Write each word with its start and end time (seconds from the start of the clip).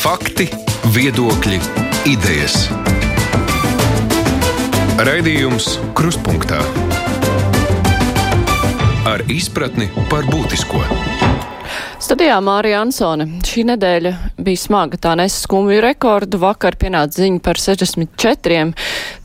Fakti, 0.00 0.46
viedokļi, 0.94 1.58
idejas. 2.08 2.54
Raidījums 4.96 5.74
Kruspunkta 5.92 6.62
ar 9.10 9.20
izpratni 9.28 9.90
par 10.08 10.24
būtisko. 10.30 10.80
Studijā 12.00 12.38
Mārija 12.40 12.80
Ansone. 12.80 13.26
Šī 13.44 13.66
nedēļa 13.68 14.14
bija 14.40 14.62
smaga, 14.62 14.96
tā 14.96 15.12
nes 15.20 15.36
skumju 15.44 15.82
rekordu. 15.84 16.40
Vakar 16.46 16.80
pienāca 16.80 17.20
ziņa 17.20 17.44
par 17.44 17.60
64 17.60 18.72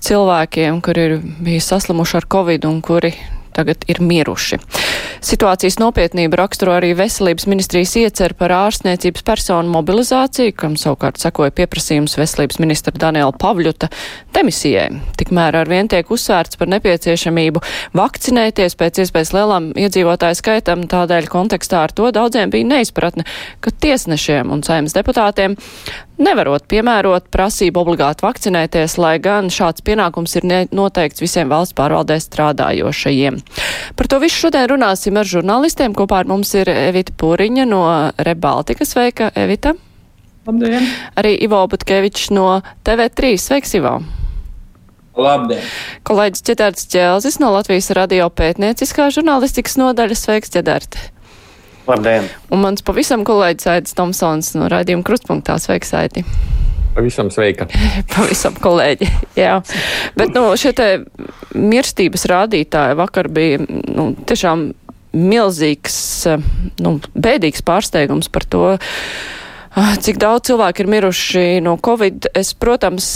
cilvēkiem, 0.03 0.83
kuri 0.83 1.07
ir 1.07 1.17
bijuši 1.23 1.69
saslimuši 1.69 2.19
ar 2.19 2.29
covid 2.35 2.67
un 2.67 2.83
kuri 2.83 3.13
tagad 3.55 3.85
ir 3.91 4.01
miruši. 4.03 4.59
Situācijas 5.25 5.79
nopietnību 5.81 6.37
raksturo 6.37 6.75
arī 6.75 6.91
veselības 6.97 7.47
ministrijas 7.49 7.95
iecer 7.97 8.35
par 8.37 8.53
ārstniecības 8.53 9.23
personu 9.25 9.71
mobilizāciju, 9.73 10.53
kam 10.59 10.75
savukārt 10.79 11.21
sekoja 11.21 11.53
pieprasījums 11.55 12.17
veselības 12.19 12.59
ministra 12.61 12.93
Daniela 12.99 13.33
Pavļuta 13.33 13.89
demisijai. 14.35 14.89
Tikmēr 15.17 15.61
ar 15.61 15.71
vien 15.71 15.89
tiek 15.91 16.11
uzsvērts 16.11 16.59
par 16.59 16.69
nepieciešamību 16.75 17.63
vakcinēties 17.97 18.77
pēc 18.79 19.01
iespējas 19.05 19.33
lielam 19.35 19.71
iedzīvotāju 19.73 20.39
skaitam, 20.41 20.85
tādēļ 20.91 21.29
kontekstā 21.31 21.85
ar 21.87 21.95
to 21.95 22.11
daudziem 22.15 22.53
bija 22.53 22.69
neizpratne, 22.75 23.25
ka 23.63 23.73
tiesnešiem 23.73 24.53
un 24.53 24.63
saimnes 24.67 24.95
deputātiem 24.97 25.57
nevarot 26.21 26.65
piemērot 26.71 27.27
prasību 27.33 27.81
obligāti 27.83 28.25
vakcinēties, 28.25 28.97
lai 29.01 29.15
gan 29.23 29.49
šāds 29.53 29.83
pienākums 29.85 30.35
ir 30.39 30.47
noteikts 30.75 31.23
visiem 31.23 31.51
valsts 31.51 31.75
pārvaldē 31.77 32.17
strādājošajiem. 32.23 33.41
Par 33.95 34.11
to 34.11 34.19
visu 34.23 34.45
šodien 34.45 34.69
runāsim 34.71 35.17
ar 35.19 35.29
žurnālistiem. 35.29 35.95
Kopā 35.97 36.23
ar 36.23 36.29
mums 36.29 36.53
ir 36.57 36.71
Evita 36.71 37.15
Pūriņa 37.15 37.67
no 37.69 37.83
Rebaltika. 38.17 38.87
Sveika, 38.87 39.31
Evita! 39.35 39.75
Labdien! 40.45 40.85
Arī 41.17 41.33
Ivo 41.41 41.63
Butkevičs 41.71 42.29
no 42.35 42.61
TV3. 42.85 43.33
Sveiks, 43.41 43.73
Ivo! 43.79 43.97
Labdien! 45.15 45.63
Kolēģis 46.05 46.45
Ķedārds 46.49 46.87
Ķelzis 46.91 47.39
no 47.41 47.49
Latvijas 47.55 47.89
radio 47.97 48.27
pētnieciskā 48.29 49.09
žurnālistikas 49.15 49.79
nodaļas. 49.81 50.25
Sveiks, 50.27 50.53
Ķedārds! 50.53 51.14
Labdien! 51.85 52.25
Un 52.49 52.63
mans 52.63 52.81
pavisam 52.85 53.21
kolēģis 53.27 53.67
Aidis 53.69 53.95
Tomsons 53.97 54.55
no 54.57 54.69
raidījuma 54.71 55.05
Krustpunktā. 55.05 55.57
Sveiks, 55.61 55.93
Aidi! 55.97 56.25
Pavisam 56.95 57.29
sveika. 57.33 57.67
Pavisam 58.15 58.55
kolēģi, 58.61 59.09
jā. 59.37 59.59
Bet, 60.17 60.31
nu, 60.33 60.47
šie 60.57 60.71
te 60.77 60.89
mirstības 61.53 62.25
rādītāji 62.31 62.97
vakar 62.97 63.29
bija, 63.35 63.59
nu, 63.67 64.13
tiešām 64.25 64.69
milzīgs, 65.15 65.97
nu, 66.83 66.97
bēdīgs 67.13 67.63
pārsteigums 67.67 68.31
par 68.31 68.47
to, 68.49 68.63
cik 70.03 70.19
daudz 70.23 70.49
cilvēku 70.49 70.83
ir 70.83 70.91
miruši 70.91 71.45
no 71.63 71.75
Covid. 71.83 72.31
Es, 72.35 72.55
protams, 72.57 73.11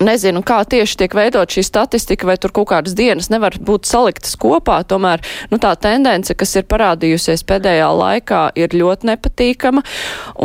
Nezinu, 0.00 0.40
kā 0.40 0.62
tieši 0.64 0.96
tiek 1.02 1.12
veidot 1.12 1.52
šī 1.52 1.60
statistika, 1.66 2.24
vai 2.24 2.38
tur 2.40 2.54
kaut 2.56 2.70
kādas 2.70 2.94
dienas 2.96 3.26
nevar 3.28 3.52
būt 3.60 3.84
saliktas 3.84 4.32
kopā. 4.40 4.78
Tomēr 4.88 5.20
nu, 5.52 5.58
tā 5.60 5.74
tendence, 5.76 6.32
kas 6.32 6.54
ir 6.56 6.64
parādījusies 6.72 7.44
pēdējā 7.44 7.90
laikā, 7.98 8.38
ir 8.56 8.72
ļoti 8.80 9.10
nepatīkama. 9.10 9.82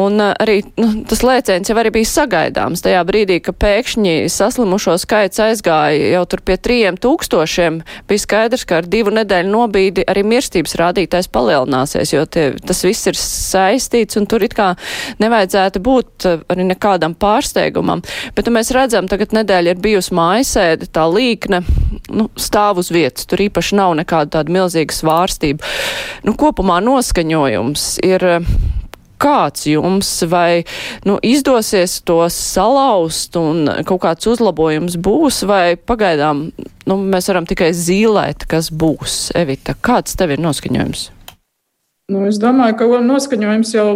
Un 0.02 0.20
uh, 0.20 0.34
arī 0.44 0.58
nu, 0.76 0.90
tas 1.08 1.24
lēciens 1.24 1.72
jau 1.72 1.78
arī 1.80 1.94
bija 1.96 2.10
sagaidāms 2.12 2.84
tajā 2.84 3.06
brīdī, 3.08 3.38
ka 3.46 3.54
pēkšņi 3.56 4.18
saslimušo 4.34 4.98
skaits 5.00 5.40
aizgāja 5.46 6.12
jau 6.18 6.26
tur 6.34 6.44
pie 6.44 6.60
trījiem 6.60 7.00
tūkstošiem. 7.00 7.80
Bija 8.12 8.26
skaidrs, 8.26 8.68
ka 8.68 8.82
ar 8.82 8.92
divu 8.92 9.16
nedēļu 9.16 9.56
nobīdi 9.56 10.04
arī 10.04 10.26
mirstības 10.28 10.76
rādītājs 10.84 11.32
palielināsies, 11.32 12.12
jo 12.12 12.26
tie, 12.28 12.50
tas 12.60 12.84
viss 12.84 13.08
ir 13.08 13.16
saistīts 13.24 14.20
un 14.20 14.28
tur 14.28 14.44
it 14.44 14.60
kā 14.60 14.74
nevajadzētu 15.24 15.86
būt 15.88 16.30
arī 16.52 16.68
nekādam 16.76 17.16
pārsteigumam. 17.16 18.04
Bet 18.36 18.52
nu, 18.52 18.58
mēs 18.60 18.76
redzam 18.76 19.08
tagad 19.08 19.32
nedēļa 19.46 19.76
ir 19.76 19.82
bijusi 19.82 20.16
mājasēde, 20.18 20.90
tā 20.90 21.06
līkne 21.08 21.62
nu, 22.10 22.30
stāv 22.40 22.82
uz 22.82 22.90
vietas. 22.94 23.28
Tur 23.30 23.46
īpaši 23.46 23.78
nav 23.78 23.96
nekāda 24.02 24.40
tāda 24.40 24.56
milzīga 24.58 24.96
svārstība. 24.96 25.66
Nu, 26.26 26.34
kopumā 26.40 26.82
noskaņojums 26.84 27.90
ir 28.06 28.26
kāds 29.22 29.64
jums 29.70 30.10
vai 30.28 30.66
nu, 31.08 31.18
izdosies 31.24 32.02
to 32.06 32.20
salauzt 32.34 33.38
un 33.40 33.70
kaut 33.88 34.04
kāds 34.04 34.28
uzlabojums 34.30 34.98
būs, 35.00 35.44
vai 35.48 35.78
pagaidām 35.80 36.50
nu, 36.86 36.98
mēs 37.00 37.32
varam 37.32 37.48
tikai 37.48 37.72
zīlēt, 37.74 38.48
kas 38.52 38.72
būs. 38.74 39.30
Evita, 39.38 39.78
kāds 39.86 40.18
tev 40.20 40.36
ir 40.36 40.44
noskaņojums? 40.44 41.12
Nu, 42.12 42.20
es 42.30 42.38
domāju, 42.38 42.76
ka 42.78 42.88
noskaņojums 43.02 43.72
jau 43.74 43.88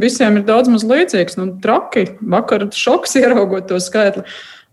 visiem 0.00 0.38
ir 0.38 0.46
daudz 0.48 0.70
maz 0.72 0.86
līdzīgs. 0.88 1.36
Nu, 1.36 1.50
traki, 1.60 2.06
vakar 2.24 2.70
šoks 2.72 3.16
ieraugot 3.20 3.68
to 3.68 3.80
skaitli. 3.82 4.24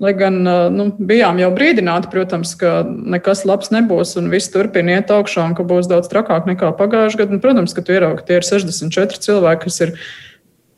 Lai 0.03 0.11
gan 0.11 0.41
nu, 0.75 0.89
bijām 1.00 1.38
jau 1.39 1.47
brīdināti, 1.56 2.09
protams, 2.11 2.51
ka 2.59 2.81
nekas 2.83 3.45
labs 3.47 3.72
nebūs 3.72 4.17
un 4.19 4.28
viss 4.33 4.51
turpina 4.51 4.97
iet 4.97 5.11
augšā 5.16 5.45
un 5.47 5.53
ka 5.56 5.63
būs 5.67 5.88
daudz 5.88 6.09
trakāk 6.11 6.50
nekā 6.50 6.73
pagājušajā 6.75 7.22
gadā. 7.22 7.39
Protams, 7.44 7.75
ka 7.75 7.83
tu 7.85 7.95
ieraugi, 7.95 8.19
ka 8.19 8.28
tie 8.28 8.39
ir 8.41 8.47
64 8.47 9.22
cilvēki, 9.23 9.69
kas 9.69 9.79
ir 9.85 9.94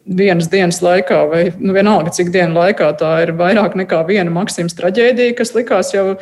vienas 0.06 0.52
dienas 0.52 0.84
laikā, 0.86 1.24
vai 1.32 1.42
nu, 1.58 1.74
vienalga 1.74 2.14
cik 2.14 2.30
dienu 2.36 2.60
laikā, 2.60 2.92
tā 3.00 3.16
ir 3.26 3.34
vairāk 3.40 3.74
nekā 3.80 4.04
viena 4.06 4.32
Maksimas 4.34 4.78
traģēdija, 4.78 5.34
kas 5.40 5.56
likās 5.58 5.92
jau 5.96 6.20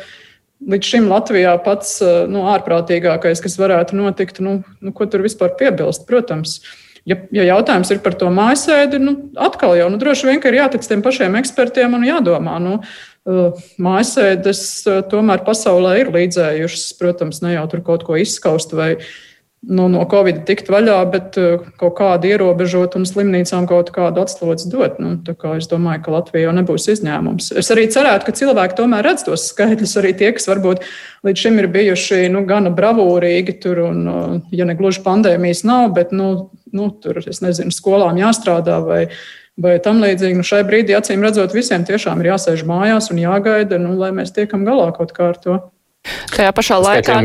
līdz 0.64 0.90
šim 0.94 1.12
Latvijā 1.12 1.52
pats 1.64 1.98
nu, 2.32 2.46
ārprātīgākais, 2.54 3.44
kas 3.44 3.58
varētu 3.60 4.00
notikt. 4.00 4.40
Nu, 4.40 4.62
nu, 4.80 4.96
ko 4.96 5.04
tur 5.04 5.24
vispār 5.26 5.52
piebilst? 5.60 6.08
Protams. 6.08 6.62
Ja, 7.06 7.20
ja 7.30 7.44
jautājums 7.46 7.92
ir 7.94 8.00
par 8.02 8.16
to 8.18 8.30
mājasēdi, 8.34 8.98
nu, 8.98 9.12
atkal 9.38 9.76
jau 9.78 9.86
nu, 9.92 9.98
droši 10.00 10.26
vien 10.26 10.40
ir 10.42 10.56
jātic 10.58 10.88
tiem 10.88 11.04
pašiem 11.06 11.38
ekspertiem 11.38 11.94
un 11.94 12.06
jādomā. 12.06 12.56
Nu, 12.62 12.80
Mājasēdes 13.82 14.60
tomēr 15.10 15.40
pasaulē 15.46 15.96
ir 15.98 16.12
līdzējušas, 16.14 16.92
protams, 17.00 17.40
ne 17.42 17.56
jau 17.56 17.64
tur 17.72 17.82
kaut 17.86 18.04
ko 18.06 18.18
izskaust 18.22 18.74
vai 18.78 18.92
nu, 19.66 19.86
no 19.90 20.02
Covid 20.10 20.42
tikt 20.48 20.70
vaļā, 20.70 20.96
bet 21.10 21.36
uh, 21.40 21.64
kaut 21.80 21.96
kādu 21.98 22.30
ierobežot 22.30 22.96
un 22.98 23.06
slimnīcām 23.08 23.66
kaut 23.70 23.90
kādu 23.94 24.22
atslodzi 24.22 24.70
dot. 24.72 25.00
Nu, 25.02 25.16
es 25.56 25.70
domāju, 25.70 26.02
ka 26.04 26.14
Latvija 26.14 26.48
jau 26.48 26.56
nebūs 26.56 26.88
izņēmums. 26.94 27.50
Es 27.58 27.70
arī 27.74 27.86
cerētu, 27.92 28.28
ka 28.28 28.36
cilvēki 28.40 28.78
tomēr 28.78 29.06
redz 29.06 29.26
tos 29.26 29.48
skaitļus, 29.50 29.96
arī 30.00 30.12
tie, 30.18 30.30
kas 30.36 30.46
varbūt 30.50 30.84
līdz 31.26 31.46
šim 31.46 31.58
ir 31.62 31.70
bijuši 31.74 32.20
nu, 32.34 32.44
gana 32.48 32.70
bravūrīgi, 32.74 33.56
tur, 33.62 33.82
un, 33.88 34.04
uh, 34.06 34.36
ja 34.54 34.68
ne 34.68 34.76
gluži 34.78 35.02
pandēmijas 35.06 35.64
nav, 35.66 35.90
bet 35.98 36.14
nu, 36.14 36.52
nu, 36.76 36.92
tur, 37.02 37.22
es 37.24 37.42
nezinu, 37.44 37.74
skolām 37.74 38.22
jāstrādā 38.22 38.78
vai 38.84 39.02
vai 39.56 39.78
tam 39.80 40.02
līdzīgi. 40.04 40.36
Nu, 40.36 40.44
šai 40.44 40.60
brīdī, 40.68 40.92
acīm 40.96 41.22
redzot, 41.24 41.54
visiem 41.56 41.86
tiešām 41.88 42.20
ir 42.20 42.34
jāsēž 42.34 42.66
mājās 42.68 43.08
un 43.08 43.22
jāgaida, 43.22 43.78
nu, 43.80 43.94
lai 43.96 44.10
mēs 44.12 44.34
tiekam 44.36 44.66
galā 44.68 44.90
kaut 44.96 45.14
kā 45.16 45.30
ar 45.32 45.40
to. 45.40 45.56
Tajā 46.34 46.52
pašā 46.56 46.78
laikā. 46.82 47.18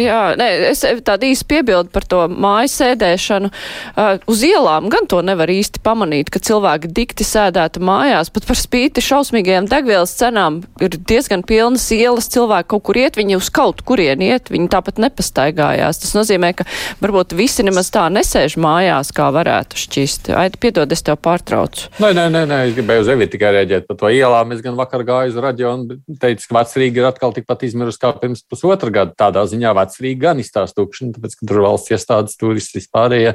Jā, 0.00 0.20
nē, 0.38 0.48
es 0.70 0.84
tādu 1.06 1.28
īsti 1.30 1.48
piebildu 1.50 1.92
par 1.94 2.06
to 2.08 2.24
mājas 2.30 2.76
sēdēšanu. 2.80 3.50
Uh, 3.94 4.16
uz 4.30 4.44
ielām 4.46 4.90
gan 4.92 5.08
to 5.10 5.20
nevar 5.24 5.50
īsti 5.50 5.82
pamanīt, 5.84 6.30
ka 6.32 6.42
cilvēki 6.42 6.90
dikti 6.94 7.26
sēdētu 7.26 7.82
mājās, 7.84 8.32
pat 8.34 8.46
par 8.48 8.58
spīti 8.58 9.04
šausmīgajām 9.04 9.68
degvielas 9.70 10.14
cenām 10.18 10.62
ir 10.82 10.96
diezgan 10.98 11.44
pilnas 11.46 11.86
ielas, 11.94 12.28
cilvēki 12.32 12.70
kaut 12.74 12.86
kur 12.88 12.98
iet, 13.00 13.18
viņi 13.18 13.38
uz 13.38 13.50
kaut 13.54 13.82
kurien 13.86 14.22
iet, 14.24 14.50
viņi 14.52 14.70
tāpat 14.72 15.00
nepastaigājās. 15.02 16.00
Tas 16.02 16.14
nozīmē, 16.16 16.54
ka 16.58 16.66
varbūt 17.02 17.34
visi 17.36 17.66
nemaz 17.66 17.90
tā 17.94 18.06
nesēž 18.12 18.56
mājās, 18.60 19.12
kā 19.14 19.30
varētu 19.34 19.78
šķist. 19.80 20.32
Aidi, 20.38 20.60
piedod, 20.62 20.92
es 20.94 21.04
tev 21.04 21.18
pārtraucu. 21.24 21.90
Nē, 22.02 22.12
nē, 22.16 22.26
nē, 22.34 22.44
nē 22.50 22.60
es 22.68 22.76
gribēju 22.78 23.04
uz 23.04 23.12
Evi 23.14 23.28
tikai 23.30 23.52
rēģēt 23.58 23.88
par 23.88 24.00
to 24.00 24.12
ielām. 24.12 24.54
Es 24.54 24.62
gan 24.64 24.78
vakar 24.78 25.04
gāju 25.06 25.34
uz 25.34 25.40
raģionu, 25.44 25.98
teicu, 26.20 26.48
ka 26.50 26.58
vecrīgi 26.60 27.02
ir 27.02 27.08
atkal 27.10 27.34
tikpat 27.36 27.66
izmirusi 27.68 28.00
kā 28.04 28.12
pirms 28.20 28.44
pusotra 28.46 28.92
gada. 28.92 29.16
Tādā 29.24 29.44
ziņā 29.50 29.74
vecrīgi 29.80 30.20
gan 30.22 30.42
izstāsta 30.42 30.82
tukšana, 30.82 31.16
tāpēc, 31.16 31.38
ka 31.40 31.50
tur 31.50 31.64
valsts 31.64 31.94
iestādes, 31.96 32.38
turisti 32.40 32.80
vispārējie, 32.80 33.34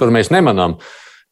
tur 0.00 0.14
mēs 0.14 0.32
nemanām. 0.34 0.78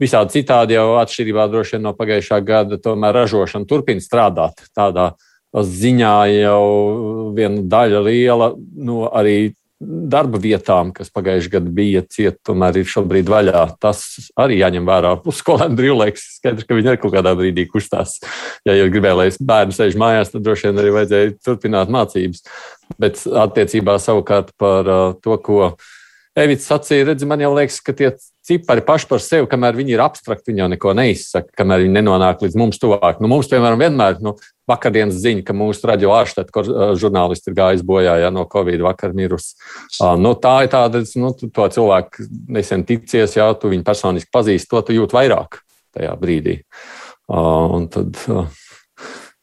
Visādi 0.00 0.41
citādi 0.41 0.78
jau 0.78 0.94
atšķirībā 1.02 1.44
droši 1.52 1.76
vien 1.76 1.84
no 1.84 1.93
pagājušā 1.96 2.38
gada, 2.44 2.81
tomēr 2.81 3.19
ražošana 3.20 3.69
turpina 3.69 4.00
strādāt 4.00 4.64
tādā 4.76 5.12
ziņā 5.52 6.16
jau 6.31 7.32
viena 7.37 7.64
daļa 7.69 8.02
liela 8.06 8.52
no 8.56 9.08
arī 9.10 9.52
darba 9.81 10.38
vietām, 10.41 10.91
kas 10.93 11.09
pagājušajā 11.15 11.55
gadā 11.55 11.73
bija 11.73 12.03
cieta, 12.05 12.37
tomēr 12.50 12.82
ir 12.82 12.88
šobrīd 12.91 13.31
vaļā. 13.32 13.62
Tas 13.81 14.03
arī 14.41 14.59
jāņem 14.61 14.88
vērā. 14.88 15.15
Skolēniem 15.41 15.79
brīvlaiks 15.79 16.27
skaidrs, 16.37 16.67
ka 16.69 16.77
viņi 16.77 16.93
arī 16.93 17.00
kaut 17.00 17.15
kādā 17.15 17.32
brīdī 17.38 17.65
kustās. 17.71 18.19
Ja 18.69 18.77
jau 18.77 18.91
gribēja, 18.93 19.17
lai 19.23 19.31
bērni 19.53 19.77
sēž 19.77 19.97
mājās, 20.00 20.35
tad 20.35 20.44
droši 20.44 20.69
vien 20.69 20.82
arī 20.82 20.93
vajadzēja 20.99 21.32
turpināt 21.47 21.93
mācības. 21.93 22.44
Bet 23.00 23.23
attiecībā 23.25 23.97
savukārt 24.03 24.53
par 24.61 24.91
uh, 24.91 25.17
to, 25.25 25.38
ko 25.41 25.73
Evits 26.40 26.69
sacīja, 26.70 27.10
redzi, 27.10 27.26
man 27.28 27.42
jau 27.42 27.50
liekas, 27.56 27.78
ka 27.84 27.92
tie 27.96 28.10
cipari 28.46 28.82
paši 28.87 29.08
par 29.10 29.20
sevi, 29.22 29.48
kamēr 29.50 29.76
viņi 29.76 29.94
ir 29.94 30.02
abstrakti, 30.02 30.50
viņi 30.50 30.62
jau 30.62 30.69
neko 30.72 30.94
neizsaka, 30.96 31.52
kamēr 31.60 31.84
viņi 31.84 31.94
nenonāk 31.98 32.44
līdz 32.44 32.56
mums 32.58 32.81
tuvāk. 32.81 33.20
Nu, 33.20 33.28
mums, 33.31 33.50
piemēram, 33.50 33.81
vienmēr, 33.82 34.19
nu, 34.25 34.34
vakardienas 34.70 35.19
ziņa, 35.20 35.44
ka 35.46 35.56
mūsu 35.56 35.90
radio 35.90 36.14
ārštēt, 36.16 36.52
kur 36.54 36.69
žurnālisti 37.00 37.50
ir 37.50 37.58
gājis 37.58 37.84
bojā 37.87 38.16
ja, 38.22 38.31
no 38.34 38.46
Covid 38.50 38.84
vakar 38.87 39.14
mirus. 39.16 39.52
Nu, 40.00 40.32
tā 40.40 40.54
ir 40.64 40.72
tāda, 40.72 41.02
nu, 41.20 41.34
to 41.37 41.69
cilvēku 41.76 42.28
nesen 42.56 42.86
ticies, 42.88 43.36
ja 43.36 43.50
tu 43.58 43.72
viņu 43.72 43.86
personiski 43.86 44.32
pazīsti, 44.32 44.70
to 44.70 44.82
tu 44.86 44.96
jūt 44.96 45.16
vairāk. 45.16 45.60
tajā 45.96 46.14
brīdī. 46.20 46.60
Un 47.31 47.88
tad 47.90 48.19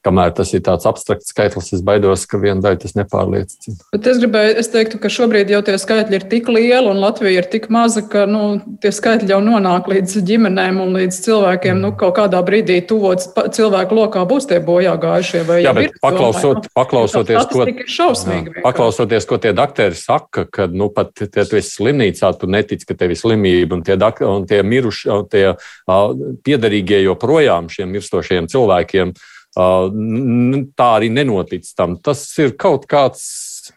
kamēr 0.07 0.33
tas 0.37 0.53
ir 0.55 0.63
tāds 0.65 0.87
abstrakts 0.87 1.31
skaitlis, 1.33 1.71
es 1.75 1.83
baidos, 1.85 2.25
ka 2.29 2.39
viena 2.41 2.61
daļa 2.63 2.79
tas 2.83 2.95
nepārliecina. 2.97 3.77
Bet 3.93 4.07
es 4.09 4.21
gribēju, 4.21 4.55
es 4.61 4.71
teiktu, 4.73 4.99
ka 5.03 5.11
šobrīd 5.11 5.51
jau 5.51 5.61
tie 5.67 5.75
skaitļi 5.81 6.19
ir 6.19 6.27
tik 6.31 6.51
lieli 6.51 6.91
un 6.91 7.01
Latvija 7.03 7.43
ir 7.43 7.49
tik 7.51 7.67
maza, 7.73 8.03
ka 8.07 8.25
nu, 8.29 8.59
tie 8.83 8.91
skaitļi 8.95 9.33
jau 9.33 9.39
nonāk 9.43 9.89
līdz 9.91 10.17
ģimenēm 10.27 10.79
un 10.83 10.95
līdz 10.97 11.19
cilvēkiem. 11.27 11.81
Nu, 11.83 11.93
kaut 11.99 12.15
kādā 12.19 12.41
brīdī 12.47 12.79
tuvot 12.87 13.23
cilvēku 13.55 13.97
lokā 13.97 14.23
būs 14.29 14.49
tie 14.49 14.61
bojā 14.63 14.95
gājušie. 15.01 15.43
Jā, 15.63 15.73
bet 15.77 15.97
paklausot, 16.03 16.67
nu, 16.67 16.73
paklausoties, 16.77 17.49
ko, 17.51 17.67
šausmīgi, 17.97 18.57
paklausoties, 18.65 19.27
ko 19.29 19.39
tie 19.41 19.53
doktori 19.57 19.97
saka, 19.97 20.47
ka 20.51 20.69
nu, 20.71 20.89
pat, 20.93 21.13
ja 21.23 21.45
tu 21.47 21.59
esi 21.59 21.73
slimnīcā, 21.77 22.31
tu 22.39 22.49
netici, 22.51 22.87
ka 22.87 22.97
tev 22.97 23.13
ir 23.13 23.19
slimība 23.19 23.77
un 23.77 23.85
tie, 23.87 23.97
un 24.27 24.47
tie 24.49 24.61
miruši, 24.63 25.09
un 25.13 25.25
tie 25.31 25.47
uh, 25.53 26.37
piedarīgie 26.45 27.03
joprojām 27.05 27.71
šiem 27.73 27.91
mirstošiem 27.97 28.49
cilvēkiem. 28.51 29.15
Uh, 29.17 29.33
tā 29.57 30.89
arī 30.99 31.11
nenotic 31.13 31.67
tam. 31.77 31.97
Tas 31.97 32.23
ir 32.41 32.55
kaut 32.59 32.85
kāds 32.89 33.71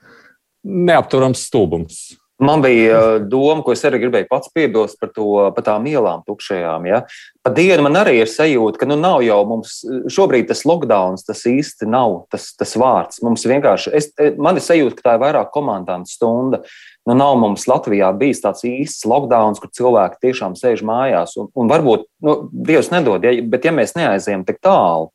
neapturams 0.65 1.47
stulbums. 1.49 2.03
Man 2.41 2.63
bija 2.65 3.19
doma, 3.21 3.61
ko 3.61 3.75
es 3.75 3.83
arī 3.85 3.99
gribēju 4.01 4.25
pats 4.31 4.49
piebilst 4.57 4.97
par, 5.01 5.11
to, 5.13 5.27
par 5.53 5.65
tām 5.67 5.85
ielām 5.91 6.23
tukšajām. 6.25 6.87
Ja? 6.89 7.03
Pa 7.45 7.53
dienu 7.53 7.85
man 7.85 7.99
arī 8.01 8.15
ir 8.23 8.31
sajūta, 8.33 8.81
ka 8.81 8.89
nu 8.89 8.97
nav 8.97 9.21
jau 9.27 9.43
mums 9.49 9.75
šobrīd 10.09 10.49
tas 10.49 10.65
lockdown, 10.65 11.19
tas 11.21 11.43
īsti 11.51 11.89
nav 11.93 12.23
tas, 12.33 12.49
tas 12.57 12.73
vārds. 12.81 13.21
Mums 13.27 13.45
vienkārši, 13.45 13.93
es, 13.93 14.09
man 14.41 14.57
ir 14.57 14.65
sajūta, 14.65 14.97
ka 14.97 15.05
tā 15.05 15.17
ir 15.19 15.25
vairāk 15.27 15.53
komandantu 15.53 16.15
stunda. 16.15 16.63
Nu, 17.05 17.13
nav 17.19 17.37
mums 17.43 17.69
Latvijā 17.69 18.09
bijis 18.17 18.41
tāds 18.41 18.65
īsts 18.65 19.05
lockdown, 19.09 19.61
kur 19.61 19.73
cilvēki 19.77 20.23
tiešām 20.25 20.57
sēž 20.57 20.81
mājās. 20.89 21.37
Un, 21.41 21.53
un 21.61 21.69
varbūt, 21.69 22.09
nu, 22.25 22.39
Dievs 22.53 22.89
nedod, 22.93 23.25
ja, 23.25 23.37
bet 23.53 23.69
ja 23.69 23.77
mēs 23.77 23.93
neaizējam 24.01 24.49
tik 24.49 24.63
tālu, 24.65 25.11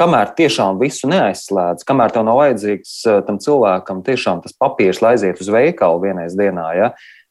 kamēr 0.00 0.32
tiešām 0.38 0.78
visu 0.82 1.08
neaizslēdz, 1.10 1.86
kamēr 1.86 2.14
tev 2.14 2.26
nav 2.26 2.40
vajadzīgs 2.42 2.94
eh, 3.10 3.20
tam 3.26 3.40
cilvēkam 3.42 4.02
tiešām 4.06 4.42
tas 4.44 4.56
papīrs, 4.58 5.02
lai 5.04 5.14
aiziet 5.16 5.42
uz 5.42 5.50
veikalu 5.54 6.02
vienreiz 6.02 6.36
dienā, 6.38 6.66
ja, 6.78 6.90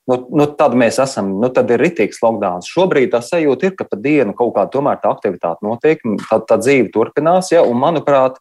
nu, 0.09 0.19
nu, 0.31 0.47
tad 0.59 0.75
mēs 0.79 0.99
esam, 1.03 1.35
nu, 1.41 1.49
tad 1.53 1.71
ir 1.73 1.83
ritīgs 1.83 2.21
lockdown. 2.23 2.63
Šobrīd 2.67 3.13
tā 3.13 3.23
sajūta 3.23 3.69
ir, 3.69 3.77
ka 3.79 3.87
pa 3.87 3.99
dienu 3.99 4.35
kaut 4.37 4.55
kāda 4.57 4.73
tomēr 4.73 4.99
tā 5.03 5.13
aktivitāte 5.13 5.65
notiek, 5.65 6.03
tā, 6.27 6.39
tā 6.49 6.59
dzīve 6.61 6.91
turpinās, 6.95 7.53
ja, 7.55 7.63
un 7.67 7.79
manuprāt, 7.83 8.39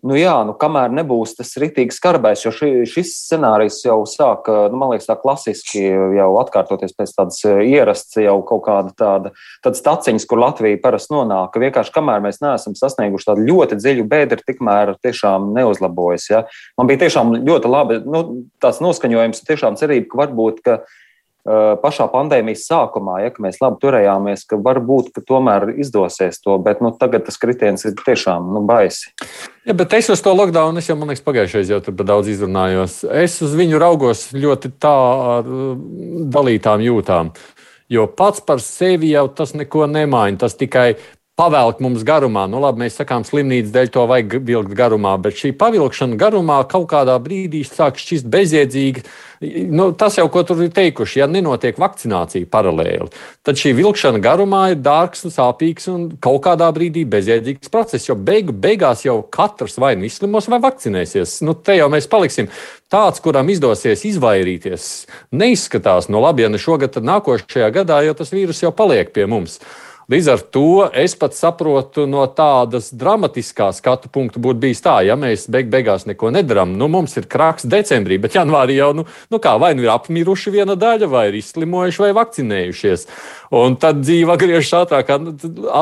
Nu 0.00 0.16
jā, 0.16 0.32
nu 0.48 0.54
kamēr 0.56 0.92
nebūs 0.96 1.34
tas 1.36 1.50
ritīgi 1.60 1.92
skarbais, 1.92 2.40
jo 2.46 2.52
ši, 2.56 2.68
šis 2.88 3.10
scenārijs 3.26 3.82
jau 3.84 3.98
sāk, 4.08 4.46
nu, 4.72 4.78
man 4.80 4.94
liekas, 4.94 5.10
tā 5.10 5.16
klasiski 5.20 5.82
jau 6.16 6.28
atkārtoties 6.40 6.94
pēc 6.96 7.12
tādas 7.18 7.42
eh, 7.44 7.60
ierastas, 7.74 8.22
jau 8.24 8.38
kaut 8.48 8.62
kāda 8.64 8.94
tāda, 8.96 9.32
tāda 9.60 9.76
staciņas, 9.76 10.24
kur 10.30 10.40
Latvija 10.40 10.80
parasti 10.80 11.12
nonāk, 11.12 11.60
vienkārši 11.60 11.92
kamēr 11.92 12.24
mēs 12.24 12.40
neesam 12.40 12.78
sasnieguši 12.78 13.28
tādu 13.28 13.44
ļoti 13.50 13.76
dziļu 13.82 14.08
bēdri, 14.08 14.46
tikmēr 14.48 14.94
tiešām 15.04 15.52
neuzlabojas. 15.58 16.30
Ja? 16.32 16.42
Man 16.80 16.88
bija 16.88 17.04
tiešām 17.04 17.36
ļoti 17.44 17.74
labi, 17.76 18.00
nu, 18.08 18.24
tāds 18.64 18.80
noskaņojums, 18.80 19.44
tiešām 19.52 19.76
cerība, 19.80 20.14
ka 20.14 20.22
varbūt, 20.24 20.64
ka 20.64 20.80
pašā 21.82 22.06
pandēmijas 22.12 22.66
sākumā, 22.68 23.20
ja 23.24 23.30
mēs 23.42 23.60
labi 23.62 23.80
turējāmies, 23.82 24.44
ka 24.48 24.58
varbūt 24.60 25.12
ka 25.16 25.24
tomēr 25.26 25.70
izdosies 25.80 26.40
to, 26.44 26.56
bet 26.62 26.82
nu, 26.84 26.92
tagad 26.96 27.26
tas 27.26 27.40
kritiens 27.40 27.86
ir 27.88 27.96
tiešām 27.98 28.50
nu, 28.54 28.62
baisi. 28.68 29.12
Ja, 29.68 29.74
bet 29.76 29.92
es 29.98 30.10
uz 30.12 30.22
to 30.24 30.32
lockdown, 30.36 30.78
es 30.80 30.88
jau 30.88 30.96
man 30.98 31.12
liekas, 31.12 31.24
pagājušajā 31.26 31.74
jau 31.74 31.80
tur 31.84 31.96
daudz 32.06 32.30
izrunājos. 32.32 33.02
Es 33.04 33.40
uz 33.44 33.56
viņu 33.58 33.80
raugos 33.82 34.28
ļoti 34.36 34.72
tā 34.80 34.96
ar 35.38 35.50
dalītām 36.34 36.84
jūtām. 36.86 37.34
Jo 37.90 38.06
pats 38.06 38.42
par 38.46 38.62
sevi 38.62 39.10
jau 39.10 39.26
tas 39.34 39.52
neko 39.58 39.88
nemaina. 39.90 40.38
Tas 40.44 40.54
tikai 40.54 40.94
pavelk 41.40 41.80
mums 41.80 42.04
garumā. 42.04 42.44
Nu, 42.50 42.60
labi, 42.60 42.84
mēs 42.84 42.98
sakām, 43.00 43.24
slimnīcas 43.24 43.72
dēļ 43.72 43.90
to 43.94 44.04
vajag 44.10 44.36
vilkt 44.44 44.76
garumā, 44.76 45.14
bet 45.22 45.38
šī 45.40 45.54
pavilkšana 45.56 46.18
garumā 46.20 46.60
kaut 46.68 46.90
kādā 46.92 47.16
brīdī 47.22 47.62
sāk 47.64 48.00
šķist 48.00 48.28
bezjēdzīga. 48.30 49.04
Nu, 49.72 49.86
tas 49.96 50.18
jau, 50.18 50.26
ko 50.28 50.42
tur 50.44 50.58
ir 50.66 50.72
teikuši, 50.76 51.22
ja 51.22 51.28
nenotiek 51.30 51.78
vakcinācija 51.80 52.48
paralēli, 52.52 53.08
tad 53.46 53.56
šī 53.56 53.72
vilkšana 53.78 54.20
garumā 54.20 54.66
ir 54.74 54.82
dārgs 54.84 55.24
un 55.24 55.32
sāpīgs 55.32 55.88
un 55.88 56.06
kaut 56.20 56.42
kādā 56.44 56.68
brīdī 56.76 57.06
bezjēdzīgs 57.08 57.72
process. 57.72 58.10
Jo 58.10 58.18
beigu, 58.20 58.52
beigās 58.52 59.06
jau 59.06 59.22
katrs 59.32 59.80
vai 59.80 59.94
nu 59.96 60.04
izslimos, 60.10 60.50
vai 60.52 60.60
vakcinēsies. 60.60 61.38
Nu, 61.48 61.56
te 61.56 61.80
jau 61.80 61.88
mēs 61.92 62.10
paliksim. 62.12 62.52
Tāds, 62.92 63.22
kuram 63.22 63.48
izdosies 63.48 64.02
izvairīties, 64.08 64.90
neizskatās 65.32 66.10
no 66.12 66.20
labi, 66.20 66.44
ja 66.44 66.52
ne 66.52 66.60
šogad, 66.60 66.92
tad 66.96 67.06
nākošajā 67.06 67.70
gadā, 67.80 68.02
jo 68.04 68.18
tas 68.18 68.34
vīrus 68.34 68.60
jau 68.64 68.74
paliek 68.76 69.14
pie 69.14 69.30
mums. 69.30 69.60
Līdz 70.10 70.28
ar 70.32 70.40
to 70.50 70.88
es 70.98 71.12
pat 71.14 71.36
saprotu, 71.38 72.02
no 72.10 72.24
tādas 72.34 72.88
dramatiskās 72.98 73.76
skatu 73.78 74.08
punkta 74.10 74.40
būtu 74.42 74.58
bijis 74.64 74.82
tā, 74.82 74.96
ja 75.06 75.14
mēs 75.14 75.44
beig 75.46 75.68
beigās 75.70 76.02
neko 76.08 76.32
nedarām. 76.34 76.72
Nu, 76.80 76.88
mums 76.90 77.14
ir 77.20 77.28
krāks 77.30 77.68
decembrī, 77.70 78.18
bet 78.18 78.34
janvārī 78.34 78.80
jau 78.80 78.88
nu, 78.98 79.04
nu 79.30 79.38
kā, 79.42 79.52
vai 79.62 79.70
nu 79.78 79.84
ir 79.84 79.92
apmiruši 79.94 80.54
viena 80.56 80.74
daļa, 80.74 81.10
vai 81.12 81.28
ir 81.28 81.38
izslimojuši, 81.38 82.02
vai 82.02 82.10
vakcinējušies. 82.18 83.06
Un 83.60 83.78
tad 83.78 84.02
dzīve 84.02 84.34
griežas 84.42 84.72
ātrākā, 84.80 85.20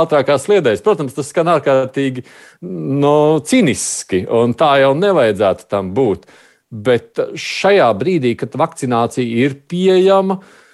ātrākā 0.02 0.36
sliedēs. 0.44 0.84
Protams, 0.84 1.16
tas 1.16 1.32
skan 1.32 1.54
ārkārtīgi 1.56 2.26
no, 2.68 2.76
nu, 3.00 3.16
ciniski, 3.48 4.26
un 4.28 4.52
tā 4.58 4.74
jau 4.82 4.92
nevajadzētu 4.98 5.70
tam 5.72 5.94
būt. 5.96 6.28
Bet 6.68 7.16
šajā 7.32 7.88
brīdī, 7.96 8.36
kad 8.36 8.60
vakcinācija 8.60 9.24
ir 9.46 9.56
pieejama, 9.72 10.42
uh, 10.42 10.64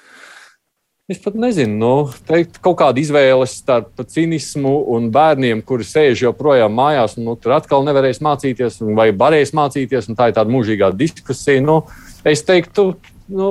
Es 1.05 1.19
pat 1.21 1.35
nezinu, 1.37 1.75
nu, 1.77 1.89
teikt, 2.25 2.55
kaut 2.65 2.79
kāda 2.81 2.97
izvēle 2.97 3.45
starp 3.45 3.99
cinismu 4.09 4.71
un 4.95 5.11
bērniem, 5.13 5.61
kuri 5.69 5.85
sēž 5.85 6.23
joprojām 6.25 6.73
mājās, 6.73 7.19
un 7.19 7.27
nu, 7.29 7.35
tur 7.37 7.53
atkal 7.59 7.85
nevarēs 7.85 8.23
mācīties, 8.25 8.79
vai 8.97 9.11
varēs 9.13 9.53
mācīties. 9.53 10.09
Tā 10.17 10.31
ir 10.31 10.39
tāda 10.39 10.49
mūžīgā 10.55 10.89
diskusija. 10.97 11.61
Nu, 11.61 11.83
es 12.25 12.41
teiktu, 12.49 12.95
nu, 13.29 13.51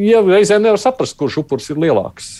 ja 0.00 0.24
reizē 0.24 0.56
nevar 0.56 0.80
saprast, 0.80 1.18
kurš 1.20 1.42
upurs 1.42 1.68
ir 1.68 1.84
lielāks. 1.84 2.30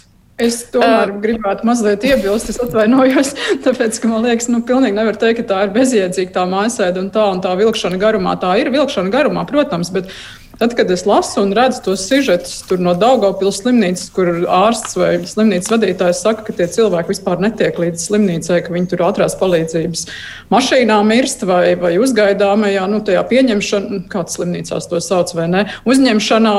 Es 0.40 0.62
tomēr 0.72 1.12
uh, 1.12 1.20
gribētu 1.20 1.68
mazliet 1.68 2.08
iebilst, 2.08 2.48
es 2.48 2.62
atvainojos, 2.64 3.34
tāpēc, 3.68 4.00
ka 4.00 4.08
man 4.08 4.24
liekas, 4.30 4.48
nu, 4.48 4.62
pilnīgi 4.64 4.96
nevar 4.96 5.20
teikt, 5.20 5.42
ka 5.42 5.48
tā 5.52 5.62
ir 5.66 5.76
bezjēdzīga 5.76 6.38
tā 6.40 6.48
mājasēde 6.48 7.04
un 7.04 7.12
tā 7.12 7.28
un 7.34 7.44
tā 7.44 7.52
vilkšana 7.58 8.00
garumā. 8.00 8.38
Tā 8.40 8.56
ir 8.62 8.72
vilkšana 8.72 9.12
garumā, 9.12 9.44
protams, 9.50 9.92
bet 9.92 10.08
Tad, 10.58 10.72
kad 10.74 10.90
es 10.90 11.04
lasu 11.06 11.44
un 11.44 11.52
redzu 11.54 11.84
tos 11.84 12.02
sižetus 12.08 12.64
no 12.82 12.90
Daugopils 12.98 13.60
slimnīcas, 13.60 14.08
kur 14.10 14.26
ārsts 14.50 14.96
vai 14.98 15.12
slimnīcas 15.22 15.70
vadītājs 15.70 16.22
saka, 16.24 16.42
ka 16.48 16.54
tie 16.58 16.66
cilvēki 16.74 17.12
vispār 17.12 17.38
netiek 17.44 17.78
līdz 17.78 18.02
slimnīcai, 18.08 18.58
ka 18.66 18.74
viņi 18.74 18.90
tur 18.90 19.04
ātrās 19.06 19.36
palīdzības 19.38 20.02
mašīnā 20.50 20.96
mirst 21.06 21.44
vai, 21.46 21.76
vai 21.78 21.92
uzgaidāmajā, 22.02 22.88
nu, 22.90 22.98
tajā 23.06 23.22
pieņemšanā, 23.30 24.00
kāds 24.10 24.34
slimnīcās 24.34 24.90
to 24.90 24.98
sauc 25.04 25.30
vai 25.38 25.46
ne, 25.52 25.62
uzņemšanā, 25.86 26.56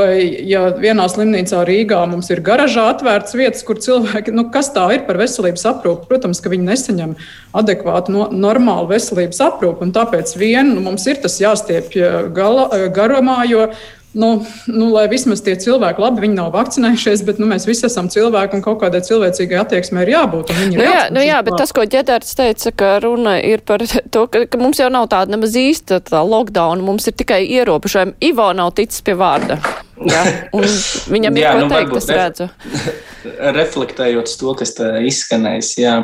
vai 0.00 0.14
ja 0.48 0.64
vienā 0.72 1.10
slimnīcā 1.12 1.60
Rīgā 1.68 2.00
mums 2.08 2.32
ir 2.32 2.40
garažā 2.46 2.86
atvērts 2.94 3.36
vietas, 3.36 3.66
kur 3.68 3.76
cilvēki, 3.84 4.32
nu, 4.32 4.46
kas 4.54 4.72
tā 4.72 4.86
ir 4.96 5.04
par 5.04 5.20
veselības 5.20 5.66
aprūpu, 5.74 6.08
protams, 6.08 6.40
ka 6.40 6.54
viņi 6.54 6.70
nesaņem 6.70 7.14
adekvātu, 7.60 8.16
no, 8.16 8.30
normālu 8.32 8.88
veselības 8.94 9.44
aprūpu, 9.44 9.84
un 9.84 9.92
tāpēc 9.92 10.32
vien 10.40 10.72
nu, 10.72 10.80
mums 10.88 11.04
ir 11.04 11.20
tas 11.20 11.36
jāstiepj 11.42 12.32
gala, 12.32 12.70
garumā, 12.96 13.41
jo 13.50 13.66
nu, 14.12 14.46
nu, 14.66 14.88
lai 14.92 15.06
vismaz 15.08 15.40
tie 15.44 15.54
cilvēki, 15.56 16.02
labi, 16.02 16.22
viņi 16.26 16.36
nav 16.36 16.50
vakcinējušies, 16.52 17.22
bet 17.24 17.38
nu, 17.40 17.48
mēs 17.48 17.64
visi 17.68 17.86
esam 17.88 18.10
cilvēki 18.12 18.58
un 18.58 18.64
kaut 18.64 18.82
kādai 18.82 19.00
cilvēcīgai 19.06 19.60
attieksmei 19.62 20.04
ir 20.04 20.12
jābūt. 20.12 20.52
Nu, 20.74 20.84
jā, 20.84 21.06
nu, 21.14 21.22
jā, 21.24 21.40
bet 21.46 21.56
tas, 21.60 21.72
ko 21.72 21.86
ģedārds 21.88 22.36
teica, 22.36 22.74
ka 22.76 22.90
runa 23.04 23.38
ir 23.40 23.64
par 23.64 23.84
to, 23.86 24.26
ka, 24.32 24.44
ka 24.52 24.60
mums 24.60 24.82
jau 24.82 24.90
nav 24.92 25.08
tāda 25.12 25.32
nemaz 25.32 25.56
īsta 25.56 26.02
tā 26.04 26.20
lockdown, 26.20 26.84
mums 26.84 27.08
ir 27.08 27.16
tikai 27.16 27.40
ierobežojumi. 27.46 28.18
Ivo 28.28 28.50
nav 28.56 28.74
ticis 28.76 29.04
pie 29.06 29.16
vārda. 29.18 29.58
Jā, 30.02 30.22
viņam 30.52 31.36
ir 31.38 31.44
jā, 31.44 31.52
ko 31.54 31.64
nu, 31.64 31.70
teikt, 31.72 31.96
es 32.02 32.10
redzu. 32.12 32.48
Reflektējot 33.62 34.36
to, 34.40 34.56
kas 34.58 34.76
izskanējis, 35.08 35.76
jā. 35.80 35.96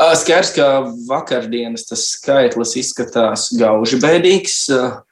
Skaidrs, 0.00 0.54
ka 0.56 0.66
vakardienas 1.06 1.84
tas 1.86 2.06
skaitlis 2.14 2.72
izskatās 2.80 3.50
gauži 3.54 3.98
bēdīgs. 4.02 4.56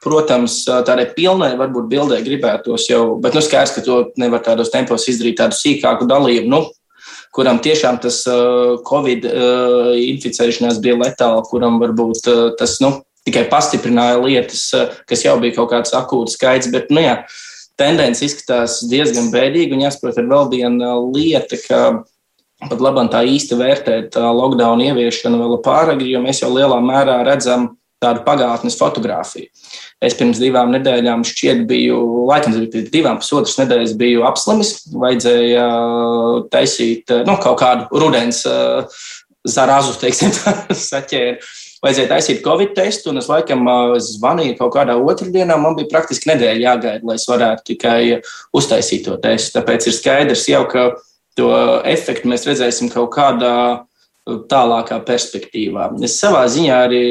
Protams, 0.03 0.63
tādai 0.67 1.05
pilnai 1.15 1.53
varbūt 1.61 1.91
bildē 1.91 2.23
gribētos 2.25 2.89
jau, 2.89 3.19
bet 3.21 3.37
nu 3.37 3.43
skaidrs, 3.45 3.77
ka 3.77 3.85
to 3.85 3.99
nevar 4.19 4.43
tādos 4.47 4.73
tempos 4.73 5.07
izdarīt 5.13 5.39
tādu 5.43 5.59
sīkāku 5.59 6.09
dalību. 6.11 6.49
Nu, 6.51 6.63
kuram 7.37 7.61
tiešām 7.63 8.01
tas 8.03 8.25
Covid 8.89 9.29
inficēšanās 10.01 10.81
bija 10.83 10.99
letāla, 11.05 11.45
kuram 11.47 11.79
varbūt 11.83 12.33
tas 12.59 12.79
nu, 12.83 12.97
tikai 13.29 13.45
pastiprināja 13.53 14.19
lietas, 14.25 14.65
kas 15.07 15.25
jau 15.27 15.37
bija 15.43 15.61
kaut 15.61 15.71
kāds 15.75 15.95
akūts 15.95 16.39
skaits. 16.39 16.71
Bet, 16.73 16.89
nu, 16.91 17.05
jā, 17.05 17.21
tendence 17.81 18.25
izskatās 18.25 18.81
diezgan 18.91 19.29
bēdīga. 19.35 19.77
Un 19.77 19.85
jāsaprot, 19.85 20.19
ir 20.19 20.31
vēl 20.31 20.51
viena 20.57 20.97
lieta, 21.05 21.61
ka 21.69 21.83
pat 22.69 22.83
labāk 22.85 23.11
tā 23.13 23.25
īsti 23.25 23.59
vērtēt 23.61 24.17
lockdown 24.21 24.83
ieviešanu 24.91 25.41
vēl 25.41 25.61
pāragri, 25.65 26.13
jo 26.13 26.25
mēs 26.25 26.43
jau 26.43 26.51
lielā 26.53 26.81
mērā 26.85 27.21
redzam 27.27 27.71
tādu 28.01 28.25
pagātnes 28.25 28.79
fotografiju. 28.81 29.49
Es 30.01 30.17
pirms 30.17 30.41
divām 30.41 30.73
nedēļām 30.73 31.25
šķiet 31.29 31.67
biju, 31.69 31.99
laikam 32.31 32.57
pirms 32.57 32.93
divām 32.93 33.19
pusotras 33.21 33.59
nedēļas 33.61 33.97
biju 34.01 34.25
apslimis, 34.29 34.75
vajadzēja 34.97 35.67
taisīt 36.53 37.13
nu, 37.29 37.37
kaut 37.43 37.61
kādu 37.61 38.01
rudens 38.01 38.45
zarazu, 39.49 39.97
teiksim, 40.01 40.33
saķēru. 40.91 41.51
Vajadzēja 41.81 42.11
taisīt 42.11 42.43
covid 42.45 42.75
testu, 42.77 43.09
un 43.09 43.23
es 43.23 43.29
laikam 43.31 43.65
zvanīju 44.05 44.59
kaut 44.59 44.75
kādā 44.75 44.99
otrdienā. 45.01 45.57
Man 45.57 45.79
bija 45.79 45.89
praktiski 45.89 46.29
nedēļa 46.29 46.61
jāgaida, 46.61 47.07
lai 47.09 47.17
es 47.17 47.25
varētu 47.29 47.65
tikai 47.71 48.01
uztaisīt 48.57 49.07
to 49.07 49.17
testu. 49.23 49.55
Tāpēc 49.57 49.89
ir 49.89 49.97
skaidrs 49.97 50.45
jau, 50.53 50.61
ka 50.69 50.91
to 51.39 51.51
efektu 51.89 52.31
mēs 52.31 52.47
redzēsim 52.49 52.91
kaut 52.93 53.13
kādā 53.15 53.55
tālākā 54.51 55.01
perspektīvā. 55.07 55.91
Es 56.05 56.19
savā 56.21 56.45
ziņā 56.51 56.79
arī 56.87 57.05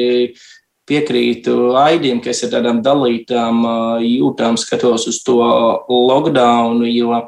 piekrītu 0.90 1.74
Aidim, 1.78 2.20
ka 2.22 2.32
es 2.32 2.42
ar 2.46 2.54
tādām 2.56 2.80
dalītām 2.82 3.62
jūtām 4.02 4.58
skatos 4.58 5.06
uz 5.10 5.20
to 5.26 5.38
lockdown, 5.88 6.82
jo 6.90 7.20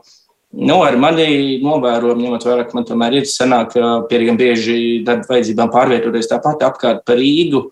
nu, 0.52 0.78
ar 0.84 0.96
mani 1.00 1.61
novērojumu, 1.62 2.26
ņemot 2.26 2.46
vērā, 2.49 2.66
ka 2.68 2.76
man 2.78 2.88
tomēr 2.88 3.20
ir 3.20 3.28
sanāk 3.28 3.76
pietiekami 4.11 4.40
bieži 4.40 4.78
darba 5.06 5.37
vajadzībām 5.37 5.70
pārvietoties 5.72 6.30
tāpat 6.32 6.64
apkārt 6.68 7.06
par 7.08 7.20
Rīgu. 7.20 7.68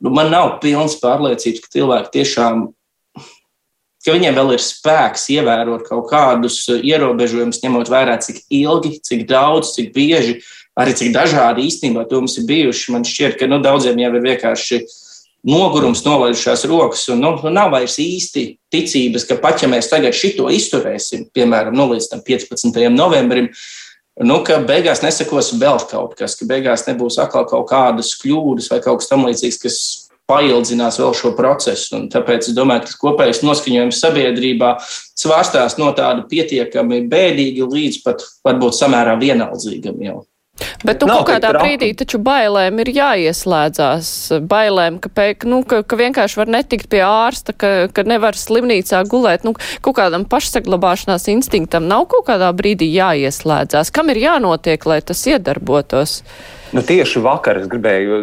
Nu, 0.00 0.12
man 0.16 0.30
nav 0.32 0.58
pilns 0.62 0.96
pārliecības, 1.02 1.64
ka 1.64 1.74
cilvēki 1.74 2.14
tiešām 2.20 2.70
ka 4.04 4.14
viņiem 4.16 4.38
vēl 4.38 4.54
ir 4.56 4.64
spēks 4.64 5.28
ievērot 5.34 5.84
kaut 5.88 6.08
kādus 6.10 6.62
ierobežojumus, 6.72 7.60
ņemot 7.64 7.92
vērā, 7.92 8.16
cik 8.24 8.42
ilgi, 8.48 8.96
cik 9.04 9.26
daudz, 9.28 9.74
cik 9.76 9.92
bieži 9.96 10.38
arī 10.80 10.94
cik 10.96 11.12
dažādi 11.14 11.66
īstenībā 11.68 12.06
to 12.08 12.22
mums 12.22 12.38
ir 12.40 12.46
bijuši. 12.48 12.94
Man 12.94 13.04
šķiet, 13.06 13.36
ka 13.40 13.48
nu, 13.50 13.60
daudziem 13.64 14.00
jau 14.00 14.12
ir 14.14 14.24
vienkārši 14.24 14.80
nogurums, 15.48 16.02
nolaidušās 16.04 16.66
rokas, 16.68 17.06
un 17.12 17.22
nu, 17.24 17.34
nu, 17.40 17.52
nav 17.52 17.72
vairs 17.72 17.96
īsti 18.00 18.44
ticības, 18.72 19.24
ka 19.28 19.38
pat 19.40 19.62
ja 19.64 19.70
mēs 19.72 19.88
tagad 19.88 20.16
šito 20.16 20.50
izturēsim, 20.52 21.30
piemēram, 21.34 21.76
nu, 21.76 21.88
līdz 21.94 22.10
15. 22.26 22.76
novembrim, 22.92 23.48
nu, 24.20 24.36
ka 24.44 24.58
beigās 24.68 25.00
nesakos 25.04 25.54
vēl 25.60 25.80
kaut 25.88 26.12
kas, 26.18 26.36
ka 26.36 26.48
beigās 26.48 26.84
nebūs 26.88 27.16
atkal 27.24 27.48
kaut 27.48 27.70
kādas 27.72 28.12
kļūdas 28.20 28.68
vai 28.72 28.82
kaut 28.84 29.00
kas 29.00 29.08
tamlīdzīgs, 29.12 29.60
kas 29.64 29.80
paildzinās 30.30 31.00
vēl 31.02 31.14
šo 31.18 31.34
procesu. 31.38 31.96
Un 31.98 32.08
tāpēc 32.12 32.50
es 32.50 32.56
domāju, 32.56 32.86
ka 32.86 32.98
kopējais 33.02 33.42
noskaņojums 33.46 34.00
sabiedrībā 34.06 34.74
svārstās 35.18 35.78
no 35.82 35.90
tāda 35.96 36.24
pietiekami 36.30 37.04
bēdīga 37.10 37.68
līdz 37.70 38.02
pat 38.06 38.26
varbūt 38.46 38.78
samērā 38.78 39.18
vienaldzīgam 39.20 40.02
jau. 40.06 40.20
Bet 40.84 41.02
nu, 41.04 41.12
kaut 41.12 41.28
kādā 41.28 41.52
brīdī 41.56 41.90
taču 41.96 42.20
bailēm 42.24 42.80
ir 42.82 42.90
jāieslēdzās. 42.92 44.10
Bailēm, 44.48 44.98
ka, 45.02 45.10
pēk, 45.16 45.46
nu, 45.48 45.62
ka, 45.68 45.82
ka 45.86 45.98
vienkārši 46.00 46.40
var 46.40 46.52
netikt 46.52 46.90
pie 46.92 47.02
ārsta, 47.06 47.54
ka, 47.56 47.72
ka 47.94 48.04
nevar 48.08 48.36
slimnīcā 48.36 49.02
gulēt. 49.10 49.44
Nu, 49.46 49.54
kaut 49.84 49.98
kādam 50.00 50.26
pašsaglabāšanās 50.28 51.28
instinktam 51.32 51.88
nav 51.90 52.06
kaut 52.12 52.28
kādā 52.28 52.52
brīdī 52.56 52.90
jāieslēdzās. 52.92 53.92
Kam 53.94 54.12
ir 54.12 54.24
jānotiek, 54.24 54.84
lai 54.88 55.00
tas 55.04 55.24
iedarbotos? 55.28 56.20
Nu, 56.70 56.82
tieši 56.86 57.18
vakar 57.24 57.58
es 57.58 57.66
gribēju 57.70 58.18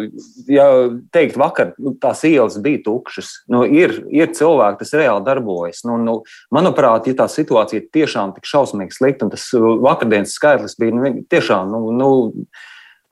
ja 0.48 0.66
teikt, 1.12 1.36
vakar 1.40 1.74
nu, 1.76 1.92
tās 2.00 2.22
ielas 2.24 2.56
bija 2.64 2.80
tukšas. 2.86 3.32
Nu, 3.52 3.64
ir, 3.68 3.98
ir 4.14 4.32
cilvēki, 4.36 4.80
kas 4.80 4.94
reāli 4.96 5.24
darbojas. 5.26 5.82
Nu, 5.88 5.98
nu, 6.00 6.14
manuprāt, 6.54 7.10
ja 7.10 7.18
tā 7.18 7.28
situācija 7.32 7.82
ir 7.82 7.90
tiešām 7.92 8.32
tik 8.36 8.48
šausmīgi 8.48 8.96
slikta, 8.96 9.28
un 9.28 9.34
tas 9.34 9.44
vakardienas 9.84 10.36
skaitlis 10.38 10.78
bija 10.80 10.96
nu, 10.96 11.12
tiešām 11.28 11.74
nu, 11.74 11.82
nu, 11.98 12.10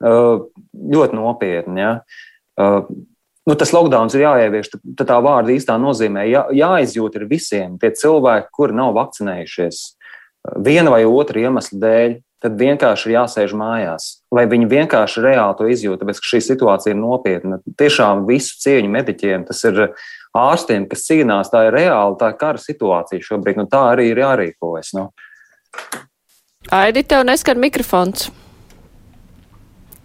ļoti 0.01 1.17
nopietni. 1.17 1.85
Ja? 1.85 1.93
Nu, 3.47 3.55
tas 3.55 3.71
lockdown 3.71 4.09
ir 4.17 4.25
jāievieš, 4.25 4.73
tad 4.97 5.07
tā 5.07 5.19
vārda 5.23 5.53
īstā 5.53 5.77
nozīmē 5.79 6.25
jā, 6.27 6.47
jāizjūt 6.57 7.21
ir 7.21 7.29
visiem 7.29 7.77
tie 7.79 7.93
cilvēki, 7.95 8.51
kuri 8.57 8.75
nav 8.75 8.97
vakcinējušies 8.97 9.83
viena 10.65 10.91
vai 10.91 11.03
otra 11.07 11.45
iemesla 11.45 11.79
dēļ 11.81 12.17
tad 12.43 12.57
vienkārši 12.59 13.09
ir 13.09 13.15
jāsēž 13.15 13.53
mājās, 13.57 14.07
lai 14.33 14.45
viņi 14.49 14.69
vienkārši 14.69 15.23
reāli 15.25 15.57
to 15.57 15.69
izjūta, 15.73 16.03
tāpēc 16.03 16.21
ka 16.21 16.29
šī 16.31 16.41
situācija 16.45 16.93
ir 16.93 16.99
nopietna. 16.99 17.59
Tiešām 17.79 18.25
visu 18.29 18.59
cieņu 18.61 18.91
mediķiem, 18.93 19.45
tas 19.47 19.63
ir 19.69 19.87
ārstiem, 20.37 20.85
kas 20.89 21.07
cīnās, 21.07 21.51
tā 21.53 21.67
ir 21.67 21.77
reāla, 21.79 22.17
tā 22.19 22.31
ir 22.33 22.41
kara 22.41 22.61
situācija 22.61 23.25
šobrīd, 23.25 23.61
nu 23.61 23.65
tā 23.71 23.83
arī 23.93 24.11
ir 24.11 24.21
jārīkojas. 24.21 24.93
Nu. 24.97 25.09
Aidi, 26.73 27.05
tev 27.07 27.25
neskan 27.27 27.61
mikrofons. 27.63 28.29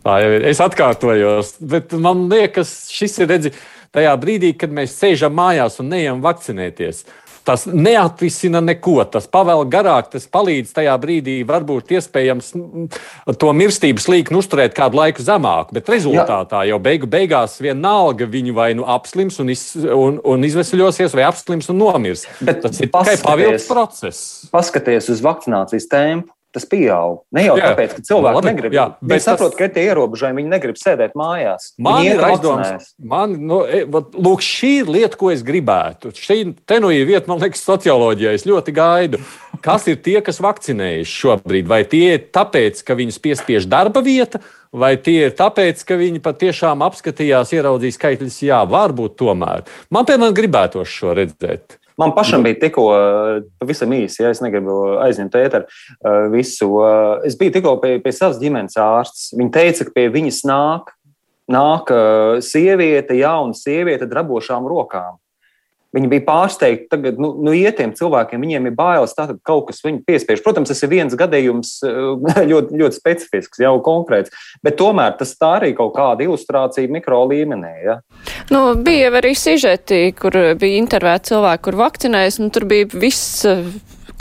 Tā 0.02 0.16
jau 0.18 0.32
ir. 0.34 0.48
Es 0.50 0.58
atkārtojos, 0.62 1.56
bet 1.62 1.92
man 1.94 2.26
liekas, 2.30 2.72
šis 2.90 3.20
ir 3.22 3.28
redzi, 3.30 3.52
tajā 3.94 4.14
brīdī, 4.18 4.50
kad 4.58 4.72
mēs 4.74 4.96
sēžam 4.98 5.34
mājās 5.36 5.78
un 5.82 5.92
neejam 5.92 6.22
vakcinēties. 6.24 7.04
Tas 7.46 7.64
neatrisina 7.66 8.60
neko. 8.64 9.00
Tas 9.12 9.26
pavēl 9.30 9.64
garāk, 9.70 10.10
tas 10.14 10.28
palīdz 10.30 10.74
tajā 10.76 10.94
brīdī, 11.02 11.40
varbūt 11.48 11.94
iespējams 11.96 12.52
to 13.40 13.54
mirstības 13.58 14.08
līkni 14.12 14.38
uzturēt 14.38 14.76
kādu 14.76 15.00
laiku 15.00 15.24
zemāk. 15.26 15.72
Bet 15.74 15.90
rezultātā 15.92 16.62
Jā. 16.62 16.72
jau 16.72 16.80
beigu 16.82 17.10
beigās 17.10 17.58
vienalga 17.62 18.28
viņu 18.30 18.54
vai 18.56 18.72
nu 18.78 18.86
apslims 18.88 19.40
un, 19.42 19.50
iz, 19.54 19.64
un, 19.82 20.20
un 20.22 20.46
izvesaļosies, 20.48 21.16
vai 21.18 21.26
apslims 21.28 21.70
un 21.72 21.82
nomirs. 21.82 22.28
Bet 22.42 22.62
tas 22.66 22.78
ir 22.80 22.92
tikai 22.92 23.18
pavilks 23.24 23.66
process. 23.70 24.22
Paskaties 24.54 25.10
uz 25.12 25.24
vakcinācijas 25.24 25.90
tempu 25.90 26.30
tas 26.52 26.66
pieaug. 26.68 27.22
Ne 27.34 27.46
jau 27.46 27.56
jā, 27.56 27.70
tāpēc, 27.72 27.94
ka 27.96 28.04
cilvēki 28.06 28.38
labi, 28.38 28.48
negrib. 28.50 28.76
Jā, 28.76 28.86
viņi 29.00 29.18
tas... 29.18 29.26
saprot, 29.26 29.56
ka 29.58 29.68
tie 29.72 29.86
ierobežojumi, 29.88 30.42
viņi 30.42 30.52
negrib 30.52 30.80
sēdēt 30.80 31.16
mājās. 31.18 31.72
Man 31.82 32.04
ir 32.06 32.22
aizdoms, 32.28 32.92
man, 33.12 33.36
nu, 33.48 33.62
e, 33.64 33.82
lūk, 33.88 34.44
šī 34.44 34.72
ir 34.82 34.92
lieta, 34.96 35.18
ko 35.20 35.32
es 35.32 35.44
gribētu. 35.46 36.12
Šī 36.16 36.38
te 36.68 36.80
nu 36.84 36.92
ir 36.94 37.08
vieta, 37.08 37.30
man 37.32 37.40
liekas, 37.42 37.64
socioloģijā. 37.66 38.34
Es 38.36 38.46
ļoti 38.48 38.76
gaidu, 38.76 39.22
kas 39.64 39.88
ir 39.90 40.00
tie, 40.04 40.18
kas 40.24 40.42
vakcinējas 40.44 41.16
šobrīd. 41.22 41.68
Vai 41.72 41.82
tie 41.88 42.18
ir 42.18 42.26
tāpēc, 42.34 42.84
ka 42.86 42.98
viņus 42.98 43.20
piespiež 43.24 43.68
darba 43.70 44.04
vieta, 44.04 44.42
vai 44.72 44.94
tie 45.00 45.28
ir 45.28 45.36
tāpēc, 45.38 45.84
ka 45.88 46.00
viņi 46.00 46.22
patiešām 46.24 46.84
apskatījās, 46.84 47.54
ieraudzīja 47.56 47.98
skaitļus? 47.98 48.42
Jā, 48.48 48.62
varbūt 48.68 49.16
tomēr. 49.24 49.64
Man, 49.92 50.08
piemēram, 50.08 50.36
gribētos 50.36 50.92
šo 50.92 51.16
redzēt. 51.18 51.78
Man 52.00 52.14
pašam 52.16 52.42
bija 52.44 52.58
tikko, 52.60 52.86
pavisam 53.60 53.92
īsi, 53.96 54.22
ja 54.24 54.32
es 54.32 54.40
negribu 54.44 54.98
aizņemt 55.04 55.36
ēteru 55.38 55.66
eh, 55.68 56.26
visu. 56.32 56.68
Eh, 56.86 57.28
es 57.28 57.36
biju 57.38 57.56
tikko 57.56 57.76
pie, 57.82 57.96
pie 58.02 58.14
savas 58.16 58.40
ģimenes 58.42 58.78
ārstes. 58.80 59.30
Viņa 59.36 59.54
teica, 59.56 59.88
ka 59.88 59.96
pie 59.96 60.06
viņas 60.14 60.42
nāk, 60.48 60.92
nāk 61.52 61.92
eh, 61.94 62.38
sieviete, 62.44 63.18
jauna 63.20 63.56
sieviete 63.58 64.08
drabošām 64.10 64.68
rokām. 64.70 65.18
Viņi 65.92 66.08
bija 66.08 66.24
pārsteigti. 66.24 66.88
Tagad, 66.92 67.18
nu, 67.20 67.32
nu 67.44 67.52
ietiem 67.56 67.92
cilvēkiem, 67.96 68.40
viņiem 68.42 68.68
ir 68.70 68.76
bailes, 68.76 69.12
tātad 69.16 69.40
kaut 69.44 69.66
kas 69.68 69.82
viņu 69.84 70.02
piespiež. 70.08 70.40
Protams, 70.44 70.72
tas 70.72 70.80
ir 70.84 70.92
viens 70.92 71.16
gadījums, 71.18 71.74
ļoti, 72.52 72.78
ļoti 72.80 72.98
specifisks, 72.98 73.60
jau 73.62 73.74
konkrēts. 73.84 74.32
Bet 74.64 74.78
tomēr 74.80 75.16
tas 75.20 75.34
tā 75.36 75.54
arī 75.60 75.72
kaut 75.76 75.94
kāda 75.96 76.24
ilustrācija 76.24 76.90
mikro 76.92 77.22
līmenī. 77.28 77.74
Ja? 77.84 77.98
Nu, 78.52 78.70
bija 78.80 79.12
arī 79.20 79.34
sižeti, 79.38 80.04
kur 80.18 80.36
bija 80.60 80.80
intervēti 80.80 81.34
cilvēki, 81.34 81.66
kur 81.68 81.80
vakcinējas, 81.84 82.40
un 82.42 82.54
tur 82.54 82.68
bija 82.70 82.88
viss 82.92 83.44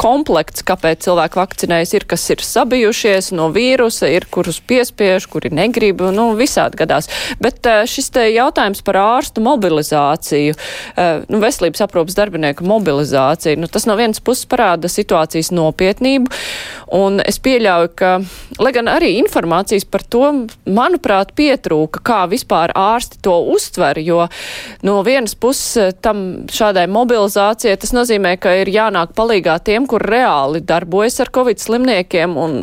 komplekts, 0.02 0.64
kāpēc 0.66 1.06
cilvēki 1.06 1.38
vakcinējas, 1.38 1.94
ir, 1.98 2.06
kas 2.10 2.26
ir 2.34 2.42
sabijušies 2.46 3.32
no 3.38 3.50
vīrusa, 3.54 4.10
ir, 4.10 4.26
kurus 4.34 4.58
piespiež, 4.66 5.28
kuri 5.32 5.52
negrib, 5.54 6.02
nu, 6.16 6.32
visādi 6.40 6.80
gadās. 6.82 7.10
Bet 7.42 7.66
eh, 7.70 7.84
šis 7.90 8.10
te 8.16 8.26
jautājums 8.32 8.82
par 8.86 8.98
ārstu 9.02 9.44
mobilizāciju, 9.46 10.56
eh, 10.58 11.12
nu, 11.30 11.42
veselības 11.44 11.86
aprūpas 11.86 12.18
darbinieku 12.18 12.66
mobilizāciju, 12.68 13.62
nu, 13.62 13.70
tas 13.72 13.86
no 13.90 13.98
vienas 14.00 14.24
puses 14.24 14.50
parāda 14.50 14.90
situācijas 14.92 15.52
nopietnību, 15.54 16.32
un 16.98 17.22
es 17.26 17.38
pieļauju, 17.44 17.94
ka, 18.02 18.14
lai 18.62 18.74
gan 18.76 18.90
arī 18.92 19.14
informācijas 19.20 19.86
par 19.86 20.06
to, 20.10 20.26
manuprāt, 20.66 21.36
pietrūka, 21.38 22.02
kā 22.06 22.24
vispār 22.32 22.74
ārsti 22.78 23.22
to 23.26 23.38
uztver, 23.54 24.02
jo 24.02 24.26
no 24.88 24.98
vienas 25.06 25.38
puses 25.38 25.78
eh, 25.78 25.94
tam 26.02 26.48
šādai 26.52 26.88
mobilizācijai 26.90 27.78
tas 27.78 27.94
nozīmē, 27.96 28.36
ka 28.42 28.58
ir 28.64 28.74
jānāk 28.74 29.14
palīgā 29.18 29.60
tiem, 29.62 29.91
kur 29.92 30.04
reāli 30.08 30.62
darbojas 30.64 31.20
ar 31.24 31.32
covid 31.36 31.60
slimniekiem, 31.62 32.36
un 32.40 32.58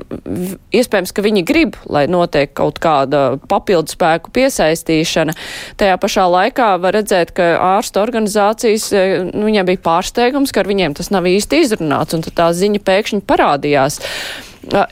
iespējams, 0.75 1.13
ka 1.15 1.25
viņi 1.25 1.45
grib, 1.49 1.79
lai 1.91 2.07
notiek 2.11 2.53
kaut 2.57 2.81
kāda 2.83 3.39
papildu 3.51 3.93
spēku 3.95 4.33
piesaistīšana. 4.35 5.37
Tajā 5.81 5.99
pašā 6.01 6.27
laikā 6.33 6.71
var 6.83 6.97
redzēt, 6.99 7.35
ka 7.37 7.51
ārstu 7.77 8.03
organizācijas, 8.03 8.91
e, 8.93 9.07
nu, 9.31 9.47
viņiem 9.49 9.69
bija 9.69 9.85
pārsteigums, 9.85 10.55
ka 10.55 10.65
ar 10.65 10.71
viņiem 10.71 10.97
tas 10.99 11.13
nav 11.15 11.29
īsti 11.29 11.65
izrunāts, 11.65 12.17
un 12.17 12.25
tā 12.27 12.51
ziņa 12.57 12.85
pēkšņi 12.85 13.25
parādījās. 13.29 14.01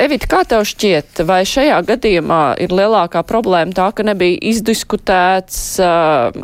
Evita, 0.01 0.29
kā 0.31 0.45
tev 0.49 0.63
šķiet, 0.69 1.25
vai 1.29 1.43
šajā 1.49 1.81
gadījumā 1.89 2.43
ir 2.65 2.73
lielākā 2.73 3.21
problēma 3.29 3.77
tā, 3.77 3.91
ka 3.93 4.07
nebija 4.07 4.39
izdiskutēts 4.53 5.59
uh, 5.85 6.39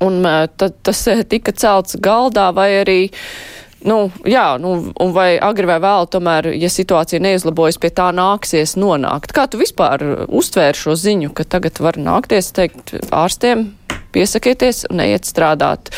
un 0.00 0.22
tad 0.56 0.78
tas 0.82 1.02
tika 1.28 1.52
celts 1.52 1.98
galdā, 2.02 2.48
vai 2.54 2.70
arī 2.82 3.00
Nu, 3.86 4.08
jā, 4.26 4.56
nu, 4.58 4.72
un 4.98 5.12
vai 5.14 5.36
agri 5.38 5.68
vai 5.70 5.76
vēl, 5.82 6.08
tomēr, 6.10 6.50
ja 6.58 6.70
situācija 6.72 7.22
neizlabojas, 7.22 7.78
pie 7.78 7.92
tā 7.94 8.08
nāksies 8.14 8.74
nonākt. 8.80 9.30
Kā 9.34 9.46
tu 9.46 9.60
vispār 9.60 10.02
uztvēri 10.26 10.80
šo 10.80 10.96
ziņu, 10.98 11.30
ka 11.36 11.46
tagad 11.46 11.78
var 11.82 12.00
nākties 12.00 12.50
teikt 12.56 12.96
ārstiem, 13.14 13.68
piesakieties 14.14 14.88
un 14.90 14.98
neiet 15.02 15.28
strādāt. 15.30 15.92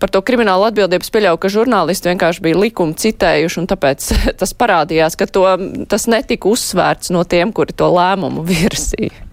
Par 0.00 0.12
to 0.12 0.20
kriminālu 0.24 0.66
atbildību 0.68 1.04
es 1.04 1.12
pieļauju, 1.12 1.40
ka 1.40 1.52
žurnālisti 1.52 2.10
vienkārši 2.10 2.44
bija 2.44 2.60
likumu 2.60 2.96
citējuši, 3.00 3.60
un 3.60 3.68
tāpēc 3.68 4.08
tas 4.40 4.56
parādījās, 4.56 5.20
ka 5.20 5.28
to, 5.28 5.44
tas 5.92 6.08
netika 6.08 6.48
uzsvērts 6.48 7.12
no 7.12 7.24
tiem, 7.28 7.52
kuri 7.56 7.76
to 7.76 7.92
lēmumu 7.92 8.44
virsīja. 8.48 9.25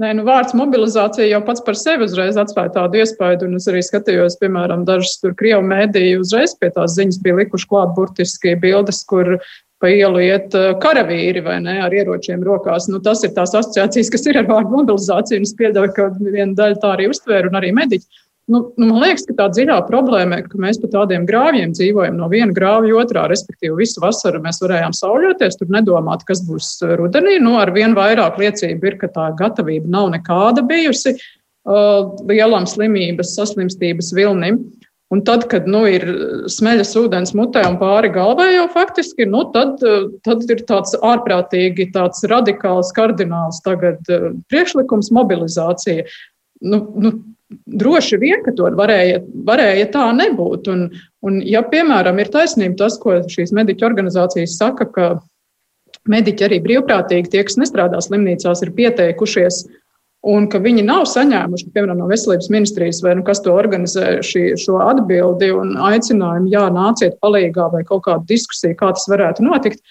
Nē, 0.00 0.14
nu, 0.16 0.22
vārds 0.24 0.54
mobilizācija 0.56 1.26
jau 1.28 1.42
pats 1.44 1.60
par 1.66 1.76
sevi 1.76 2.06
uzreiz 2.06 2.38
atstāja 2.40 2.70
tādu 2.78 3.02
iespēju, 3.02 3.42
un 3.44 3.58
es 3.58 3.66
arī 3.68 3.82
skatījos, 3.84 4.38
piemēram, 4.40 4.86
dažas 4.88 5.18
krievu 5.36 5.60
mēdīju 5.68 6.22
uzreiz 6.22 6.54
pie 6.56 6.70
tās 6.72 6.94
ziņas 6.96 7.20
bija 7.20 7.36
likuši 7.42 7.68
klāt 7.68 7.92
burtiski 7.98 8.54
bildes, 8.62 9.02
kur 9.10 9.34
pa 9.82 9.90
ielu 9.92 10.22
iet 10.24 10.56
eh, 10.56 10.70
karavīri 10.80 11.42
vai 11.44 11.58
ne 11.60 11.76
ar 11.84 11.92
ieročiem 11.92 12.40
rokās. 12.46 12.86
Nu, 12.88 13.02
tas 13.04 13.20
ir 13.26 13.34
tās 13.36 13.52
asociācijas, 13.52 14.12
kas 14.14 14.24
ir 14.30 14.40
ar 14.40 14.48
vārdu 14.48 14.72
mobilizāciju, 14.78 15.44
es 15.44 15.52
pieļauju, 15.58 15.92
ka 15.98 16.08
viena 16.22 16.54
daļa 16.56 16.80
tā 16.80 16.94
arī 16.94 17.10
uztvēra, 17.12 17.50
un 17.50 17.60
arī 17.60 17.74
mediķi. 17.76 18.22
Nu, 18.50 18.72
nu, 18.76 18.86
man 18.88 18.98
liekas, 19.04 19.22
ka 19.28 19.36
tā 19.38 19.46
dziļā 19.54 19.76
problēma 19.86 20.40
ir, 20.40 20.48
ka 20.50 20.58
mēs 20.60 20.80
pa 20.82 20.88
tādiem 20.90 21.22
grāvjiem 21.28 21.74
dzīvojam 21.76 22.16
no 22.18 22.26
viena 22.32 22.50
grāvja 22.54 22.96
otrā. 22.98 23.28
Respektīvi, 23.30 23.76
visu 23.78 24.02
vasaru 24.02 24.42
mēs 24.42 24.58
varējām 24.64 24.96
sauļoties, 24.98 25.60
tur 25.60 25.70
nedomāt, 25.70 26.24
kas 26.26 26.42
būs 26.48 26.74
rudenī. 26.98 27.36
Nu, 27.42 27.54
ar 27.62 27.70
vien 27.74 27.94
vairāk 27.94 28.40
liecību 28.42 28.90
ir, 28.90 28.98
ka 28.98 29.12
tā 29.14 29.28
gatavība 29.38 29.90
nav 29.94 30.10
nekāda 30.16 30.66
bijusi 30.66 31.14
uh, 31.14 32.10
lielam 32.26 32.66
slimības, 32.66 33.36
saslimstības 33.38 34.10
vilnim. 34.18 34.64
Un 35.12 35.20
tad, 35.28 35.44
kad 35.52 35.66
nu, 35.68 35.84
ir 35.86 36.02
smeļas 36.50 36.94
ūdens 36.96 37.34
mutē 37.36 37.62
un 37.68 37.76
pāri 37.78 38.08
galvai 38.10 38.54
jau 38.54 38.64
faktiski, 38.72 39.26
nu, 39.28 39.44
tad, 39.52 39.76
tad 40.24 40.46
ir 40.48 40.62
tāds 40.66 40.96
ārprātīgi, 41.04 41.90
tāds 41.92 42.24
radikāls, 42.32 42.94
kardināls 42.96 43.60
tagad 43.62 44.00
priekšlikums 44.48 45.12
mobilizācija. 45.12 46.06
Nu, 46.64 46.80
nu, 46.96 47.12
droši 47.66 48.18
vien, 48.22 48.40
ka 48.44 48.54
to 48.56 48.70
varēja, 48.78 49.20
varēja 49.48 49.90
tā 49.94 50.06
nebūt. 50.16 50.70
Un, 50.72 50.86
un, 51.26 51.42
ja, 51.46 51.62
piemēram, 51.66 52.18
ir 52.22 52.32
taisnība 52.32 52.84
tas, 52.84 52.98
ko 53.02 53.20
šīs 53.30 53.54
mediķu 53.56 53.86
organizācijas 53.88 54.56
saka, 54.60 54.88
ka 54.92 55.12
mediķi 56.10 56.48
arī 56.48 56.58
brīvprātīgi, 56.64 57.30
tie, 57.32 57.44
kas 57.46 57.58
nestrādā 57.60 58.00
slimnīcās, 58.02 58.64
ir 58.64 58.74
pieteikušies, 58.78 59.62
un 60.32 60.46
ka 60.50 60.60
viņi 60.62 60.84
nav 60.86 61.04
saņēmuši, 61.10 61.70
piemēram, 61.74 61.98
no 62.02 62.08
veselības 62.10 62.50
ministrijas 62.54 63.02
vai 63.04 63.16
nu, 63.18 63.24
kas 63.26 63.42
to 63.42 63.54
organizē 63.58 64.20
šī, 64.26 64.44
šo 64.62 64.78
atbildi 64.84 65.50
un 65.56 65.74
aicinājumu, 65.90 66.50
jā, 66.52 66.68
nāciet 66.74 67.18
palīgā 67.22 67.68
vai 67.74 67.82
kaut 67.88 68.06
kādu 68.06 68.28
diskusiju, 68.30 68.78
kā 68.78 68.92
tas 68.94 69.08
varētu 69.10 69.46
notikt. 69.46 69.82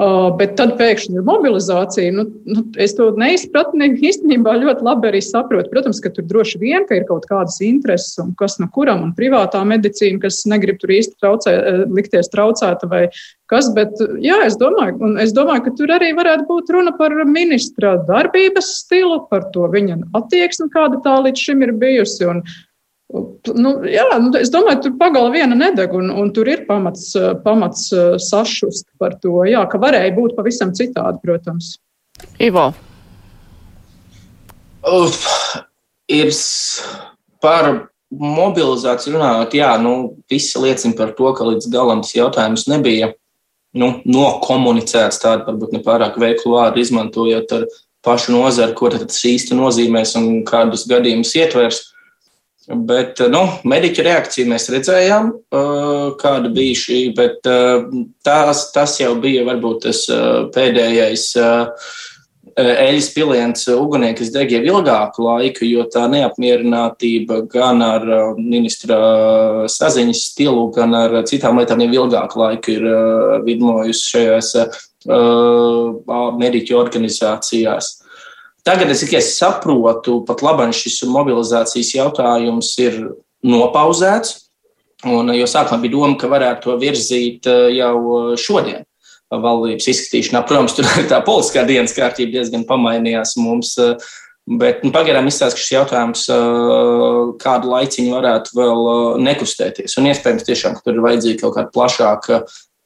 Uh, 0.00 0.30
bet 0.38 0.54
tad 0.56 0.70
pēkšņi 0.78 1.18
ir 1.20 1.24
mobilizācija. 1.26 2.14
Nu, 2.16 2.22
nu, 2.48 2.62
es 2.80 2.94
to 2.96 3.10
neizpratni 3.20 3.90
īstenībā 4.00 4.54
ļoti 4.62 4.86
labi 4.86 5.10
arī 5.10 5.20
saprotu. 5.20 5.68
Protams, 5.68 6.00
ka 6.00 6.08
tur 6.16 6.24
droši 6.30 6.60
vien 6.62 6.86
ka 6.88 6.96
ir 6.96 7.04
kaut 7.10 7.26
kādas 7.28 7.58
intereses, 7.60 8.16
un 8.22 8.30
kas 8.40 8.56
no 8.56 8.70
kuram, 8.72 9.02
un 9.04 9.12
privātā 9.18 9.60
medicīna, 9.68 10.22
kas 10.24 10.40
negrib 10.48 10.80
tur 10.80 10.94
īsti 10.96 11.20
traucē, 11.20 11.52
eh, 11.52 11.84
likties 11.92 12.32
traucēta 12.32 12.88
vai 12.88 13.02
kas. 13.52 13.68
Bet 13.76 14.00
jā, 14.24 14.40
es 14.48 14.56
domāju, 14.56 15.12
es 15.20 15.36
domāju, 15.36 15.66
ka 15.68 15.76
tur 15.76 15.92
arī 15.92 16.14
varētu 16.16 16.48
būt 16.48 16.72
runa 16.72 16.96
par 16.96 17.12
ministra 17.28 17.98
darbības 18.08 18.72
stilu, 18.80 19.26
par 19.28 19.50
to 19.52 19.68
viņa 19.68 20.06
attieksmi, 20.16 20.72
kāda 20.72 21.04
tā 21.04 21.20
līdz 21.20 21.36
šim 21.50 21.68
ir 21.68 21.76
bijusi. 21.76 22.30
Un, 22.32 22.40
Nu, 23.12 23.72
jā, 23.84 24.06
nu, 24.22 24.30
es 24.38 24.48
domāju, 24.52 24.86
tur 24.86 24.94
pagala 25.00 25.32
viena 25.34 25.56
nedeg, 25.58 25.92
un, 25.96 26.08
un 26.22 26.30
tur 26.32 26.48
ir 26.48 26.64
pamats, 26.68 27.10
pamats 27.44 27.90
eh, 27.92 28.14
sašust 28.22 28.86
par 29.00 29.18
to, 29.20 29.42
jā, 29.48 29.60
ka 29.68 29.80
varēja 29.82 30.14
būt 30.16 30.36
pavisam 30.38 30.72
citādi, 30.76 31.20
protams. 31.24 31.74
Ivo. 32.40 32.70
Uf, 34.88 35.26
ir 36.10 36.32
par 37.42 37.68
mobilizāciju 38.12 39.16
runājot, 39.16 39.56
jā, 39.60 39.70
nu, 39.82 39.94
visi 40.30 40.60
liecina 40.60 40.96
par 40.96 41.12
to, 41.18 41.30
ka 41.36 41.46
līdz 41.48 41.68
galam 41.72 42.02
tas 42.04 42.16
jautājums 42.16 42.66
nebija 42.70 43.12
nu, 43.78 43.94
nokomunicēts 44.04 45.20
tādu, 45.22 45.46
varbūt 45.48 45.76
nepārāk 45.78 46.18
veiklu 46.20 46.56
vārdu 46.56 46.82
izmantojot 46.82 47.54
ar 47.56 47.64
pašu 48.04 48.34
nozari, 48.34 48.74
ko 48.76 48.90
tas 48.92 49.22
īsti 49.28 49.56
nozīmēs 49.56 50.16
un 50.20 50.42
kādus 50.48 50.84
gadījumus 50.90 51.34
ietvers. 51.38 51.80
Bet 52.72 53.20
nu, 53.28 53.42
mediķa 53.68 54.04
reakciju 54.06 54.48
mēs 54.48 54.70
redzējām, 54.72 55.26
kāda 56.20 56.48
bija 56.54 56.78
šī, 56.80 57.00
bet 57.16 57.44
tās, 58.24 58.62
tas 58.72 58.94
jau 59.00 59.12
bija 59.20 59.42
varbūt 59.44 59.82
tas 59.84 60.06
pēdējais 60.54 61.26
eļas 62.56 63.08
piliens 63.14 63.66
ugunieki, 63.72 64.18
kas 64.22 64.32
deg 64.32 64.52
jau 64.52 64.62
ilgāku 64.64 65.24
laiku, 65.24 65.66
jo 65.68 65.84
tā 65.92 66.06
neapmierinātība 66.12 67.42
gan 67.52 67.84
ar 67.84 68.06
ministra 68.36 68.98
saziņas 69.72 70.24
stilu, 70.32 70.66
gan 70.74 70.96
ar 70.96 71.18
citām 71.28 71.60
lietām 71.60 71.84
jau 71.84 71.92
ilgāku 72.02 72.40
laiku 72.40 72.76
ir 72.76 72.88
vidmojusi 73.46 74.08
šajās 74.16 74.54
mediķu 76.40 76.78
organizācijās. 76.80 77.98
Tagad 78.62 78.92
es 78.94 79.02
tikai 79.02 79.18
saprotu, 79.26 80.20
pat 80.26 80.42
labi, 80.44 80.68
šis 80.76 81.00
mobilizācijas 81.10 81.96
jautājums 81.96 82.70
ir 82.78 83.00
nopauzēts. 83.42 84.38
Un, 85.02 85.32
jo 85.34 85.48
sākumā 85.50 85.82
bija 85.82 85.96
doma, 85.96 86.14
ka 86.18 86.30
varētu 86.30 86.68
to 86.68 86.74
virzīt 86.78 87.46
eh, 87.50 87.72
jau 87.74 87.94
eh, 87.98 88.34
šodien. 88.38 88.84
Valdības 89.32 89.88
izskatīšanā, 89.88 90.44
protams, 90.46 90.76
tur 90.76 90.86
tā 91.10 91.18
politiskā 91.26 91.64
dienas 91.66 91.96
kārtība 91.96 92.36
diezgan 92.36 92.62
pamainījās 92.68 93.34
mums. 93.42 93.74
Eh, 93.82 94.12
bet 94.46 94.84
nu, 94.86 94.92
pagaidām 94.94 95.26
izstāsta, 95.26 95.58
ka 95.58 95.62
šis 95.62 95.74
jautājums 95.74 96.22
kādu 97.42 97.70
laiciņu 97.70 98.14
varētu 98.14 98.56
vēl 98.58 98.88
nekustēties. 99.22 99.94
Un 99.98 100.08
iespējams, 100.10 100.46
tiešām, 100.48 100.74
ka 100.74 100.82
tur 100.86 100.98
ir 100.98 101.04
vajadzīga 101.04 101.44
kaut 101.44 101.54
kāda 101.58 101.70
plašāka 101.74 102.40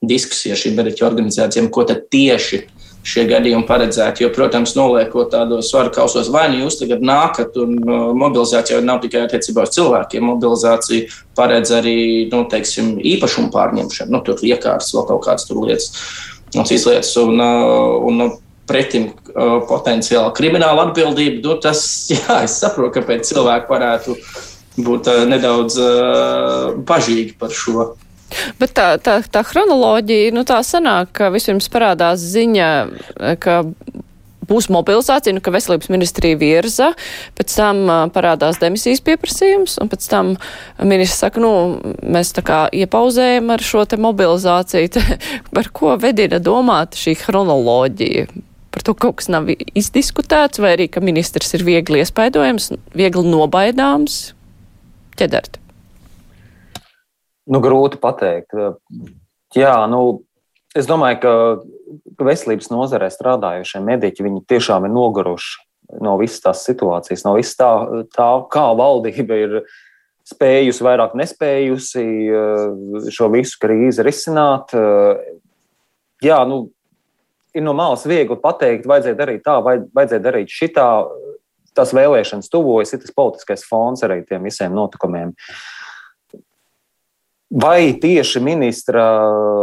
diskusija 0.05 0.57
šīm 0.61 0.77
mediķu 0.77 1.07
organizācijām, 1.09 1.71
ko 1.73 1.87
tad 1.89 2.05
tieši 2.13 2.61
šie 3.07 3.27
gadījumi 3.31 3.67
paredzēti. 3.69 4.25
Jo, 4.25 4.31
protams, 4.35 4.75
noliekot 4.79 5.31
tādos 5.35 5.71
svaru 5.71 5.93
kausos, 5.95 6.31
vai 6.35 6.47
nu 6.53 6.65
jūs 6.65 6.81
tagad 6.81 7.05
nākat, 7.07 7.57
un 7.63 7.77
uh, 7.83 8.09
mobilizācija 8.19 8.79
jau 8.79 8.87
nav 8.87 9.03
tikai 9.05 9.27
attiecībā 9.27 9.67
uz 9.67 9.75
cilvēkiem. 9.77 10.27
Mobilizācija 10.27 11.13
paredz 11.39 11.75
arī 11.77 11.99
nu, 12.33 12.43
teiksim, 12.51 12.97
īpašumu 13.15 13.53
pārņemšanu, 13.55 14.15
nu, 14.15 14.23
tur 14.27 14.43
iekārtas, 14.43 14.91
vēl 14.97 15.07
kaut 15.13 15.23
kādas 15.29 15.47
lietas, 15.53 15.93
un 16.55 16.67
citas 16.67 16.91
lietas. 16.91 17.15
Un, 17.23 17.39
uh, 17.39 18.11
un, 18.11 18.27
Pretim 18.67 19.05
uh, 19.13 19.61
potenciāli 19.63 20.33
krimināla 20.35 20.89
atbildība, 20.89 21.37
nu, 21.45 21.55
tas, 21.63 21.85
jā, 22.11 22.41
es 22.43 22.57
saprotu, 22.59 22.97
kāpēc 22.97 23.29
cilvēki 23.29 23.71
varētu 23.71 24.17
būt 24.83 25.11
uh, 25.13 25.21
nedaudz 25.31 25.77
uh, 25.79 26.73
bažīgi 26.89 27.37
par 27.39 27.55
šo. 27.55 27.93
Bet 28.61 28.75
tā, 28.77 28.89
tā, 29.03 29.21
tā 29.33 29.43
chronoloģija, 29.47 30.35
nu 30.37 30.47
tā 30.49 30.63
sanāk, 30.67 31.13
ka 31.17 31.31
vispirms 31.35 31.71
parādās 31.73 32.25
ziņa, 32.35 32.69
ka 33.43 33.63
būs 34.47 34.69
mobilizācija, 34.73 35.35
nu, 35.37 35.43
ka 35.43 35.53
veselības 35.55 35.91
ministrija 35.93 36.39
virza, 36.41 36.91
pēc 37.39 37.55
tam 37.59 37.83
uh, 37.87 38.03
parādās 38.15 38.61
demisijas 38.63 39.03
pieprasījums, 39.07 39.79
un 39.83 39.91
pēc 39.93 40.09
tam 40.11 40.35
ministrs 40.83 41.25
saka, 41.25 41.43
nu, 41.43 41.53
mēs 42.03 42.35
tā 42.37 42.45
kā 42.47 42.61
iepauzējam 42.75 43.53
ar 43.55 43.65
šo 43.65 43.87
te 43.89 43.99
mobilizāciju. 44.01 44.93
Te, 44.97 45.05
par 45.57 45.71
ko 45.77 45.97
vedina 46.03 46.41
domāt 46.43 46.99
šī 46.99 47.17
chronoloģija? 47.25 48.29
Par 48.77 48.85
to 48.85 48.93
kaut 48.99 49.23
kas 49.23 49.31
nav 49.33 49.49
izdiskutēts, 49.49 50.61
vai 50.61 50.75
arī, 50.77 50.91
ka 50.93 51.01
ministrs 51.05 51.55
ir 51.57 51.65
viegli 51.65 52.03
iespaidojams, 52.03 52.75
viegli 52.97 53.25
nobaidāms? 53.33 54.21
Ķedert. 55.17 55.57
Nu, 57.47 57.61
grūti 57.63 57.99
pateikt. 58.03 58.55
Jā, 59.55 59.75
nu, 59.91 60.01
es 60.75 60.89
domāju, 60.89 61.21
ka, 61.23 61.35
veselības 62.27 62.71
nozarē 62.73 63.09
strādājošie 63.13 63.83
mediķi 63.85 64.33
tiešām 64.51 64.89
ir 64.89 64.95
noguruši 64.95 65.65
no 66.03 66.17
visas 66.19 66.43
tās 66.43 66.65
situācijas, 66.67 67.23
no 67.23 67.37
visas 67.37 67.55
tā, 67.59 67.71
tā 68.11 68.31
kā 68.51 68.65
valdība 68.75 69.37
ir 69.39 69.53
spējusi, 70.27 70.83
vairāk 70.83 71.15
nespējusi 71.19 72.03
eh, 72.27 73.13
šo 73.15 73.31
visu 73.31 73.61
krīzi 73.63 74.03
risināt. 74.03 74.75
Eh, 74.75 75.23
jā, 76.27 76.41
nu, 76.51 76.65
ir 77.55 77.63
no 77.63 77.77
malas 77.79 78.03
viegli 78.11 78.39
pateikt, 78.43 78.89
vajadzēja 78.91 79.21
darīt 79.21 79.47
tā, 79.47 79.61
vajadzēja 79.63 80.25
darīt 80.27 80.51
šitā. 80.51 80.89
Tas 81.77 81.91
vēlēšanas 81.93 82.49
tuvojas, 82.49 82.95
ir 82.97 83.03
tas 83.03 83.13
politiskais 83.13 83.63
fons 83.69 84.01
arī 84.03 84.23
tiem 84.25 84.47
visiem 84.49 84.73
notikumiem. 84.73 85.35
Uh, 85.37 85.76
Vai 87.57 87.95
tieši 87.97 88.41
ministra 88.45 89.03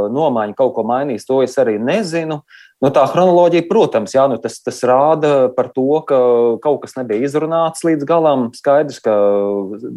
nomaiņa 0.10 0.56
kaut 0.58 0.72
ko 0.74 0.86
mainīs, 0.88 1.28
to 1.28 1.44
es 1.46 1.54
arī 1.62 1.76
nezinu. 1.78 2.40
Nu, 2.84 2.90
tā 2.92 3.04
chronoloģija, 3.08 3.68
protams, 3.70 4.16
jā, 4.16 4.26
nu, 4.28 4.40
tas, 4.42 4.58
tas 4.66 4.82
rāda 4.88 5.52
par 5.54 5.70
to, 5.76 5.86
ka 6.08 6.18
kaut 6.64 6.82
kas 6.84 6.98
nebija 6.98 7.24
izrunāts 7.28 7.86
līdz 7.86 8.08
galam. 8.10 8.50
Skaidrs, 8.58 8.98
ka 9.04 9.14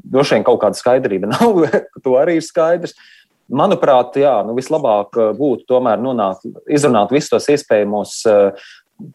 droši 0.05 0.37
vien 0.37 0.47
kaut 0.47 0.61
kāda 0.63 0.79
skaidrība 0.79 1.31
nav, 1.35 1.65
to 2.05 2.19
arī 2.21 2.37
ir 2.39 2.47
skaidrs. 2.47 2.95
Manuprāt, 3.47 4.19
jā, 4.21 4.35
nu, 4.45 4.55
vislabāk 4.59 5.17
būtu 5.39 5.69
tomēr 5.71 6.01
nonākt, 6.03 6.45
izrunāt 6.67 7.15
visus 7.15 7.33
tos 7.33 7.49
iespējamos 7.55 8.19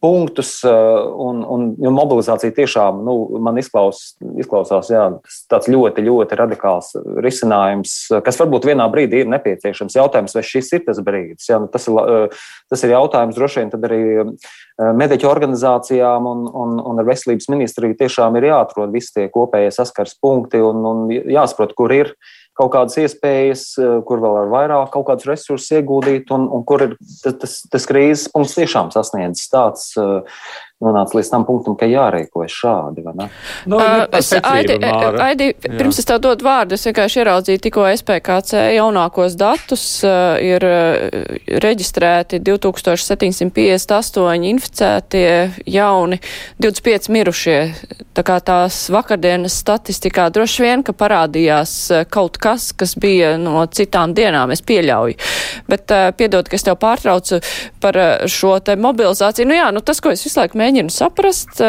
punktus, 0.02 0.60
un, 0.64 1.42
un 1.42 1.64
jo 1.82 1.92
mobilizācija 1.96 2.54
tiešām 2.54 3.00
nu, 3.06 3.16
man 3.42 3.58
izklaus, 3.58 4.14
izklausās 4.42 4.92
jā, 4.94 5.08
tāds 5.50 5.70
ļoti, 5.72 6.04
ļoti 6.06 6.38
radikāls 6.38 6.92
risinājums, 7.26 7.96
kas 8.26 8.38
varbūt 8.42 8.68
vienā 8.70 8.86
brīdī 8.94 9.24
ir 9.24 9.32
nepieciešams. 9.34 9.98
Jautājums, 9.98 10.36
vai 10.38 10.44
šis 10.46 10.70
ir 10.78 10.84
tas 10.86 11.02
brīdis? 11.06 11.50
Jā, 11.50 11.58
nu, 11.64 11.70
tas, 11.72 11.88
ir, 11.90 12.36
tas 12.70 12.86
ir 12.86 12.94
jautājums 12.94 13.40
droši 13.40 13.64
vien 13.64 13.90
arī 13.90 14.04
mediķu 15.02 15.30
organizācijām 15.30 16.30
un, 16.30 16.46
un, 16.46 16.78
un 16.92 17.02
ar 17.02 17.10
veselības 17.10 17.50
ministriju 17.52 17.98
tiešām 18.00 18.38
ir 18.38 18.52
jāatrod 18.52 18.94
visi 18.94 19.16
tie 19.18 19.28
kopējie 19.34 19.74
saskars 19.76 20.14
punkti 20.22 20.62
un, 20.62 20.86
un 20.86 21.04
jāsaprot, 21.10 21.76
kur 21.78 21.94
ir 21.96 22.16
kaut 22.58 22.74
kādas 22.74 22.98
iespējas, 23.00 23.64
kur 24.08 24.22
vēl 24.22 24.38
ar 24.44 24.50
vairāk 24.52 24.92
kaut 24.94 25.08
kādus 25.08 25.30
resursus 25.30 25.72
ieguldīt, 25.78 26.32
un, 26.36 26.48
un 26.52 26.66
kur 26.68 26.84
ir 26.86 26.96
tas, 27.24 27.62
tas 27.72 27.88
krīzes 27.90 28.28
punkts 28.34 28.58
tiešām 28.58 28.92
sasniedzis 28.94 29.50
tāds, 29.72 29.96
nonāca 30.82 31.18
līdz 31.18 31.30
tam 31.32 31.46
punktam, 31.48 31.76
ka 31.80 31.86
jārīkojas 31.90 32.54
šādi. 32.64 33.00
Nu, 33.70 33.76
uh, 33.78 33.84
es, 34.18 34.32
Aidi, 34.34 34.78
Aidi, 35.22 35.52
pirms 35.64 36.00
es 36.02 36.08
tev 36.10 36.18
dodu 36.24 36.46
vārdu, 36.46 36.76
es 36.78 36.86
vienkārši 36.88 37.22
ieraudzīju 37.22 37.60
tikko 37.66 37.82
SPKC 37.92 38.52
jaunākos 38.78 39.34
datus. 39.40 39.86
Ir 40.42 40.62
reģistrēti 41.62 42.42
2758 42.44 44.48
inficētie 44.52 45.32
jauni, 45.70 46.18
25 46.64 47.12
mirušie. 47.14 47.60
Tā 48.12 48.22
kā 48.28 48.38
tās 48.44 48.90
vakardienas 48.92 49.56
statistikā 49.62 50.28
droši 50.34 50.66
vien, 50.66 50.80
ka 50.84 50.92
parādījās 50.98 51.72
kaut 52.12 52.38
kas, 52.42 52.72
kas 52.76 52.98
bija 53.00 53.38
no 53.40 53.64
citām 53.72 54.16
dienām, 54.18 54.52
es 54.52 54.62
pieļauju. 54.66 55.16
Bet 55.72 55.94
piedod, 56.18 56.50
ka 56.50 56.56
es 56.58 56.66
tev 56.68 56.76
pārtraucu 56.82 57.40
par 57.84 57.96
šo 58.32 58.58
te 58.66 58.76
mobilizāciju. 58.80 59.48
Nu 59.48 59.58
jā, 59.58 59.70
nu 59.74 59.80
tas, 59.86 60.02
ko 60.04 60.10
es 60.14 60.24
visu 60.26 60.40
laiku 60.42 60.60
mēģinu 60.60 60.71
mēģinu 60.72 60.92
saprast. 60.96 61.60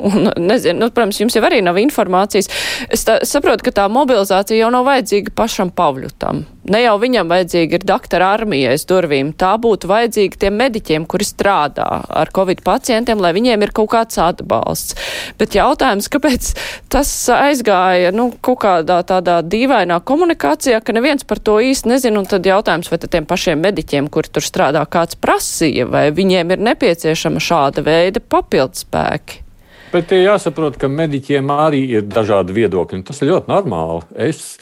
Un, 0.00 0.30
nezinu, 0.36 0.80
nu, 0.80 0.90
protams, 0.90 1.20
jums 1.20 1.36
jau 1.36 1.44
arī 1.46 1.62
nav 1.64 1.78
informācijas. 1.80 2.50
Es 2.92 3.06
tā, 3.06 3.20
saprotu, 3.24 3.64
ka 3.66 3.72
tā 3.78 3.86
mobilizācija 3.92 4.58
jau 4.58 4.72
nav 4.74 4.84
vajadzīga 4.88 5.32
pašam 5.36 5.72
Pavļutam. 5.76 6.44
Ne 6.66 6.80
jau 6.82 6.96
viņam 6.98 7.30
vajadzīga 7.30 7.78
ir 7.78 7.86
doktora 7.86 8.32
armija 8.34 8.72
aiz 8.74 8.82
durvīm. 8.88 9.30
Tā 9.38 9.52
būtu 9.62 9.88
vajadzīga 9.88 10.40
tiem 10.42 10.56
mediķiem, 10.58 11.06
kuri 11.06 11.26
strādā 11.28 11.86
ar 12.10 12.32
covid 12.34 12.64
pacientiem, 12.66 13.22
lai 13.22 13.30
viņiem 13.36 13.62
ir 13.62 13.72
kaut 13.76 13.92
kāds 13.94 14.18
atbalsts. 14.20 14.98
Bet 15.38 15.54
jautājums, 15.56 16.10
kāpēc 16.12 16.50
tas 16.92 17.12
aizgāja, 17.32 18.10
nu, 18.16 18.28
kaut 18.42 18.60
kādā 18.66 18.98
tādā 19.06 19.38
dīvainā 19.46 20.00
komunikācijā, 20.04 20.82
ka 20.82 20.96
neviens 20.96 21.24
par 21.24 21.40
to 21.40 21.60
īsti 21.62 21.94
nezina, 21.94 22.20
un 22.20 22.28
tad 22.28 22.46
jautājums, 22.46 22.90
vai 22.90 23.00
tad 23.00 23.14
tiem 23.14 23.30
pašiem 23.30 23.62
mediķiem, 23.62 24.10
kuri 24.12 24.34
tur 24.34 24.44
strādā, 24.44 24.82
kāds 24.90 25.18
prasīja, 25.22 25.86
vai 25.88 26.08
viņiem 26.14 26.56
ir 26.56 26.68
nepieciešama 26.72 27.42
šāda 27.42 27.86
veida 27.86 28.20
papildspēki. 28.20 29.45
Bet 29.92 30.12
ir 30.12 30.26
jāsaprot, 30.26 30.76
ka 30.80 30.90
mediķiem 30.90 31.50
arī 31.52 31.84
ir 31.98 32.06
dažādi 32.10 32.56
viedokļi. 32.56 33.04
Tas 33.06 33.22
ir 33.22 33.30
ļoti 33.30 33.52
normāli. 33.52 34.02
Es 34.28 34.56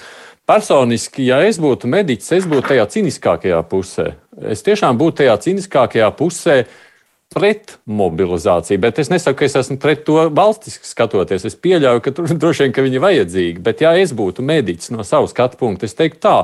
personiski, 0.48 1.24
ja 1.30 1.40
es 1.46 1.58
būtu 1.62 1.88
mediķis, 1.90 2.32
es 2.38 2.48
būtu 2.48 2.68
tajā 2.72 2.86
cīniskākajā 2.94 3.60
pusē. 3.70 4.10
Es 4.52 4.64
tiešām 4.66 4.98
būtu 5.00 5.22
tajā 5.22 5.38
cīniskākajā 5.46 6.10
pusē 6.18 6.58
pret 7.34 7.78
mobilizāciju, 7.90 8.78
bet 8.84 9.00
es 9.02 9.10
nesaku, 9.10 9.40
ka 9.40 9.48
es 9.48 9.56
esmu 9.58 9.78
pret 9.82 10.04
to 10.06 10.28
valstiski 10.30 10.86
skatoties. 10.86 11.46
Es 11.48 11.56
pieļauju, 11.58 12.02
ka 12.04 12.12
tur 12.14 12.30
droši 12.30 12.66
vien 12.66 12.76
ka 12.76 12.84
viņi 12.84 13.00
ir 13.00 13.04
vajadzīgi. 13.04 13.64
Bet, 13.64 13.82
ja 13.82 13.94
es 13.98 14.14
būtu 14.14 14.44
mediķis 14.46 14.92
no 14.94 15.06
savas 15.06 15.34
skatu 15.34 15.58
punkta, 15.58 15.88
es 15.88 15.98
teiktu 15.98 16.20
tā, 16.28 16.36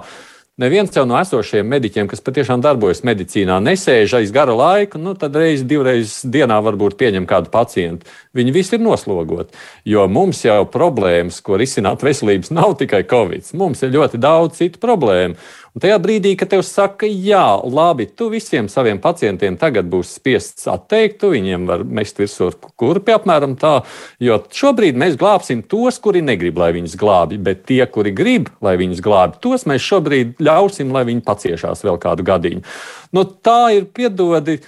Neviens 0.60 0.92
jau 0.92 1.06
no 1.08 1.16
esošajiem 1.16 1.70
mediķiem, 1.72 2.08
kas 2.10 2.20
patiešām 2.20 2.60
darbojas 2.60 2.98
medicīnā, 3.08 3.54
nesēž 3.64 4.18
aiz 4.18 4.32
gara 4.34 4.52
laika, 4.52 4.98
nu 5.00 5.14
tad 5.16 5.38
reizi, 5.40 5.64
divreiz 5.64 6.18
dienā 6.28 6.58
varbūt 6.66 6.98
pieņem 7.00 7.24
kādu 7.30 7.48
pacientu. 7.54 8.04
Viņi 8.36 8.52
visi 8.52 8.76
ir 8.76 8.82
noslogoti. 8.84 9.56
Jo 9.88 10.04
mums 10.12 10.42
jau 10.44 10.58
problēmas, 10.68 11.38
ko 11.46 11.56
risināt 11.56 12.04
veselības, 12.04 12.52
nav 12.52 12.76
tikai 12.82 13.06
covid. 13.08 13.48
Mums 13.56 13.80
ir 13.86 13.94
ļoti 13.94 14.20
daudz 14.20 14.60
citu 14.60 14.82
problēmu. 14.84 15.38
Un 15.70 15.82
tajā 15.84 16.00
brīdī, 16.02 16.32
kad 16.38 16.50
tev 16.50 16.64
saka, 16.66 17.06
jā, 17.06 17.44
labi, 17.62 18.08
tu 18.10 18.26
visiem 18.32 18.66
saviem 18.70 18.98
pacientiem 19.02 19.54
tagad 19.60 19.86
būsi 19.90 20.16
spiests 20.18 20.66
atteikt, 20.70 21.20
tu 21.22 21.30
viņiem 21.30 21.68
var 21.68 21.84
mest 21.86 22.18
virsū 22.18 22.50
kurpi 22.80 23.14
apmēram 23.14 23.54
tā, 23.60 23.76
jo 24.18 24.40
šobrīd 24.50 24.98
mēs 24.98 25.14
glābsim 25.20 25.62
tos, 25.62 26.00
kuri 26.02 26.24
negrib, 26.26 26.58
lai 26.58 26.72
viņus 26.74 26.98
glābj, 26.98 27.38
bet 27.46 27.62
tie, 27.70 27.84
kuri 27.86 28.10
grib, 28.16 28.50
lai 28.64 28.74
viņus 28.80 29.04
glābj, 29.04 29.38
tos 29.46 29.68
mēs 29.70 29.86
šobrīd 29.86 30.42
ļausim, 30.42 30.90
lai 30.96 31.06
viņi 31.06 31.24
paciešās 31.28 31.86
vēl 31.86 32.02
kādu 32.02 32.26
gadiņu. 32.26 32.66
Nu, 33.14 33.26
tā 33.26 33.60
ir 33.78 33.86
piedodi 33.94 34.58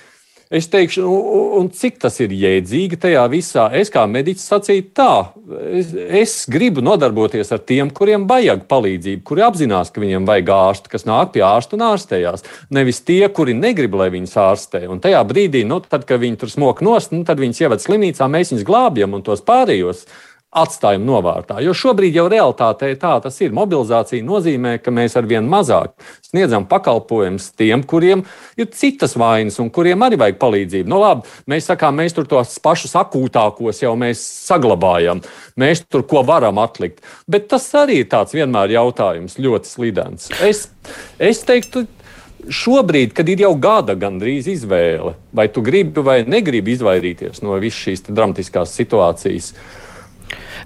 Es 0.53 0.67
teikšu, 0.69 1.03
un, 1.09 1.45
un 1.63 1.69
cik 1.73 1.95
tas 2.03 2.19
ir 2.21 2.33
jēdzīgi 2.37 2.99
tajā 3.01 3.23
visā. 3.33 3.71
Es 3.79 3.89
kā 3.93 4.03
mediķis 4.05 4.51
sacītu 4.51 4.91
tā, 4.99 5.13
es, 5.79 5.95
es 6.23 6.35
gribu 6.53 6.85
nodarboties 6.85 7.55
ar 7.57 7.63
tiem, 7.65 7.89
kuriem 7.89 8.27
vajag 8.29 8.67
palīdzību, 8.69 9.23
kuri 9.25 9.47
apzinās, 9.47 9.89
ka 9.95 10.03
viņiem 10.03 10.27
vajag 10.29 10.53
ārstu, 10.53 10.93
kas 10.93 11.09
nāk 11.09 11.33
pie 11.33 11.45
ārsta 11.49 11.79
un 11.79 11.87
ārstējās. 11.89 12.45
Nevis 12.77 13.01
tie, 13.01 13.23
kuri 13.33 13.57
negrib, 13.57 13.97
lai 13.97 14.11
viņus 14.13 14.37
ārstē. 14.45 14.83
Un 14.93 15.01
tajā 15.01 15.23
brīdī, 15.31 15.65
nu, 15.69 15.81
tad, 15.87 16.05
kad 16.09 16.21
viņi 16.21 16.43
tur 16.43 16.53
smok 16.53 16.85
nost, 16.85 17.17
nu, 17.17 17.25
tad 17.29 17.41
viņus 17.41 17.65
ievada 17.65 17.87
slimnīcā, 17.87 18.29
mēs 18.29 18.53
viņus 18.53 18.69
glābjam 18.69 19.17
un 19.17 19.25
tos 19.25 19.41
pārējos 19.49 20.05
atstājam 20.53 21.05
novārtā. 21.09 21.57
Jo 21.65 21.73
šobrīd 21.77 22.17
jau 22.19 22.27
realitātē 22.29 22.91
tā 23.01 23.15
tas 23.25 23.39
ir. 23.41 23.55
Mobilizācija 23.57 24.25
nozīmē, 24.25 24.77
ka 24.85 24.93
mēs 24.93 25.17
arvien 25.17 25.47
mazāk 25.49 25.95
sniedzam 26.27 26.67
pakalpojumus 26.69 27.49
tiem, 27.57 27.85
kuriem 27.89 28.25
ir 28.61 28.69
citas 28.77 29.17
vainas 29.17 29.57
un 29.63 29.71
kuriem 29.73 30.05
arī 30.05 30.21
vajag 30.21 30.39
palīdzību. 30.43 30.91
Nu, 30.93 31.01
labi, 31.01 31.33
mēs 31.49 31.71
sakām, 31.73 31.97
mēs 32.03 32.17
tur 32.17 32.29
tos 32.29 32.59
pašus 32.63 32.93
akūtākos 33.01 33.81
jau 33.85 33.97
saglabājam, 34.19 35.23
mēs 35.57 35.87
tur 35.89 36.05
ko 36.09 36.21
varam 36.29 36.61
atlikt. 36.61 37.01
Bet 37.29 37.49
tas 37.49 37.71
arī 37.79 38.03
ir 38.03 38.13
tāds 38.13 38.37
vienmēr 38.37 38.77
jautājums, 38.77 39.41
ļoti 39.41 39.73
slidens. 39.73 40.29
Es, 40.45 40.67
es 41.17 41.45
teiktu, 41.49 41.87
šobrīd, 42.53 43.15
kad 43.17 43.29
ir 43.31 43.47
jau 43.47 43.55
gada 43.57 43.95
gandrīz 43.97 44.51
izvēle, 44.53 45.15
vai 45.33 45.47
tu 45.49 45.63
gribi 45.65 46.05
vai 46.05 46.25
negribi 46.29 46.75
izvairīties 46.75 47.41
no 47.47 47.57
visas 47.63 47.87
šīs 47.87 48.05
dramatiskās 48.11 48.75
situācijas. 48.77 49.53
Uh, 49.53 49.82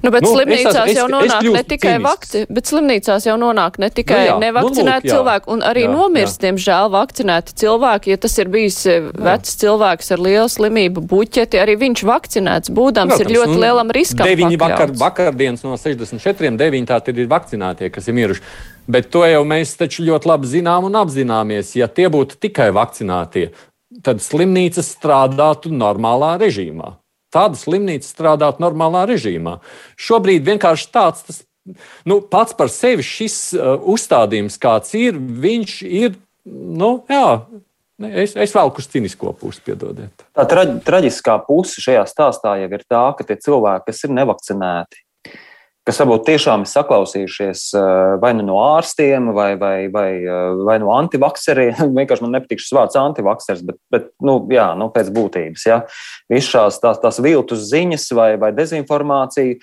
Nu, 0.05 0.11
bet 0.13 0.25
nu, 0.25 0.33
slimnīcās 0.35 0.91
es, 0.91 0.99
jau 0.99 1.07
nonāk 1.11 1.41
es, 1.41 1.49
es 1.49 1.55
ne 1.55 1.63
tikai 1.67 1.95
vakci, 2.05 2.43
bet 2.53 2.69
slimnīcās 2.71 3.27
jau 3.29 3.37
nonāk 3.41 3.79
ne 3.83 3.89
tikai 3.95 4.19
nu, 4.19 4.27
jā, 4.27 4.37
nevakcinēti 4.43 5.09
nu, 5.09 5.13
lūk, 5.13 5.15
cilvēki, 5.15 5.51
un 5.55 5.65
arī 5.71 5.85
jā, 5.87 5.93
nomirst, 5.93 6.39
jā. 6.39 6.45
diemžēl, 6.47 6.91
vakcinēti 6.95 7.57
cilvēki. 7.63 8.13
Ja 8.13 8.21
tas 8.27 8.37
ir 8.43 8.51
bijis 8.53 8.79
eh, 8.91 9.09
vecs 9.13 9.55
jā. 9.55 9.61
cilvēks 9.65 10.13
ar 10.17 10.25
lielu 10.27 10.51
slimību 10.53 11.05
buķeti, 11.13 11.61
arī 11.63 11.79
viņš 11.83 12.05
vakcinēts 12.11 12.75
būdams 12.77 13.15
Protams, 13.15 13.25
ir 13.25 13.39
ļoti 13.39 13.55
nu, 13.55 13.63
lielam 13.65 13.95
riskam. 13.97 14.29
Deviņi 14.29 14.61
vakar, 14.61 14.93
vakardienas 15.01 15.65
no 15.67 15.79
64, 15.81 16.53
deviņi 16.61 16.91
tā 16.91 17.01
tad 17.09 17.23
ir 17.23 17.31
vakcinātie, 17.31 17.91
kas 17.95 18.11
ir 18.11 18.19
miruši. 18.19 18.45
Bet 18.91 19.09
to 19.11 19.25
jau 19.27 19.43
mēs 19.49 19.75
taču 19.81 20.05
ļoti 20.07 20.31
labi 20.31 20.51
zinām 20.51 20.87
un 20.87 21.01
apzināmies. 21.01 21.73
Ja 21.79 21.89
tie 21.91 22.07
būtu 22.13 22.39
tikai 22.47 22.69
vakcinātie, 22.77 23.49
tad 24.07 24.23
slimnīcas 24.23 24.93
strādātu 24.95 25.73
normālā 25.75 26.37
režīmā 26.43 26.95
tāda 27.35 27.59
slimnīca 27.59 28.09
strādāt 28.09 28.63
normālā 28.63 29.07
režīmā. 29.11 29.59
Šobrīd 30.01 30.47
vienkārši 30.47 30.91
tāds 30.95 31.27
tas 31.27 31.43
nu, 32.07 32.21
pats 32.23 32.55
par 32.57 32.71
sevi 32.73 33.05
šis 33.07 33.39
uh, 33.59 33.75
uzstādījums, 33.95 34.59
kāds 34.63 34.95
ir, 34.99 35.19
viņš 35.19 35.79
ir. 35.87 36.19
Nu, 36.47 37.01
jā, 37.11 37.41
Es, 37.97 38.35
es 38.37 38.53
velku 38.53 38.83
uz 38.83 38.91
cīnisko 38.93 39.31
pusi, 39.41 39.63
piedodiet. 39.65 40.27
Tā 40.37 40.45
tra 40.45 40.67
traģiskā 40.85 41.39
puse 41.47 41.81
šajā 41.81 42.03
stāstā 42.11 42.59
jau 42.61 42.69
ir 42.69 42.83
tā, 42.85 43.05
ka 43.17 43.25
tie 43.25 43.39
cilvēki, 43.41 43.87
kas 43.89 44.05
ir 44.05 44.13
nevakcinēti, 44.19 45.01
kas 45.87 46.01
varbūt 46.03 46.25
tiešām 46.27 46.65
ir 46.65 46.71
saklausījušies 46.71 47.63
eh, 47.79 47.87
vai 48.23 48.33
nu 48.37 48.47
no 48.49 48.59
ārstiem, 48.65 49.31
vai, 49.37 49.53
vai, 49.61 49.87
vai, 49.93 50.11
eh, 50.19 50.61
vai 50.67 50.77
no 50.83 50.91
antivakseriem. 50.97 51.95
Vienkārši 51.99 52.27
man 52.27 52.37
nepatīk 52.39 52.63
šis 52.63 52.75
vārds 52.75 52.99
antivaksers, 53.01 53.63
bet, 53.67 53.79
bet 53.95 54.11
nu, 54.27 54.41
jā, 54.53 54.73
nu, 54.79 54.91
pēc 54.95 55.13
būtības. 55.15 55.67
Ja. 55.71 55.81
Visas 56.33 56.51
šās 56.51 56.81
tās, 56.83 57.03
tās 57.03 57.21
viltus 57.23 57.69
ziņas 57.71 58.09
vai, 58.19 58.31
vai 58.41 58.51
dezinformācija. 58.57 59.61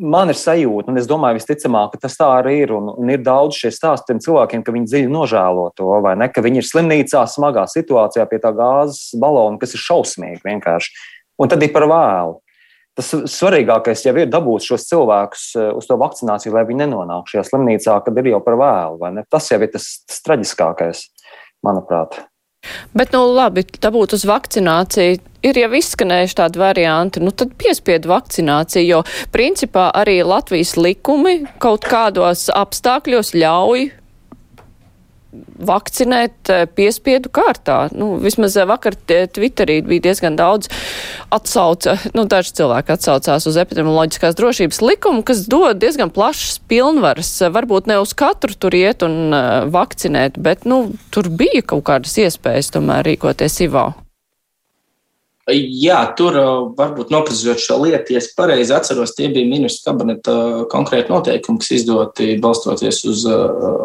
Man 0.00 0.32
ir 0.32 0.38
sajūta, 0.38 0.90
un 0.90 0.98
es 0.98 1.06
domāju, 1.06 1.38
visticamāk, 1.38 1.92
ka 1.94 2.06
tas 2.06 2.16
tā 2.18 2.26
arī 2.40 2.56
ir. 2.64 2.74
Un, 2.74 2.88
un 3.02 3.10
ir 3.12 3.22
daudz 3.26 3.58
šie 3.58 3.72
stāsti 3.74 4.10
tiem 4.10 4.22
cilvēkiem, 4.22 4.62
ka 4.66 4.74
viņi 4.74 4.90
dziļi 4.90 5.10
nožēlo 5.10 5.68
to, 5.78 5.88
vai 6.02 6.14
ne, 6.18 6.30
ka 6.30 6.42
viņi 6.46 6.62
ir 6.62 6.66
slimnīcā, 6.66 7.24
smagā 7.30 7.66
situācijā 7.70 8.26
pie 8.30 8.40
tā 8.42 8.54
gāzes 8.56 9.18
balona, 9.18 9.58
kas 9.62 9.74
ir 9.74 9.82
šausmīgi 9.82 10.42
vienkārši. 10.46 10.94
Un 11.40 11.50
tad 11.50 11.62
ir 11.64 11.74
par 11.74 11.86
vēlu 11.90 12.38
tas 13.00 13.10
svarīgākais 13.32 14.04
jau 14.06 14.14
ir 14.20 14.30
dabūt 14.30 14.68
šos 14.70 14.88
cilvēkus 14.90 15.46
eh, 15.58 15.70
uz 15.76 15.88
to 15.88 15.98
vakcināciju, 16.00 16.54
lai 16.56 16.66
viņi 16.68 16.84
nenonāk 16.84 17.30
šajā 17.32 17.46
slimnīcā, 17.48 18.00
kad 18.06 18.20
ir 18.20 18.34
jau 18.34 18.42
par 18.44 18.60
vēlu. 18.60 19.14
Tas 19.32 19.48
jau 19.52 19.60
ir 19.64 19.72
tas, 19.72 19.92
tas 20.06 20.20
traģiskākais, 20.26 21.06
manuprāt. 21.66 22.20
Bet, 22.92 23.14
nu, 23.14 23.22
labi, 23.32 23.62
dabūt 23.80 24.12
uz 24.18 24.26
vakcināciju 24.28 25.16
ir 25.48 25.58
jau 25.62 25.70
izskanējuši 25.78 26.36
tādi 26.42 26.60
varianti, 26.60 27.22
nu 27.24 27.32
tad 27.32 27.54
piespiedu 27.56 28.10
vakcināciju, 28.12 28.84
jo 28.84 29.00
principā 29.32 29.86
arī 29.96 30.18
Latvijas 30.26 30.74
likumi 30.76 31.38
kaut 31.62 31.88
kādos 31.88 32.50
apstākļos 32.52 33.32
ļauj 33.40 33.86
vakcinēt 35.60 36.50
eh, 36.50 36.64
piespiedu 36.66 37.30
kārtā. 37.32 37.84
Nu, 37.94 38.14
vismaz 38.22 38.56
eh, 38.58 38.66
vakar 38.68 38.96
Twitterī 38.98 39.80
bija 39.86 40.08
diezgan 40.08 40.36
daudz 40.38 40.70
atsauca, 41.34 41.96
nu, 42.16 42.26
daži 42.30 42.56
cilvēki 42.60 42.94
atsaucās 42.96 43.46
uz 43.46 43.58
epidemioloģiskās 43.62 44.38
drošības 44.38 44.82
likumu, 44.84 45.24
kas 45.26 45.44
dod 45.50 45.80
diezgan 45.82 46.12
plašas 46.14 46.58
pilnvaras. 46.70 47.32
Varbūt 47.54 47.90
ne 47.90 48.00
uz 48.02 48.14
katru 48.18 48.56
tur 48.58 48.74
iet 48.76 49.04
un 49.06 49.30
uh, 49.30 49.48
vakcinēt, 49.70 50.38
bet, 50.42 50.66
nu, 50.68 50.82
tur 51.14 51.30
bija 51.30 51.62
kaut 51.62 51.86
kādas 51.90 52.16
iespējas 52.20 52.74
tomēr 52.74 53.06
rīkoties 53.06 53.60
IVO. 53.68 53.90
Jā, 55.50 55.98
tur 56.18 56.36
varbūt 56.78 57.12
noprecizot 57.12 57.60
šo 57.62 57.78
lietu, 57.84 58.14
ja 58.14 58.20
es 58.20 58.30
pareizi 58.36 58.74
atceros, 58.76 59.14
tie 59.16 59.28
bija 59.32 59.48
ministra 59.48 59.92
kabineta 59.92 60.34
konkrēti 60.72 61.12
noteikumi, 61.12 61.60
kas 61.62 61.72
izdoti 61.78 62.34
balstoties 62.42 63.00
uz 63.08 63.24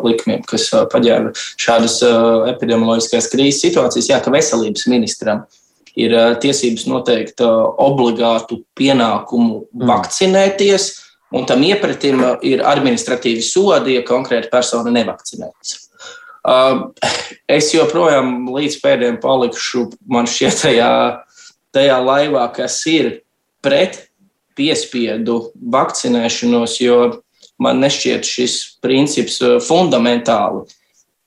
likumiem, 0.05 0.43
kas 0.49 0.67
paģēra 0.91 1.31
šādas 1.61 2.01
epidemioloģiskās 2.53 3.29
krīzes 3.31 3.63
situācijas. 3.65 4.11
Jā, 4.11 4.19
ka 4.23 4.33
veselības 4.33 4.87
ministram 4.91 5.45
ir 5.95 6.15
tiesības 6.43 6.85
noteikt 6.91 7.41
obligātu 7.41 8.61
pienākumu 8.77 9.63
mm. 9.63 9.87
vakcinēties, 9.89 10.91
un 11.35 11.47
tam 11.49 11.63
iepratim 11.65 12.21
ir 12.45 12.63
administratīvi 12.67 13.43
sodi, 13.43 13.97
ja 13.97 14.05
konkrēta 14.07 14.51
persona 14.53 14.93
nevakcinējas. 14.93 15.79
Es 17.49 17.71
joprojām 17.73 18.51
līdz 18.53 18.77
pēdējiem 18.83 19.15
palikšu 19.23 19.87
man 20.11 20.27
šķiet 20.29 20.59
tajā 20.61 20.91
tajā 21.75 21.97
laivā, 22.03 22.45
kas 22.55 22.79
ir 22.89 23.11
pret 23.65 24.05
piespiedu 24.55 25.51
vakcinēšanos, 25.75 26.79
jo 26.79 26.97
man 27.61 27.81
nešķiet 27.83 28.27
šis 28.27 28.57
princips 28.83 29.37
uh, 29.43 29.57
fundamentāli 29.63 30.63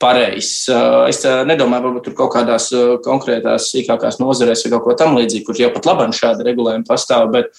pareizs. 0.01 0.69
Uh, 0.71 1.05
es 1.11 1.21
uh, 1.27 1.43
nedomāju, 1.49 1.89
varbūt 1.89 2.09
tur 2.09 2.17
kaut 2.19 2.33
kādās 2.37 2.71
konkrētās, 3.05 3.71
sīkākās 3.73 4.21
nozarēs 4.23 4.65
vai 4.65 4.75
kaut 4.77 4.87
ko 4.87 4.97
tamlīdzīgu, 5.03 5.47
kur 5.47 5.61
jau 5.61 5.73
pat 5.75 5.89
labāk 5.91 6.17
šāda 6.17 6.47
regulējuma 6.47 6.89
pastāv, 6.89 7.33
bet 7.35 7.53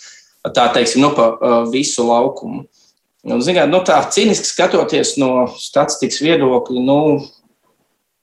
tā 0.56 0.69
teiksim, 0.73 1.04
nu, 1.04 1.13
pa 1.17 1.65
visu 1.69 2.06
laukumu. 2.08 2.63
Un, 3.28 3.41
zināt, 3.43 3.67
nu, 3.67 3.82
tā 3.84 3.97
cīniski 4.08 4.47
skatoties 4.47 5.17
no 5.19 5.49
statistikas 5.60 6.21
viedokļa, 6.23 6.84
nu, 6.88 6.99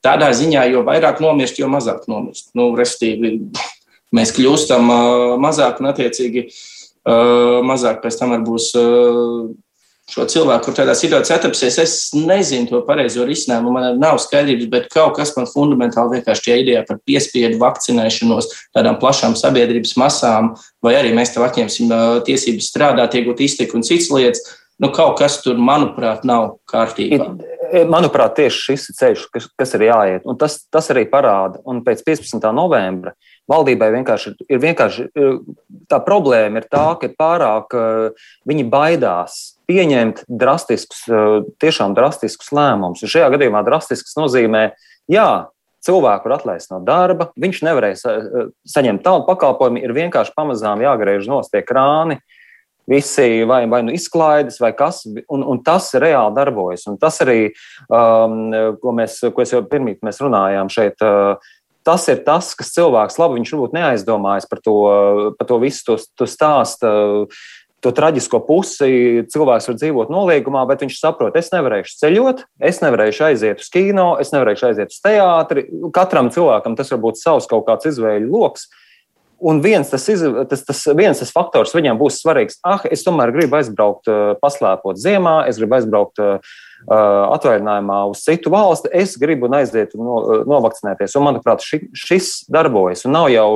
tādā 0.05 0.31
ziņā, 0.33 0.63
jo 0.71 0.81
vairāk 0.87 1.21
nomirst, 1.21 1.59
jo 1.61 1.69
mazāk 1.69 2.07
nomirst. 2.09 2.49
Nu, 2.57 2.71
restīvi, 2.77 3.35
mēs 4.15 4.33
kļūstam 4.35 4.91
mazāk 5.43 5.81
un 5.81 5.91
attiecīgi 5.91 6.47
mazāk 7.67 8.03
pēc 8.03 8.19
tam 8.19 8.35
būs 8.43 8.73
šo 10.07 10.23
cilvēku, 10.31 10.69
kur 10.69 10.75
tādā 10.77 10.93
situācijā 10.95 11.35
atrapsies. 11.35 11.77
Es 11.83 11.95
nezinu 12.15 12.69
to 12.69 12.79
pareizo 12.87 13.25
risinājumu, 13.27 13.73
man 13.75 13.97
nav 13.99 14.21
skaidrības, 14.23 14.69
bet 14.71 14.87
kaut 14.93 15.17
kas 15.17 15.33
man 15.35 15.49
fundamentāli 15.51 16.17
vienkārši 16.17 16.45
šajā 16.45 16.61
idejā 16.61 16.83
par 16.87 17.01
piespiedu 17.03 17.59
vakcinēšanos 17.59 18.47
tādām 18.75 18.99
plašām 19.01 19.35
sabiedrības 19.39 19.97
masām, 19.99 20.53
vai 20.83 20.95
arī 20.99 21.11
mēs 21.15 21.35
tev 21.35 21.43
atņemsim 21.49 21.91
tiesības 22.27 22.71
strādāt, 22.71 23.19
iegūt 23.19 23.43
iztiku 23.43 23.79
un 23.79 23.83
citas 23.87 24.07
lietas. 24.15 24.47
Nu, 24.79 24.91
kaut 24.93 25.17
kas 25.19 25.39
tur, 25.41 25.57
manuprāt, 25.57 26.21
nav 26.27 26.59
kārtībā. 26.69 27.31
Manuprāt, 27.89 28.35
tieši 28.37 28.59
šis 28.63 28.83
ir 28.91 28.95
ceļš, 28.99 29.23
kas, 29.33 29.47
kas 29.59 29.73
ir 29.75 29.87
jāiet. 29.89 30.27
Un 30.29 30.37
tas, 30.39 30.59
tas 30.71 30.87
arī 30.93 31.07
parāda. 31.09 31.59
Un 31.67 31.81
pēc 31.83 32.05
15. 32.05 32.45
novembra 32.55 33.15
Valdībai 33.47 33.91
vienkārši 33.95 34.33
ir 34.51 34.59
vienkārši 34.59 35.05
tā 35.87 35.99
problēma, 36.03 36.59
ir 36.59 36.67
tā, 36.67 36.87
ka 36.99 37.07
pārāk 37.15 37.75
viņi 38.47 38.65
baidās 38.67 39.37
pieņemt 39.71 40.25
drastiskus, 40.27 41.05
tiešām 41.63 41.95
drastiskus 41.95 42.51
lēmumus. 42.55 43.05
Šajā 43.07 43.29
gadījumā 43.35 43.63
drastisks 43.67 44.17
nozīmē, 44.19 44.65
jā, 45.11 45.29
cilvēku 45.87 46.27
ir 46.27 46.35
atlaists 46.35 46.73
no 46.73 46.81
darba, 46.83 47.29
viņš 47.39 47.61
nevarēja 47.67 48.15
saņemt 48.67 49.05
tādu 49.05 49.27
pakalpojumu, 49.29 49.79
ir 49.83 49.95
vienkārši 49.95 50.35
pamazām 50.35 50.83
jāgriež 50.83 51.29
nost 51.31 51.55
tie 51.55 51.63
krāni. 51.63 52.19
Visi 52.87 53.43
vai, 53.43 53.65
vai 53.67 53.81
nu 53.83 53.91
izklaides, 53.91 54.61
vai 54.63 54.69
kas, 54.71 55.01
un, 55.03 55.41
un 55.43 55.57
tas 55.59 55.89
reāli 55.99 56.31
darbojas. 56.37 56.85
Un 56.87 56.95
tas 56.95 57.17
arī, 57.19 57.49
um, 57.91 58.45
ko 58.79 58.93
mēs, 58.95 59.17
ko 59.35 59.43
jau 59.43 59.59
mēs 60.07 60.21
runājām 60.23 60.71
šeit, 60.71 61.03
uh, 61.03 61.35
tas 61.87 62.07
ir 62.11 62.19
tas, 62.27 62.51
kas 62.57 62.73
cilvēks 62.75 63.19
labi, 63.21 63.39
viņš 63.39 63.53
varbūt 63.55 63.77
neaizdomājas 63.77 64.49
par 64.49 64.61
to, 64.63 64.75
par 65.39 65.47
to 65.49 65.59
visu 65.63 65.85
to, 65.87 65.97
to 66.19 66.27
stāstu. 66.29 66.91
To 67.85 67.91
traģisko 67.93 68.39
pusi 68.47 69.21
cilvēks 69.29 69.67
var 69.69 69.75
dzīvot 69.77 70.09
noliegumā, 70.09 70.63
bet 70.67 70.81
viņš 70.81 70.97
saprot, 70.97 71.35
es 71.37 71.51
nevarēšu 71.53 71.99
ceļot, 72.01 72.41
es 72.65 72.81
nevarēšu 72.81 73.27
aiziet 73.27 73.61
uz 73.61 73.69
kino, 73.71 74.07
es 74.19 74.33
nevarēšu 74.33 74.71
aiziet 74.71 74.95
uz 74.95 74.97
teātri. 75.05 75.67
Katram 75.93 76.31
cilvēkam 76.33 76.75
tas 76.75 76.89
var 76.95 77.03
būt 77.05 77.21
savs 77.21 77.47
kaut 77.47 77.67
kāds 77.69 77.87
izvēļu 77.93 78.33
lokus. 78.33 78.65
Un 79.37 79.61
viens 79.61 79.85
tas, 79.93 80.07
iz, 80.09 80.23
tas, 80.49 80.63
tas, 80.65 80.81
viens 80.97 81.21
tas 81.21 81.31
faktors 81.31 81.75
viņam 81.77 81.99
būs 82.01 82.17
svarīgs. 82.23 82.57
Ah, 82.65 82.81
es 82.89 83.05
tomēr 83.05 83.29
gribu 83.35 83.59
aizbraukt, 83.59 84.09
paslēpot 84.41 84.97
ziemā, 84.97 85.43
es 85.45 85.61
gribu 85.61 85.77
aizbraukt 85.77 86.23
atvaļinājumā 86.85 87.99
uz 88.11 88.23
citu 88.23 88.53
valsti, 88.53 88.91
es 88.93 89.17
gribu 89.19 89.49
aiziet 89.57 89.95
un 89.97 90.05
no, 90.05 90.17
novakcinēties. 90.47 91.17
Un, 91.17 91.27
manuprāt, 91.27 91.65
ši, 91.65 91.81
šis 91.97 92.31
darbojas. 92.53 93.05
Un 93.07 93.15
nav 93.17 93.29
jau 93.33 93.49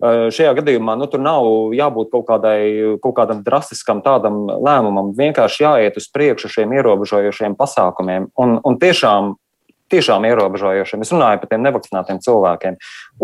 šajā 0.00 0.54
gadījumā 0.56 0.94
nu, 0.96 1.08
tur 1.12 1.20
nav 1.20 1.44
jābūt 1.76 2.08
kaut, 2.14 2.24
kādai, 2.30 2.96
kaut 3.04 3.18
kādam 3.18 3.42
drastiskam 3.44 4.00
tādam 4.04 4.46
lēmumam. 4.48 5.12
Vienkārši 5.18 5.66
jāiet 5.66 6.00
uz 6.00 6.08
priekšu 6.12 6.48
šiem 6.54 6.72
ierobežojošiem 6.78 7.56
pasākumiem. 7.58 8.30
Un, 8.40 8.56
un 8.64 8.80
tiešām 8.80 9.34
tiešām 9.90 10.24
ierobežojošiem. 10.28 11.02
Es 11.02 11.10
runāju 11.10 11.42
par 11.42 11.50
tiem 11.50 11.64
nevakcinētiem 11.66 12.20
cilvēkiem. 12.22 12.76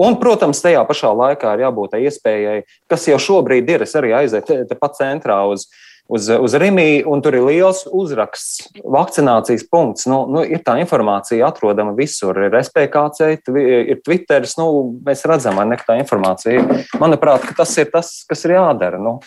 Un, 0.02 0.16
protams, 0.18 0.62
tajā 0.64 0.82
pašā 0.88 1.12
laikā 1.14 1.54
ir 1.54 1.62
jābūt 1.66 1.94
iespējai, 2.00 2.56
kas 2.90 3.06
jau 3.06 3.20
šobrīd 3.22 3.70
ir. 3.70 3.84
Es 3.86 3.94
arī 3.98 4.10
aizēju 4.18 4.66
tepat 4.70 4.98
centrā 4.98 5.38
uz, 5.52 5.68
uz, 6.08 6.28
uz 6.30 6.56
Rimī, 6.60 7.02
un 7.06 7.22
tur 7.24 7.36
ir 7.38 7.46
liels 7.46 7.84
uzraksts, 7.90 8.68
vakcinācijas 8.82 9.66
punkts. 9.70 10.06
Nu, 10.10 10.22
nu, 10.30 10.44
ir 10.44 10.62
tā 10.66 10.76
informācija 10.82 11.48
atrodama 11.50 11.96
visur. 11.98 12.38
Ir 12.46 12.58
SPKC, 12.60 13.32
ir 13.92 14.02
Twitter, 14.04 14.46
nu, 14.60 14.68
mēs 15.06 15.26
redzam, 15.28 15.60
ka 15.76 15.92
tā 15.92 16.00
informācija 16.02 16.60
ir. 16.60 16.86
Manuprāt, 17.02 17.48
tas 17.58 17.74
ir 17.80 17.90
tas, 17.92 18.18
kas 18.28 18.46
ir 18.46 18.56
jādara. 18.58 19.02
Nu 19.02 19.18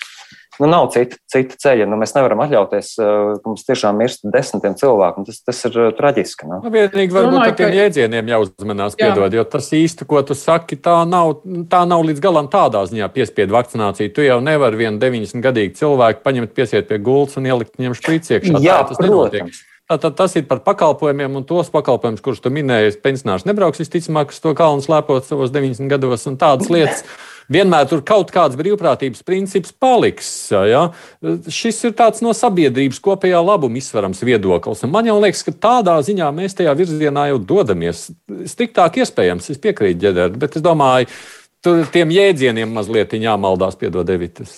nu, 0.60 0.68
nav 0.70 0.90
cita, 0.94 1.18
cita 1.32 1.58
ceļa. 1.64 1.88
Nu, 1.90 1.98
mēs 2.00 2.14
nevaram 2.16 2.44
atļauties, 2.44 2.92
uh, 3.00 3.12
ka 3.40 3.52
mums 3.52 3.66
tiešām 3.68 4.00
mirst 4.00 4.26
desmitiem 4.34 4.76
cilvēku. 4.80 5.24
Tas, 5.28 5.40
tas 5.48 5.62
ir 5.70 5.80
uh, 5.80 5.90
traģiski. 5.96 6.50
Nu. 6.50 6.60
Nu, 6.66 6.74
vienīgi 6.74 7.16
varbūt 7.16 7.38
Domāju, 7.38 7.54
ar 7.54 7.58
tiem 7.60 7.72
ka... 7.72 7.80
jēdzieniem 7.80 8.34
jāuzmanās, 8.34 9.00
piedod, 9.00 9.40
jo 9.40 9.46
tas 9.56 9.72
īsti, 9.76 10.08
ko 10.10 10.22
tu 10.28 10.38
saki, 10.38 10.80
tā 10.84 10.98
nav, 11.10 11.40
tā 11.72 11.86
nav 11.90 12.06
līdz 12.10 12.24
galam 12.24 12.52
tādā 12.52 12.84
ziņā 12.92 13.10
piespiedu 13.16 13.56
vakcinācija. 13.56 14.14
Tu 14.16 14.28
jau 14.28 14.40
nevari 14.44 14.84
vienu 14.84 15.02
90 15.02 15.46
gadīgu 15.48 15.80
cilvēku 15.80 16.24
paņemt, 16.28 16.56
piesiet 16.58 16.92
pie 16.92 17.02
gultas 17.04 17.40
un 17.40 17.50
ielikt 17.50 17.80
viņam 17.80 17.98
iekšā. 17.98 18.60
Jā, 18.60 18.82
tā, 18.84 18.94
tas 18.94 19.00
protams. 19.00 19.10
nenotiek. 19.10 19.66
Tātad 19.90 20.14
tas 20.20 20.36
ir 20.38 20.44
par 20.46 20.60
pakalpojumiem, 20.62 21.40
un 21.40 21.46
tos 21.50 21.72
pakalpojumus, 21.74 22.22
kurus 22.22 22.44
tu 22.44 22.52
minēji, 22.54 23.00
pensionārs 23.02 23.48
nebrauks 23.50 23.82
visticamāk 23.82 24.30
uz 24.30 24.38
to 24.44 24.52
kalnu 24.54 24.86
slēpot 24.86 25.26
savos 25.26 25.50
90 25.56 25.90
gados 25.90 26.28
un 26.30 26.38
tādas 26.38 26.70
lietas 26.74 27.02
vienmēr 27.52 27.88
tur 27.90 28.04
kaut 28.06 28.32
kāds 28.34 28.58
brīvprātības 28.60 29.26
princips 29.28 29.74
paliks. 29.74 30.30
Ja? 30.52 30.88
Šis 31.50 31.82
ir 31.90 31.96
tāds 31.98 32.24
no 32.26 32.36
sabiedrības 32.38 33.02
kopējā 33.04 33.42
labuma 33.44 33.82
izsverams 33.82 34.24
viedoklis. 34.26 34.86
Un 34.86 34.94
man 34.94 35.10
liekas, 35.10 35.44
ka 35.48 35.56
tādā 35.70 35.98
ziņā 36.06 36.30
mēs 36.36 36.58
tajā 36.60 36.76
virzienā 36.78 37.30
jau 37.34 37.42
dodamies. 37.54 38.08
Striktāk 38.50 39.02
iespējams, 39.04 39.52
es 39.54 39.62
piekrītu 39.62 40.08
ģenerēt, 40.08 40.40
bet 40.40 40.60
es 40.60 40.66
domāju, 40.66 41.10
Tur 41.60 41.82
tiem 41.92 42.08
jēdzieniem 42.16 42.72
mazliet 42.72 43.12
jāmaldās, 43.20 43.76
piedod, 43.76 44.08
Evitas. 44.08 44.54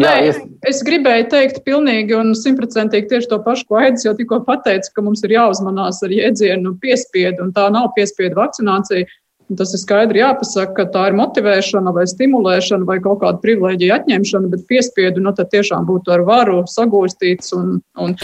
Nē, 0.00 0.12
es, 0.30 0.38
es 0.64 0.78
gribēju 0.86 1.26
teikt 1.34 1.58
pilnīgi 1.66 2.16
un 2.16 2.32
simtprocentīgi 2.32 3.10
tieši 3.10 3.28
to 3.28 3.38
pašu, 3.44 3.66
ko 3.68 3.76
Aidis 3.82 4.06
jau 4.06 4.14
tikko 4.16 4.38
pateica, 4.46 4.88
ka 4.96 5.04
mums 5.04 5.20
ir 5.26 5.34
jāuzmanās 5.36 6.00
ar 6.06 6.14
jēdzienu 6.16 6.72
piespiedu, 6.80 7.44
un 7.44 7.52
tā 7.56 7.66
nav 7.74 7.90
piespiedu 7.96 8.40
vakcinācija. 8.40 9.04
Tas 9.46 9.70
ir 9.76 9.78
skaidri 9.78 10.18
jāpasaka, 10.18 10.72
ka 10.74 10.84
tā 10.90 11.04
ir 11.10 11.14
motivēšana 11.20 11.92
vai 11.94 12.02
stimulēšana 12.10 12.86
vai 12.88 12.96
kaut 13.04 13.20
kāda 13.20 13.38
privilēģija 13.44 14.00
atņemšana, 14.00 14.50
bet 14.50 14.64
piespiedu 14.66 15.22
nu, 15.22 15.30
tiešām 15.36 15.86
būtu 15.86 16.10
ar 16.16 16.24
varu 16.26 16.64
sagūstīts. 16.66 17.52
Un, 17.54 17.76
un, 18.02 18.16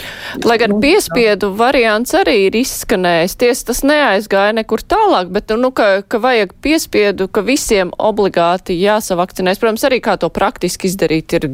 Lai 0.43 0.59
gan 0.59 0.75
nu, 0.75 0.81
piespiedu 0.83 1.53
variants 1.55 2.17
arī 2.19 2.49
ir 2.49 2.59
izskanējis, 2.59 3.39
tiesa 3.39 3.71
tas 3.71 3.85
neaizgāja 3.87 4.57
nekur 4.59 4.83
tālāk, 4.83 5.31
bet 5.31 5.55
nu, 5.55 5.71
ka, 5.71 6.03
ka 6.03 6.19
vajag 6.23 6.57
piespiedu, 6.65 7.31
ka 7.31 7.47
visiem 7.47 7.95
obligāti 8.03 8.81
jāsavakcinēs. 8.83 9.63
Protams, 9.63 9.87
arī 9.87 10.03
kā 10.03 10.19
to 10.19 10.33
praktiski 10.33 10.91
izdarīt 10.91 11.39
ir 11.39 11.53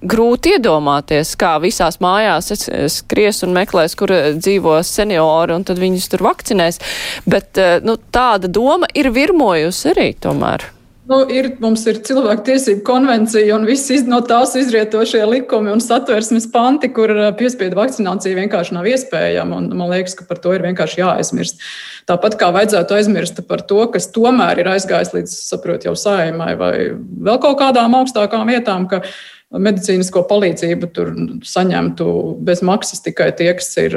grūti 0.00 0.56
iedomāties, 0.56 1.34
kā 1.40 1.54
visās 1.62 2.00
mājās 2.02 2.52
skries 2.94 3.44
un 3.46 3.54
meklēs, 3.56 3.96
kur 3.98 4.12
eh, 4.14 4.32
dzīvo 4.38 4.80
seniori, 4.86 5.56
un 5.56 5.66
tad 5.68 5.80
viņus 5.82 6.10
tur 6.12 6.26
vakcinēs. 6.30 6.80
Bet 7.28 7.60
eh, 7.60 7.78
nu, 7.84 7.98
tāda 8.12 8.50
doma 8.50 8.90
ir 8.94 9.12
virmojusi 9.14 9.90
arī 9.94 10.12
tomēr. 10.20 10.70
Nu, 11.10 11.24
ir, 11.26 11.48
mums 11.58 11.82
ir 11.90 11.96
cilvēktiesību 12.06 12.84
konvencija 12.86 13.56
un 13.56 13.64
visi 13.66 13.96
no 14.06 14.20
tās 14.22 14.52
izrietošie 14.60 15.24
likumi 15.26 15.72
un 15.72 15.80
satversmes 15.82 16.46
panti, 16.52 16.92
kur 16.94 17.10
piespiedu 17.38 17.74
vakcinācija 17.80 18.36
vienkārši 18.36 18.76
nav 18.76 18.86
iespējama. 18.86 19.58
Un, 19.58 19.66
man 19.74 19.90
liekas, 19.90 20.14
ka 20.14 20.28
par 20.28 20.38
to 20.44 20.52
ir 20.54 20.62
vienkārši 20.68 21.00
jāaizmirst. 21.02 21.66
Tāpat 22.06 22.38
kā 22.38 22.52
vajadzētu 22.54 22.94
aizmirst 22.94 23.42
par 23.50 23.64
to, 23.66 23.80
kas 23.90 24.06
tomēr 24.14 24.62
ir 24.62 24.70
aizgājis 24.70 25.10
līdz, 25.16 25.34
saprotu, 25.50 25.90
jau 25.90 25.96
saimai 25.98 26.54
vai 26.60 26.72
vēl 26.94 27.42
kaut 27.42 27.58
kādām 27.58 27.98
augstākām 27.98 28.46
vietām, 28.52 28.86
ka 28.92 29.02
medicīnisko 29.50 30.22
palīdzību 30.30 30.92
tur 30.94 31.10
saņemtu 31.46 32.06
bez 32.46 32.62
maksas 32.66 33.02
tikai 33.02 33.32
tie, 33.38 33.52
kas 33.58 33.72
ir 33.82 33.96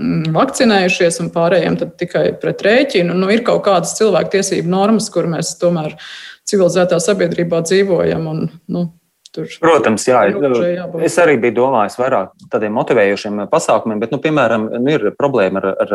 Mm, 0.00 0.32
vakcinējušies, 0.32 1.18
un 1.20 1.30
pārējiem 1.34 1.76
tikai 2.00 2.24
pret 2.40 2.62
rēķinu. 2.64 3.16
Nu, 3.18 3.28
ir 3.32 3.42
kaut 3.46 3.64
kādas 3.66 3.96
cilvēktiesību 3.98 4.70
normas, 4.72 5.10
kur 5.12 5.28
mēs 5.30 5.56
tomēr 5.60 5.96
civilizētā 6.48 7.00
sabiedrībā 7.02 7.62
dzīvojam. 7.66 8.28
Un, 8.30 8.46
nu, 8.72 8.86
Tur 9.32 9.48
Protams, 9.62 10.04
jā, 10.04 10.18
es 11.06 11.14
arī 11.22 11.38
biju 11.40 11.54
domājis 11.62 11.94
vairāk 11.96 12.34
tādiem 12.52 12.74
motivējošiem 12.76 13.46
pasākumiem, 13.48 14.02
bet, 14.02 14.12
nu, 14.12 14.18
piemēram, 14.20 14.66
nu, 14.76 14.92
ir 14.92 15.14
problēma 15.16 15.62
ar, 15.62 15.68
ar 15.86 15.94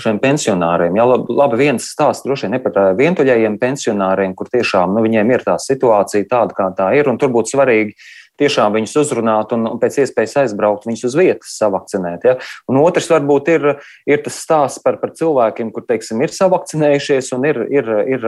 šiem 0.00 0.16
pensionāriem. 0.22 0.96
Jā, 0.96 1.04
labi, 1.28 1.60
viens 1.60 1.90
stāsts 1.92 2.24
droši 2.24 2.48
vien 2.48 2.62
par 2.64 2.96
vientuļajiem 2.96 3.60
pensionāriem, 3.60 4.32
kur 4.38 4.48
tiešām 4.52 4.96
nu, 4.96 5.04
viņiem 5.04 5.34
ir 5.34 5.44
tā 5.44 5.58
situācija 5.60 6.30
tāda, 6.30 6.56
kā 6.56 6.70
tā 6.78 6.88
ir, 6.96 7.12
un 7.12 7.20
tur 7.20 7.34
būtu 7.36 7.58
svarīgi 7.58 7.92
tiešām 8.40 8.74
viņus 8.76 8.94
uzrunāt 9.02 9.52
un, 9.54 9.66
un 9.70 9.80
pēc 9.82 10.00
iespējas 10.02 10.38
aizbraukt 10.44 10.86
viņus 10.88 11.04
uz 11.10 11.16
vietas, 11.18 11.52
savakcinēt. 11.60 12.26
Ja? 12.26 12.36
Un 12.70 12.80
otrs 12.80 13.10
varbūt 13.12 13.50
ir, 13.52 13.66
ir 14.08 14.22
tas 14.24 14.38
stāsts 14.42 14.82
par, 14.84 14.98
par 15.02 15.12
cilvēkiem, 15.18 15.72
kur 15.74 15.84
teiksim, 15.88 16.22
ir 16.24 16.32
savakcinējušies 16.34 17.32
un 17.36 17.46
ir, 17.50 17.60
ir, 17.72 17.92
ir, 18.16 18.26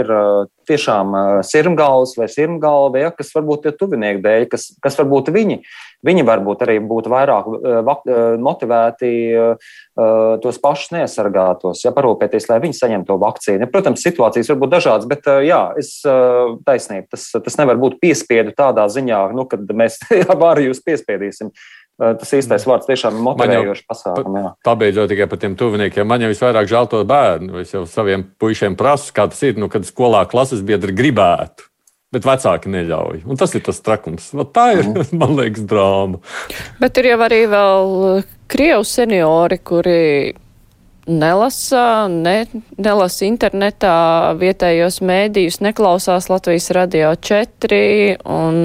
ir 0.00 0.14
tiešām 0.68 1.16
sirmgalvas 1.46 2.16
vai 2.18 2.28
sirmgalva, 2.32 3.06
ja? 3.06 3.14
kas 3.14 3.32
varbūt 3.36 3.70
ir 3.70 3.78
tuvinieku 3.80 4.22
dēļ, 4.24 4.46
kas, 4.52 4.70
kas 4.82 4.98
varbūt 5.00 5.32
viņi 5.34 5.62
Viņi 6.02 6.24
varbūt 6.26 6.64
arī 6.64 6.80
būtu 6.82 7.10
vairāk 7.12 7.46
motivēti 8.42 9.10
tos 10.42 10.58
pašus 10.62 10.90
neaizsargātos, 10.96 11.84
ja 11.84 11.92
parūpēties, 11.94 12.48
lai 12.50 12.58
viņi 12.64 12.78
saņemtu 12.78 13.12
to 13.12 13.18
vakcīnu. 13.22 13.68
Protams, 13.70 14.02
situācijas 14.02 14.50
var 14.50 14.58
būt 14.64 14.72
dažādas, 14.74 15.06
bet 15.10 15.30
jā, 15.46 15.60
es 15.78 15.94
taisnība, 16.66 17.06
tas, 17.14 17.28
tas 17.46 17.58
nevar 17.60 17.78
būt 17.82 18.00
piespiedu 18.02 18.54
tādā 18.58 18.88
ziņā, 18.90 19.22
nu, 19.36 19.46
kad 19.50 19.70
mēs 19.78 20.00
arī 20.50 20.72
jūs 20.72 20.82
piespiedīsim. 20.82 21.54
Tas 22.00 22.30
īstais 22.34 22.64
vārds 22.66 22.88
tiešām 22.88 23.18
ir 23.18 23.24
motivējošs 23.26 23.84
pasākums. 23.86 24.54
Pabeidzot 24.66 25.10
tikai 25.12 25.28
par 25.30 25.38
tiem 25.42 25.58
tuviniekiem, 25.60 26.08
man 26.08 26.24
jau 26.24 26.30
visvairāk 26.32 26.70
žēl 26.70 26.88
to 26.90 27.02
bērnu. 27.06 27.60
Es 27.62 27.74
jau 27.76 27.84
saviem 27.86 28.24
puišiem 28.42 28.78
prasu, 28.80 29.12
kā 29.14 29.28
tas 29.30 29.42
ir, 29.46 29.60
nu, 29.60 29.68
kad 29.70 29.86
skolā 29.86 30.24
klases 30.30 30.64
biedri 30.66 30.96
gribētu 30.96 31.68
bet 32.12 32.28
vecāki 32.28 32.68
neļauj. 32.72 33.22
Un 33.24 33.40
tas 33.40 33.54
ir 33.56 33.64
tas 33.64 33.80
trakums. 33.84 34.30
Vat 34.36 34.52
tā 34.52 34.68
ir, 34.76 34.84
mm. 34.84 35.12
man 35.20 35.34
liekas, 35.38 35.64
drāma. 35.68 36.20
Bet 36.82 37.00
ir 37.00 37.12
jau 37.14 37.18
arī 37.24 37.42
vēl 37.48 37.98
uh, 38.08 38.32
krievu 38.52 38.84
seniori, 38.84 39.60
kuri 39.64 40.00
nelasa, 41.08 42.06
ne, 42.06 42.44
nelasa 42.78 43.26
internetā 43.26 43.96
vietējos 44.38 45.00
mēdījus, 45.02 45.58
neklausās 45.64 46.28
Latvijas 46.30 46.70
radio 46.76 47.10
4 47.18 47.80
un 48.30 48.60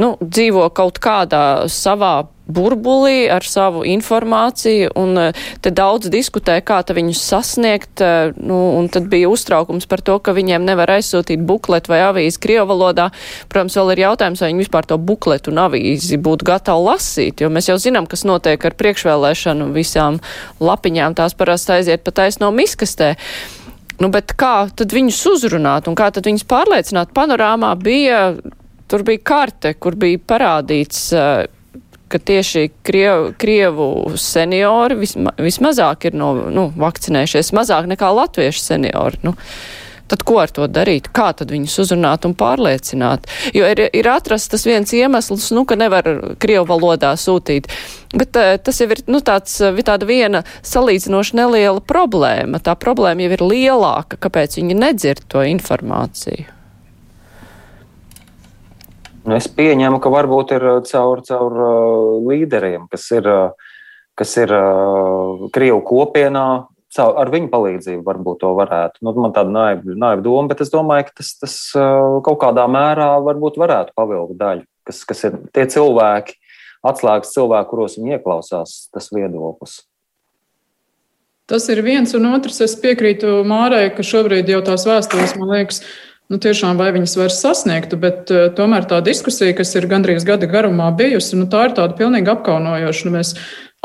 nu, 0.00 0.10
dzīvo 0.20 0.70
kaut 0.76 1.02
kādā 1.04 1.42
savā 1.68 2.14
burbulī 2.54 3.28
ar 3.32 3.46
savu 3.46 3.84
informāciju, 3.88 4.90
un 5.00 5.18
eh, 5.18 5.42
te 5.62 5.72
daudz 5.74 6.10
diskutē, 6.12 6.58
kā 6.66 6.80
te 6.86 6.96
viņus 6.96 7.22
sasniegt, 7.32 8.02
eh, 8.04 8.32
nu, 8.36 8.58
un 8.78 8.90
tad 8.92 9.08
bija 9.12 9.30
uztraukums 9.30 9.88
par 9.90 10.02
to, 10.06 10.18
ka 10.18 10.34
viņiem 10.36 10.66
nevar 10.66 10.92
aizsūtīt 10.96 11.44
bukletu 11.46 11.94
vai 11.94 12.02
avīzi 12.08 12.42
Krievu 12.42 12.68
valodā. 12.72 13.10
Protams, 13.52 13.78
vēl 13.78 13.94
ir 13.94 14.04
jautājums, 14.06 14.42
vai 14.42 14.52
viņi 14.52 14.64
vispār 14.64 14.88
to 14.90 14.98
bukletu 14.98 15.54
un 15.54 15.62
avīzi 15.66 16.20
būtu 16.20 16.48
gatavi 16.50 16.86
lasīt, 16.90 17.44
jo 17.44 17.52
mēs 17.52 17.70
jau 17.70 17.78
zinām, 17.80 18.08
kas 18.10 18.26
notiek 18.28 18.64
ar 18.64 18.76
priekšvēlēšanu 18.78 19.70
visām 19.76 20.20
lapiņām, 20.60 21.16
tās 21.18 21.36
parasti 21.38 21.78
aiziet 21.78 22.04
pa 22.04 22.14
taisno 22.22 22.52
miskastē. 22.54 23.14
Nu, 24.00 24.08
bet 24.08 24.32
kā 24.40 24.70
tad 24.72 24.94
viņus 24.96 25.20
uzrunāt 25.34 25.88
un 25.90 25.96
kā 25.98 26.08
tad 26.14 26.24
viņus 26.28 26.46
pārliecināt? 26.48 27.12
Panorāmā 27.16 27.74
bija, 27.76 28.20
tur 28.88 29.04
bija 29.04 29.20
karte, 29.20 29.74
kur 29.76 29.98
bija 30.00 30.20
parādīts 30.32 31.10
uh, 31.12 31.44
ka 32.10 32.18
tieši 32.18 32.68
Krievu, 32.86 33.34
Krievu 33.40 33.90
seniori 34.18 34.98
visma, 35.00 35.34
vismazāk 35.38 36.10
ir 36.10 36.18
no, 36.18 36.32
nu, 36.52 36.70
vakcinējušies, 36.80 37.54
mazāk 37.56 37.88
nekā 37.90 38.10
latviešu 38.16 38.64
seniori. 38.64 39.20
Nu, 39.26 39.36
tad 40.10 40.24
ko 40.26 40.40
ar 40.42 40.50
to 40.50 40.66
darīt? 40.66 41.08
Kā 41.14 41.30
tad 41.36 41.52
viņus 41.54 41.78
uzrunāt 41.84 42.26
un 42.26 42.34
pārliecināt? 42.38 43.30
Jo 43.54 43.68
ir, 43.70 43.84
ir 43.94 44.10
atrasts 44.10 44.50
tas 44.50 44.66
viens 44.66 44.90
iemesls, 44.96 45.50
nu, 45.54 45.64
ka 45.68 45.78
nevar 45.78 46.08
Krievu 46.42 46.66
valodā 46.72 47.14
sūtīt. 47.20 47.70
Bet 48.10 48.38
uh, 48.38 48.56
tas 48.58 48.82
jau 48.82 48.90
ir 48.90 49.04
nu, 49.10 49.22
tāds, 49.24 49.60
tāda 49.86 50.08
viena 50.08 50.44
salīdzinoši 50.66 51.38
neliela 51.38 51.82
problēma. 51.82 52.62
Tā 52.64 52.74
problēma 52.78 53.26
jau 53.26 53.36
ir 53.38 53.46
lielāka, 53.52 54.18
kāpēc 54.26 54.58
viņi 54.58 54.80
nedzird 54.82 55.28
to 55.30 55.46
informāciju. 55.46 56.59
Nu, 59.20 59.36
es 59.36 59.48
pieņemu, 59.52 60.00
ka 60.00 60.12
varbūt 60.12 60.54
ir 60.56 60.64
uh, 60.64 60.80
caur, 60.88 61.20
caur 61.26 61.56
uh, 61.60 62.20
līderiem, 62.24 62.86
kas 62.92 63.04
ir, 63.12 63.26
uh, 63.28 63.72
kas 64.16 64.36
ir 64.40 64.52
Krievu 65.54 65.82
kopienā. 65.86 66.46
Caur, 66.90 67.12
ar 67.22 67.28
viņu 67.30 67.46
palīdzību 67.52 68.02
varbūt 68.02 68.40
to 68.42 68.48
varētu. 68.58 69.04
Nu, 69.06 69.12
man 69.14 69.34
tāda 69.36 69.52
naiva, 69.54 69.94
naiva 69.94 70.24
doma, 70.24 70.48
bet 70.50 70.64
es 70.64 70.72
domāju, 70.72 71.06
ka 71.06 71.20
tas, 71.20 71.28
tas 71.38 71.54
kaut 72.26 72.40
kādā 72.40 72.64
mērā 72.66 73.12
varbūt 73.22 73.60
varētu 73.62 73.94
pavilkt 73.94 74.34
daļu, 74.40 74.66
kas, 74.90 75.04
kas 75.06 75.22
ir 75.28 75.36
tie 75.54 75.68
cilvēki, 75.70 76.34
atslēgas 76.90 77.30
cilvēki, 77.36 77.70
kuros 77.70 77.94
viņi 77.94 78.16
ieklausās, 78.16 78.74
tas 78.90 79.06
viedoklis. 79.14 79.76
Tas 81.50 81.70
ir 81.70 81.84
viens 81.86 82.10
un 82.18 82.26
otrs. 82.30 82.58
Es 82.66 82.74
piekrītu 82.78 83.40
Mārai, 83.46 83.88
ka 83.94 84.02
šobrīd 84.06 84.50
jau 84.50 84.58
tās 84.66 84.82
vēstules, 84.90 85.36
man 85.38 85.54
liekas, 85.54 85.84
ir 85.86 86.09
nu, 86.30 86.38
tiešām 86.42 86.78
vai 86.80 86.90
viņas 86.94 87.16
var 87.18 87.34
sasniegt, 87.34 87.96
bet 88.00 88.30
uh, 88.30 88.46
tomēr 88.54 88.86
tā 88.90 89.00
diskusija, 89.04 89.56
kas 89.58 89.74
ir 89.74 89.88
gandrīz 89.90 90.26
gada 90.26 90.48
garumā 90.50 90.92
bijusi, 90.96 91.38
nu, 91.40 91.48
tā 91.50 91.68
ir 91.68 91.74
tāda 91.78 91.98
pilnīgi 91.98 92.30
apkaunojoša. 92.30 93.08
Nu, 93.08 93.16
mēs 93.18 93.34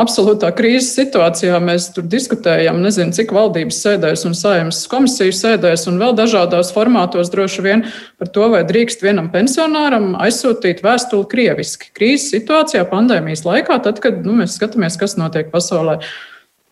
absolūtā 0.01 0.49
krīzes 0.55 0.91
situācijā 0.97 1.57
mēs 1.63 1.87
tur 1.95 2.05
diskutējam, 2.11 2.81
nezinu, 2.83 3.15
cik 3.15 3.31
valdības 3.35 3.79
sēdēs 3.85 4.25
un 4.27 4.35
saimnes 4.37 4.83
komisijas 4.91 5.39
sēdēs 5.45 5.87
un 5.91 6.01
vēl 6.01 6.13
dažādos 6.17 6.73
formātos 6.75 7.31
droši 7.33 7.65
vien 7.65 7.85
par 8.19 8.31
to, 8.35 8.49
vai 8.51 8.65
drīkst 8.67 9.05
vienam 9.05 9.31
pensionāram 9.33 10.13
aizsūtīt 10.19 10.83
vēstuli 10.85 11.29
krieviski. 11.31 11.93
Krīzes 11.95 12.33
situācijā, 12.35 12.83
pandēmijas 12.91 13.45
laikā, 13.47 13.79
tad, 13.87 14.03
kad 14.03 14.21
nu, 14.27 14.35
mēs 14.41 14.59
skatāmies, 14.59 14.99
kas 14.99 15.15
notiek 15.21 15.51
pasaulē. 15.53 16.01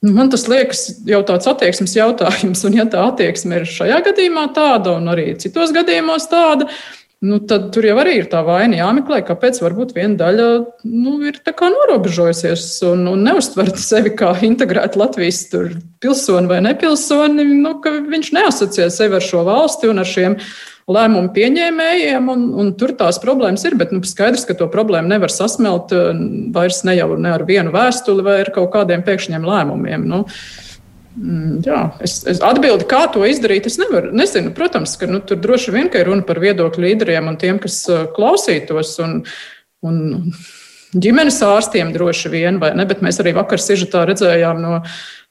Man 0.04 0.28
tas 0.28 0.50
liekas 0.52 0.82
jau 1.08 1.22
tāds 1.24 1.48
attieksmes 1.48 1.94
jautājums, 1.96 2.66
un 2.68 2.76
ja 2.76 2.84
tā 2.92 3.06
attieksme 3.08 3.62
ir 3.62 3.70
šajā 3.70 4.02
gadījumā 4.10 4.50
tāda, 4.56 4.98
un 5.00 5.08
arī 5.14 5.30
citos 5.40 5.72
gadījumos 5.72 6.28
tāda, 6.32 6.68
nu, 7.24 7.40
tad 7.48 7.70
tur 7.72 7.88
jau 7.88 7.96
arī 8.02 8.18
ir 8.20 8.28
tā 8.32 8.42
vaina 8.44 8.82
jāmeklē, 8.82 9.22
kāpēc 9.24 9.62
varbūt 9.64 9.94
viena 9.96 10.20
daļa 10.20 10.50
nu, 10.92 11.16
ir 11.24 11.40
norobežojusies 11.48 12.66
un, 12.90 13.08
un 13.14 13.24
neuztver 13.30 13.72
sevi 13.80 14.12
kā 14.20 14.34
integrētu 14.44 15.00
Latvijas 15.00 15.46
pilsoni 16.04 16.52
vai 16.52 16.60
nepilsoni, 16.68 17.48
nu, 17.64 17.78
ka 17.80 17.96
viņš 18.04 18.34
neasociē 18.36 18.92
sevi 18.92 19.22
ar 19.22 19.24
šo 19.24 19.48
valsti 19.48 19.88
un 19.94 20.04
ar 20.04 20.10
šiem 20.10 20.36
lēmumu 20.92 21.32
pieņēmējiem, 21.36 22.28
un, 22.34 22.44
un 22.60 22.74
tur 22.80 22.94
tās 23.00 23.20
problēmas 23.24 23.64
ir. 23.68 23.78
Bet 23.80 23.94
nu, 23.96 24.02
skaidrs, 24.08 24.46
ka 24.48 24.56
to 24.60 24.68
problēmu 24.72 25.12
nevar 25.12 25.32
sasmelt 25.32 25.94
eh, 25.96 26.12
vairs 26.56 26.84
ne 26.88 26.98
jau 26.98 27.14
ne 27.16 27.34
ar 27.38 27.46
vienu 27.48 27.74
vēstuli 27.76 28.26
vai 28.26 28.42
ar 28.44 28.54
kaut 28.56 28.74
kādiem 28.76 29.06
pēkšņiem 29.06 29.48
lēmumiem. 29.48 30.08
Nu, 30.10 30.24
mm, 31.16 31.62
Jā, 31.68 31.84
es, 32.04 32.20
es 32.30 32.44
atbildu, 32.44 32.88
kā 32.90 33.06
to 33.14 33.24
izdarīt. 33.30 33.70
Es 33.70 33.80
nevaru, 33.82 34.12
nezinu, 34.16 34.52
protams, 34.58 34.98
ka 35.00 35.10
nu, 35.10 35.22
tur 35.24 35.40
droši 35.44 35.76
vien 35.76 35.92
ir 35.94 36.10
runa 36.10 36.28
par 36.28 36.42
viedokļu 36.44 36.88
līderiem 36.88 37.32
un 37.32 37.40
tiem, 37.40 37.62
kas 37.64 37.80
eh, 37.88 38.06
klausītos. 38.16 38.98
Un, 39.04 39.22
un 39.84 39.98
ģimenes 40.94 41.42
ārstiem 41.46 41.92
droši 41.96 42.30
vien, 42.34 42.60
vai 42.62 42.74
ne? 42.78 42.86
Bet 42.90 43.02
mēs 43.06 43.20
arī 43.24 43.34
vakar 43.38 43.62
sižetā 43.62 44.04
redzējām 44.10 44.60
no 44.62 44.80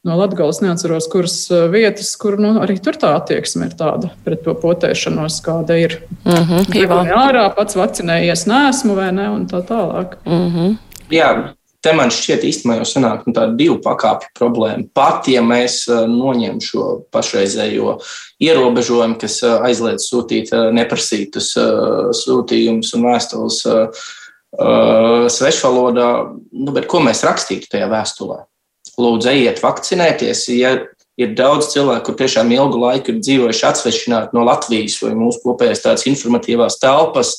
no 0.02 0.16
Latvijas 0.18 0.60
neatceros, 0.60 1.06
kuras 1.10 1.36
uh, 1.50 1.66
vietas, 1.70 2.14
kur 2.18 2.38
nu, 2.40 2.56
arī 2.62 2.78
tur 2.82 2.98
tā 2.98 3.14
attieksme 3.18 3.68
ir 3.70 3.76
tāda 3.78 4.10
pret 4.26 4.42
to 4.44 4.54
potēšanos, 4.58 5.38
kāda 5.44 5.78
ir. 5.78 6.00
Mm 6.24 6.44
-hmm, 6.48 6.76
Jā, 6.76 7.02
ārā 7.28 7.48
pats 7.54 7.78
vakcinējies, 7.78 8.46
nesmu 8.50 8.94
vai 8.98 9.12
ne, 9.12 9.28
un 9.30 9.46
tā 9.46 9.62
tālāk. 9.66 10.18
Mm 10.26 10.48
-hmm. 10.50 10.76
Jā, 11.10 11.54
te 11.82 11.92
man 11.92 12.10
šķiet 12.10 12.42
īstenībā 12.44 12.76
jau 12.76 12.84
sanāk 12.84 13.22
nu, 13.26 13.32
tāda 13.32 13.56
divu 13.56 13.78
pakāpju 13.78 14.28
problēma. 14.38 14.88
Pat, 14.94 15.28
ja 15.28 15.42
mēs 15.42 15.86
uh, 15.88 16.06
noņem 16.08 16.60
šo 16.60 17.02
pašreizējo 17.12 17.98
ierobežojumu, 18.40 19.18
kas 19.18 19.42
uh, 19.42 19.62
aizliedz 19.62 20.10
sūtīt 20.10 20.50
neprasītus 20.72 21.54
sūtījumus 22.24 22.94
un 22.94 23.02
vēstules 23.02 23.66
svešvalodā, 25.28 26.08
nu, 26.52 26.72
bet 26.72 26.86
ko 26.86 27.00
mēs 27.00 27.24
rakstītu 27.24 27.66
tajā 27.70 27.88
vēstulē? 27.88 28.51
Lūdzu, 29.00 29.30
ejiet 29.32 29.62
vakcinēties. 29.62 30.48
Ja 30.56 30.74
ir 31.20 31.34
daudz 31.36 31.70
cilvēku, 31.74 32.10
kur 32.10 32.18
tiešām 32.22 32.52
ilgu 32.54 32.80
laiku 32.80 33.12
ir 33.12 33.22
dzīvojuši 33.22 33.66
atsvešināti 33.68 34.36
no 34.36 34.44
Latvijas 34.48 34.98
vai 35.04 35.12
mūsu 35.18 35.42
kopējās 35.44 35.84
tādas 35.84 36.06
informatīvās 36.08 36.80
telpas. 36.82 37.34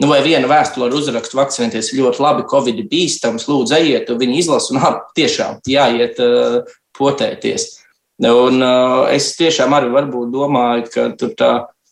Nu, 0.00 0.08
vai 0.08 0.22
viena 0.24 0.48
vēstule 0.48 0.86
ar 0.88 0.94
uzrakstu 0.96 1.36
vakcinēties 1.36 1.92
ļoti 1.92 2.22
labi, 2.24 2.46
Covid 2.48 2.78
ir 2.80 2.86
bīstams, 2.88 3.44
lūdzu, 3.50 3.76
ejiet, 3.76 4.08
un 4.08 4.20
viņi 4.22 4.38
izlasa, 4.40 4.72
un 4.72 4.80
ap, 4.86 5.02
tiešām 5.18 5.58
jāiet 5.68 6.22
uh, 6.24 6.62
potēties. 6.96 7.66
Un 8.24 8.64
uh, 8.64 9.10
es 9.12 9.34
tiešām 9.36 9.76
arī 9.76 9.92
varbūt 9.92 10.32
domāju, 10.32 10.86
ka 10.94 11.04
tur 11.20 11.34
tā 11.36 11.50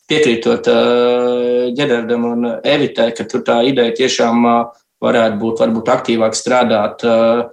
piekrītot 0.09 0.71
uh, 0.71 1.69
Ģedardam 1.77 2.25
un 2.31 2.49
Evitai, 2.65 3.11
ka 3.17 3.27
tur 3.29 3.45
tā 3.45 3.59
ideja 3.69 3.93
tiešām 4.01 4.45
uh, 4.45 4.59
varētu 5.05 5.37
būt 5.43 5.63
varbūt 5.63 5.93
aktīvāk 5.93 6.37
strādāt 6.37 7.05
uh, 7.05 7.45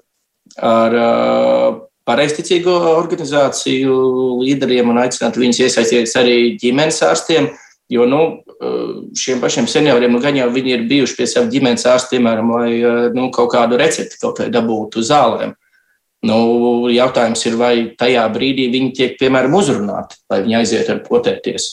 ar 0.63 0.97
pareizticīgo 2.07 2.75
organizāciju 2.95 3.95
līderiem 4.41 4.93
un 4.93 5.03
aicināt 5.03 5.39
viņus 5.41 5.63
iesaistīties 5.67 6.19
arī 6.21 6.37
ģimenes 6.63 7.03
ārstiem. 7.07 7.51
Jo 7.91 8.03
nu, 8.11 8.21
šiem 9.15 9.39
pašiem 9.43 9.69
senioriem 9.71 10.11
nu, 10.15 10.21
gan 10.23 10.35
jau 10.39 10.49
viņi 10.51 10.73
ir 10.75 10.89
bijuši 10.91 11.17
pie 11.19 11.27
saviem 11.31 11.53
ģimenes 11.53 11.87
ārstiem, 11.87 12.25
piemēram, 12.25 12.51
lai 12.57 13.11
nu, 13.15 13.29
kaut 13.35 13.53
kādu 13.53 13.79
recepti 13.79 14.19
kaut 14.23 14.41
vai 14.43 14.49
dabūtu 14.51 15.05
zālēm. 15.07 15.55
Nu, 16.27 16.39
jautājums 16.91 17.45
ir, 17.47 17.59
vai 17.61 17.75
tajā 17.99 18.25
brīdī 18.35 18.67
viņi 18.73 18.95
tiek, 18.97 19.19
piemēram, 19.21 19.55
uzrunāti, 19.55 20.19
lai 20.33 20.41
viņi 20.43 20.59
aiziet 20.59 20.91
ar 20.91 21.03
potēties. 21.07 21.69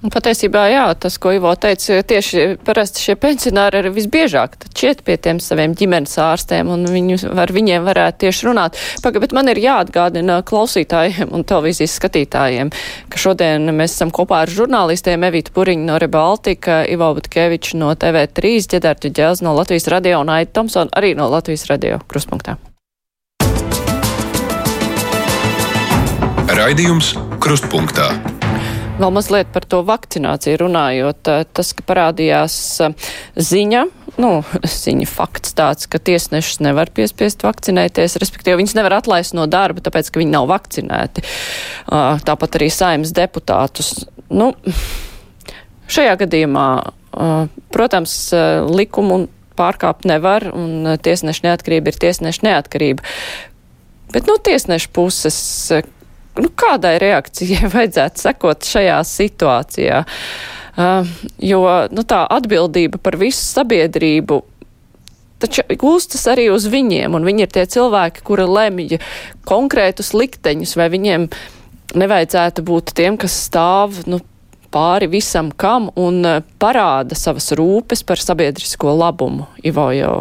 Patiesībā, 0.00 0.62
jā, 0.72 0.84
tas, 0.96 1.18
ko 1.20 1.34
Ivo 1.36 1.50
teica, 1.60 1.98
tieši 2.00 2.54
parasti 2.64 3.02
šie 3.04 3.18
pensionāri 3.20 3.82
ir 3.82 3.90
visbiežāk 3.92 4.56
šķiet 4.70 5.02
pie 5.04 5.18
tiem 5.20 5.40
saviem 5.44 5.74
ģimenes 5.76 6.16
ārstiem, 6.24 6.70
un 6.72 6.86
viņu, 6.88 7.18
ar 7.36 7.52
viņiem 7.52 7.84
varētu 7.84 8.22
tieši 8.24 8.46
runāt. 8.48 8.78
Paga, 9.04 9.20
bet 9.20 9.34
man 9.36 9.52
ir 9.52 9.60
jāatgādina 9.60 10.38
klausītājiem 10.48 11.34
un 11.36 11.44
televīzijas 11.44 11.98
skatītājiem, 12.00 12.72
ka 13.12 13.20
šodien 13.20 13.68
mēs 13.76 13.98
esam 13.98 14.08
kopā 14.14 14.40
ar 14.46 14.54
žurnālistiem 14.54 15.28
Evītu 15.28 15.52
Puriņu 15.52 15.84
no 15.90 16.00
Rebaltika, 16.00 16.80
Ivo 16.88 17.12
Butkeviču 17.20 17.76
no 17.82 17.92
TV3, 17.92 18.56
Ģedartu 18.72 19.12
Ģēls 19.12 19.44
no 19.44 19.52
Latvijas 19.58 19.90
radio 19.92 20.24
un 20.24 20.32
Aita 20.32 20.62
Tomson 20.62 20.88
arī 20.96 21.12
no 21.18 21.28
Latvijas 21.28 21.68
radio 21.68 22.00
kruspunktā. 22.08 22.56
Raidījums 26.56 27.14
Krustpunktā. 27.40 28.39
Vēl 29.00 29.12
mazliet 29.16 29.48
par 29.48 29.64
to 29.64 29.78
vakcināciju 29.86 30.58
runājot, 30.60 31.28
eh, 31.32 31.44
tas, 31.56 31.70
ka 31.72 31.84
parādījās 31.88 32.54
eh, 32.84 33.08
ziņa, 33.40 33.84
nu, 34.20 34.32
ziņa 34.84 35.06
fakts 35.08 35.54
tāds, 35.56 35.88
ka 35.88 35.96
tiesnešus 35.96 36.60
nevar 36.66 36.92
piespiest 36.92 37.46
vakcinēties, 37.46 38.18
respektīvi 38.20 38.58
viņus 38.60 38.76
nevar 38.76 38.98
atlaist 38.98 39.36
no 39.38 39.46
darba, 39.48 39.80
tāpēc, 39.86 40.10
ka 40.12 40.20
viņi 40.20 40.34
nav 40.34 40.50
vakcinēti. 40.50 41.24
Ah, 41.88 42.20
tāpat 42.20 42.60
arī 42.60 42.68
saimas 42.74 43.14
deputātus. 43.16 43.94
Nu, 44.28 44.52
šajā 45.88 46.18
gadījumā, 46.20 46.66
ah, 46.84 47.46
protams, 47.72 48.18
likumu 48.68 49.22
pārkāpt 49.56 50.04
nevar, 50.08 50.50
un 50.52 50.98
tiesneša 51.00 51.48
neatkarība 51.48 51.92
ir 51.92 52.02
tiesneša 52.04 52.44
neatkarība. 52.50 53.08
Bet 54.12 54.28
no 54.28 54.36
tiesneša 54.42 54.92
puses, 54.92 55.40
nu, 56.40 56.52
kādai 56.54 56.96
reakcijai 57.02 57.70
vajadzētu 57.76 58.24
sekot 58.26 58.68
šajā 58.68 59.00
situācijā? 59.06 60.04
Uh, 60.80 61.08
jo 61.42 61.64
nu, 61.92 62.06
tā 62.06 62.22
atbildība 62.30 63.00
par 63.02 63.18
visu 63.20 63.42
sabiedrību 63.42 64.38
taču 65.40 65.64
gūstas 65.80 66.26
arī 66.30 66.48
uz 66.52 66.66
viņiem, 66.70 67.16
un 67.16 67.26
viņi 67.26 67.46
ir 67.46 67.54
tie 67.54 67.64
cilvēki, 67.74 68.24
kuri 68.26 68.46
lemj 68.48 68.98
konkrētus 69.48 70.12
likteņus, 70.16 70.76
vai 70.76 70.90
viņiem 70.92 71.28
nevajadzētu 71.96 72.64
būt 72.66 72.92
tiem, 72.96 73.16
kas 73.20 73.36
stāv 73.48 74.02
nu, 74.10 74.20
pāri 74.70 75.08
visam 75.10 75.50
kam 75.50 75.88
un 75.98 76.22
parāda 76.62 77.18
savas 77.18 77.50
rūpes 77.58 78.04
par 78.06 78.22
sabiedrisko 78.22 78.92
labumu. 78.94 79.48
Ivo 79.66 79.88
jau 79.96 80.20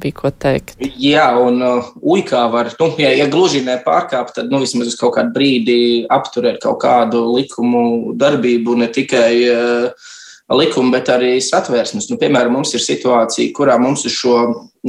bija 0.00 0.16
ko 0.20 0.30
teikt. 0.30 0.76
Jā, 0.98 1.30
un 1.42 1.62
uh, 1.64 1.88
uikā 2.00 2.44
var, 2.52 2.70
nu, 2.80 2.90
ja, 3.00 3.10
ja 3.16 3.26
gluži 3.30 3.64
nepārkāpt, 3.66 4.36
tad 4.38 4.52
nu, 4.52 4.62
vismaz 4.62 4.92
uz 4.92 4.98
kaut 5.00 5.16
kādu 5.18 5.34
brīdi 5.36 5.78
apturēt 6.12 6.60
kaut 6.62 6.80
kādu 6.84 7.24
likumu 7.34 8.14
darbību, 8.18 8.78
ne 8.82 8.88
tikai 8.94 9.32
uh, 9.52 10.08
likumu, 10.56 10.92
bet 10.94 11.10
arī 11.12 11.34
satvērsmes. 11.44 12.08
Nu, 12.10 12.16
piemēram, 12.20 12.56
mums 12.56 12.72
ir 12.76 12.84
situācija, 12.84 13.52
kurā 13.56 13.76
mums 13.80 14.06
uz 14.08 14.16
šo 14.16 14.38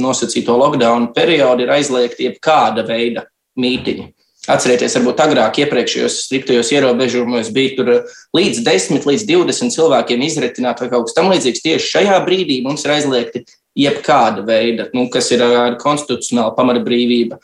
nosacīto 0.00 0.56
lockdown 0.56 1.10
periodu 1.16 1.66
ir 1.66 1.74
aizliegta 1.76 2.24
jebkāda 2.28 2.86
veida 2.88 3.26
mītiņa. 3.60 4.08
Atcerieties, 4.50 4.94
varbūt 4.96 5.20
agrāk, 5.20 5.58
iepriekšējos 5.60 6.14
striktajos 6.24 6.70
ierobežojumos 6.72 7.50
bija 7.52 7.74
tur 7.76 7.90
līdz 8.34 8.62
10, 8.64 9.04
līdz 9.04 9.26
20 9.28 9.74
cilvēkiem 9.74 10.24
izretināt 10.24 10.80
vai 10.80 10.88
kaut 10.88 11.10
kas 11.10 11.16
tamlīdzīgs. 11.18 11.60
Tieši 11.66 11.90
šajā 11.98 12.16
brīdī 12.24 12.62
mums 12.64 12.86
ir 12.86 12.94
aizliegti 12.96 13.44
jebkāda 13.80 14.44
veida, 14.46 14.88
nu, 14.96 15.08
kas 15.12 15.30
ir 15.34 15.44
ar 15.46 15.78
konstitucionālu 15.80 16.54
pamatbrīvību. 16.58 17.40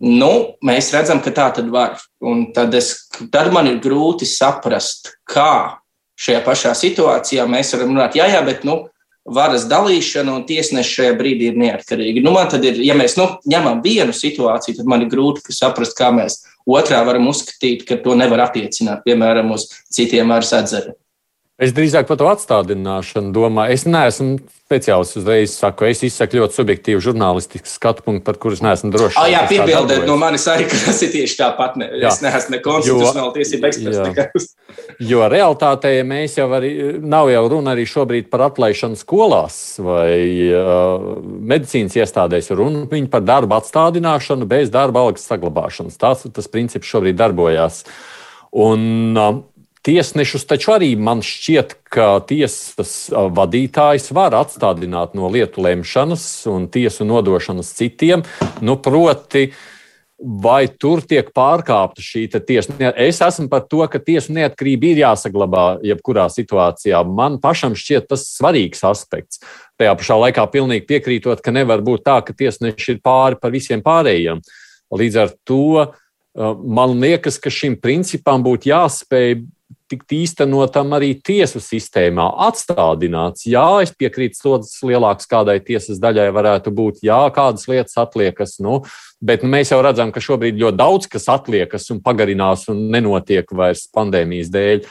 Nu, 0.00 0.30
mēs 0.64 0.92
redzam, 0.94 1.20
ka 1.20 1.32
tā 1.36 1.50
tad 1.58 1.68
var. 1.72 1.98
Un 2.24 2.48
tad, 2.56 2.74
es, 2.76 3.08
tad 3.32 3.52
man 3.52 3.68
ir 3.68 3.82
grūti 3.84 4.28
saprast, 4.28 5.12
kā 5.28 5.80
šajā 6.20 6.40
pašā 6.44 6.72
situācijā 6.76 7.44
mēs 7.48 7.74
varam 7.76 7.94
runāt, 7.94 8.16
jā, 8.16 8.28
jā, 8.32 8.40
bet 8.44 8.64
nu, 8.68 8.82
varas 9.30 9.66
dalīšana 9.70 10.32
un 10.38 10.46
tiesneši 10.48 10.96
šajā 10.96 11.16
brīdī 11.18 11.50
ir 11.50 11.60
neatkarīgi. 11.60 12.22
Nu, 12.24 12.32
man 12.36 12.48
tad 12.52 12.64
ir, 12.66 12.80
ja 12.84 12.96
mēs 12.98 13.16
nu, 13.20 13.28
ņemam 13.50 13.82
vienu 13.84 14.14
situāciju, 14.16 14.80
tad 14.80 14.88
man 14.90 15.04
ir 15.04 15.12
grūti 15.12 15.54
saprast, 15.54 15.96
kā 15.98 16.10
mēs 16.14 16.40
otrā 16.68 17.02
varam 17.06 17.28
uzskatīt, 17.30 17.84
ka 17.88 18.00
to 18.00 18.16
nevar 18.18 18.46
attiecināt, 18.48 19.04
piemēram, 19.06 19.52
uz 19.56 19.68
citiem 19.92 20.32
varas 20.32 20.52
atzariem. 20.56 20.96
Es 21.60 21.74
drīzāk 21.76 22.08
par 22.08 22.16
to 22.16 22.24
atstādināšanu 22.30 23.34
domāju. 23.36 23.74
Es 23.76 23.82
neesmu 23.84 24.38
speciālists 24.70 25.18
uzreiz 25.18 25.52
saku, 25.58 25.90
es 25.90 26.00
izsaku 26.06 26.38
ļoti 26.38 26.56
subjektīvu 26.56 27.02
žurnālistisku 27.04 27.68
skatu 27.68 28.04
punktu, 28.06 28.22
par 28.28 28.38
kurus 28.40 28.62
neesmu 28.64 28.88
drošs. 28.94 29.18
Ah, 29.20 29.26
jā, 29.28 29.42
piebildēt 29.50 30.06
no 30.08 30.14
manis 30.16 30.46
arī, 30.48 30.64
ka 30.70 30.78
tas 30.86 31.02
ir 31.04 31.10
tieši 31.12 31.36
tāpat. 31.36 31.76
Ne, 31.80 31.88
jā. 32.00 32.12
es 32.14 32.22
neesmu 32.24 32.54
ne 32.54 32.60
konstitucionāla 32.64 33.34
tiesība 33.34 33.72
eksperts. 33.72 34.48
Jo 35.04 35.26
realtātē 35.28 35.92
mēs 36.06 36.38
jau 36.38 36.46
arī, 36.56 36.72
nav 37.02 37.28
jau 37.32 37.44
runa 37.52 37.74
arī 37.74 37.84
šobrīd 37.90 38.30
par 38.32 38.46
atlaišanu 38.46 38.96
skolās 39.00 39.58
vai 39.84 40.16
uh, 40.54 41.10
medicīnas 41.50 41.98
iestādēs, 42.00 42.52
runa 42.56 42.86
viņi 42.88 43.10
par 43.12 43.26
darba 43.26 43.60
atstādināšanu 43.60 44.48
bez 44.48 44.72
darba 44.72 45.04
algas 45.04 45.28
saglabāšanas. 45.28 46.00
Tas, 46.00 46.24
tas 46.24 46.48
princips 46.48 46.88
šobrīd 46.88 47.20
darbojās. 47.20 47.82
Un, 48.50 48.82
uh, 49.18 49.42
Tiesnešus 49.80 50.44
taču 50.44 50.74
arī 50.74 50.90
man 51.00 51.22
šķiet, 51.24 51.70
ka 51.88 52.18
tiesas 52.28 53.08
vadītājs 53.10 54.10
var 54.12 54.34
atstādināt 54.36 55.14
no 55.16 55.30
lietu 55.32 55.64
lemšanas 55.64 56.24
un 56.52 56.66
tiesu 56.68 57.06
nodošanas 57.08 57.70
citiem. 57.78 58.24
Nu, 58.60 58.76
proti, 58.76 59.46
vai 60.20 60.66
tur 60.68 61.00
tiek 61.08 61.30
pārkāpta 61.32 62.04
šī 62.04 62.26
tiesa. 62.44 62.76
Es 63.00 63.22
esmu 63.24 63.48
par 63.48 63.64
to, 63.72 63.80
ka 63.88 64.02
tiesu 64.04 64.34
neatkarība 64.36 64.90
ir 64.90 65.00
jāsaglabā 65.00 65.64
jebkurā 65.88 66.26
situācijā. 66.28 67.00
Man 67.08 67.38
pašam 67.40 67.72
šķiet 67.72 68.10
tas 68.10 68.26
svarīgs 68.34 68.84
aspekts. 68.84 69.40
Tajā 69.80 69.94
pašā 69.96 70.18
laikā 70.26 70.44
pilnīgi 70.52 70.84
piekrītot, 70.92 71.40
ka 71.40 71.54
nevar 71.56 71.80
būt 71.86 72.04
tā, 72.04 72.18
ka 72.20 72.36
tiesneši 72.36 72.98
ir 72.98 73.00
pāri 73.00 73.40
par 73.40 73.56
visiem 73.56 73.80
pārējiem. 73.86 74.44
Līdz 74.92 75.18
ar 75.24 75.32
to 75.48 75.88
man 76.36 76.98
liekas, 77.00 77.40
ka 77.40 77.50
šim 77.50 77.78
principam 77.80 78.44
būtu 78.44 78.70
jāspēj 78.70 79.40
tikt 79.90 80.14
īstenotam 80.14 80.94
arī 80.96 81.12
tiesu 81.26 81.60
sistēmā, 81.62 82.28
atstādināts. 82.46 83.46
Jā, 83.50 83.66
es 83.84 83.92
piekrītu, 83.96 84.38
slodzes 84.38 84.78
lielāks 84.86 85.28
kādai 85.30 85.58
tiesas 85.64 86.00
daļai 86.02 86.28
varētu 86.36 86.72
būt, 86.74 87.02
jā, 87.06 87.20
kādas 87.34 87.66
lietas 87.70 87.98
atliekas, 88.00 88.58
nu, 88.64 88.80
bet 89.20 89.44
nu, 89.44 89.50
mēs 89.52 89.74
jau 89.74 89.82
redzam, 89.84 90.14
ka 90.14 90.22
šobrīd 90.22 90.60
ļoti 90.60 90.80
daudz 90.80 91.10
kas 91.10 91.28
atliekas 91.32 91.90
un 91.94 92.02
pagarinās 92.04 92.68
un 92.72 92.86
nenotiek 92.94 93.50
vairs 93.56 93.86
pandēmijas 93.94 94.52
dēļ. 94.54 94.84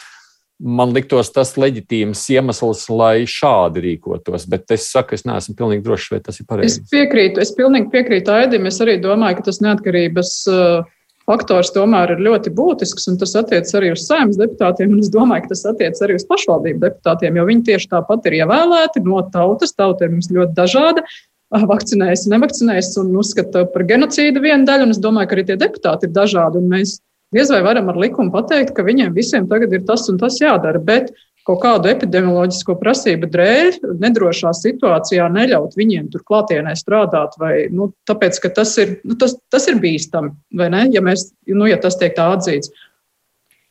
Man 0.59 0.91
liktos 0.91 1.29
tas 1.31 1.53
leģitīms 1.55 2.19
iemesls, 2.35 2.81
lai 2.91 3.23
šādi 3.23 3.79
rīkotos, 3.85 4.43
bet 4.51 4.73
es 4.75 4.89
saku, 4.91 5.15
es 5.15 5.23
neesmu 5.23 5.55
pilnīgi 5.55 5.85
drošs, 5.85 6.09
vai 6.11 6.19
tas 6.25 6.41
ir 6.41 6.49
pareizi. 6.49 6.81
Es 6.81 6.91
piekrītu, 6.91 7.39
es 7.39 7.53
pilnīgi 7.55 7.87
piekrītu 7.93 8.33
Aidim. 8.35 8.67
Es 8.67 8.81
arī 8.83 8.97
domāju, 8.99 9.39
ka 9.39 9.45
tas 9.47 9.61
neatkarības 9.63 10.33
uh, 10.51 10.89
faktors 11.29 11.71
tomēr 11.75 12.15
ir 12.15 12.23
ļoti 12.25 12.51
būtisks, 12.57 13.07
un 13.11 13.17
tas 13.21 13.35
attiecas 13.37 13.75
arī 13.77 13.93
uz 13.93 14.05
saimnes 14.07 14.39
deputātiem. 14.39 14.95
Es 14.99 15.11
domāju, 15.13 15.45
ka 15.45 15.53
tas 15.53 15.65
attiecas 15.71 16.01
arī 16.05 16.17
uz 16.17 16.25
pašvaldību 16.29 16.81
deputātiem, 16.85 17.37
jo 17.37 17.47
viņi 17.49 17.65
tieši 17.69 17.91
tāpat 17.93 18.29
ir 18.29 18.39
ievēlēti 18.41 19.03
no 19.05 19.21
tautas. 19.33 19.75
Tauta 19.77 20.07
ir 20.07 20.15
mums 20.15 20.31
ļoti 20.33 20.57
dažāda. 20.57 21.05
Vakcinējas, 21.49 22.27
nevakcinējas 22.29 22.91
un 23.01 23.13
uzskata 23.17 23.63
par 23.73 23.85
genocīdu 23.89 24.41
vienu 24.43 24.67
daļu. 24.69 24.89
Un 24.89 24.93
es 24.93 25.01
domāju, 25.01 25.29
ka 25.29 25.37
arī 25.37 25.47
tie 25.47 25.57
deputāti 25.61 26.09
ir 26.09 26.13
dažādi. 26.17 26.61
Mēs 26.61 26.99
diez 27.35 27.49
vai 27.53 27.63
varam 27.65 27.89
ar 27.89 27.97
likumu 28.01 28.33
pateikt, 28.33 28.75
ka 28.77 28.85
viņiem 28.85 29.15
visiem 29.15 29.49
tagad 29.49 29.73
ir 29.73 29.85
tas 29.89 30.05
un 30.11 30.19
tas 30.21 30.37
jādara. 30.41 30.81
Bet 30.81 31.09
kaut 31.47 31.61
kādu 31.63 31.89
epidemioloģisko 31.91 32.75
prasību 32.81 33.29
dēļ 33.33 33.79
nedrošā 34.01 34.51
situācijā 34.57 35.29
neļaut 35.33 35.77
viņiem 35.79 36.11
tur 36.13 36.25
klātienē 36.27 36.75
strādāt, 36.77 37.37
vai 37.41 37.53
nu, 37.73 37.91
tāpēc, 38.09 38.41
ka 38.43 38.53
tas 38.61 38.75
ir, 38.81 38.99
nu, 39.07 39.17
tas, 39.19 39.37
tas 39.53 39.65
ir 39.71 39.79
bīstami, 39.81 40.35
vai 40.59 40.69
ne? 40.73 40.85
Ja, 40.93 41.03
mēs, 41.05 41.31
nu, 41.49 41.65
ja 41.69 41.79
tas 41.81 41.97
tiek 41.99 42.15
tā 42.17 42.29
atzīts. 42.35 42.73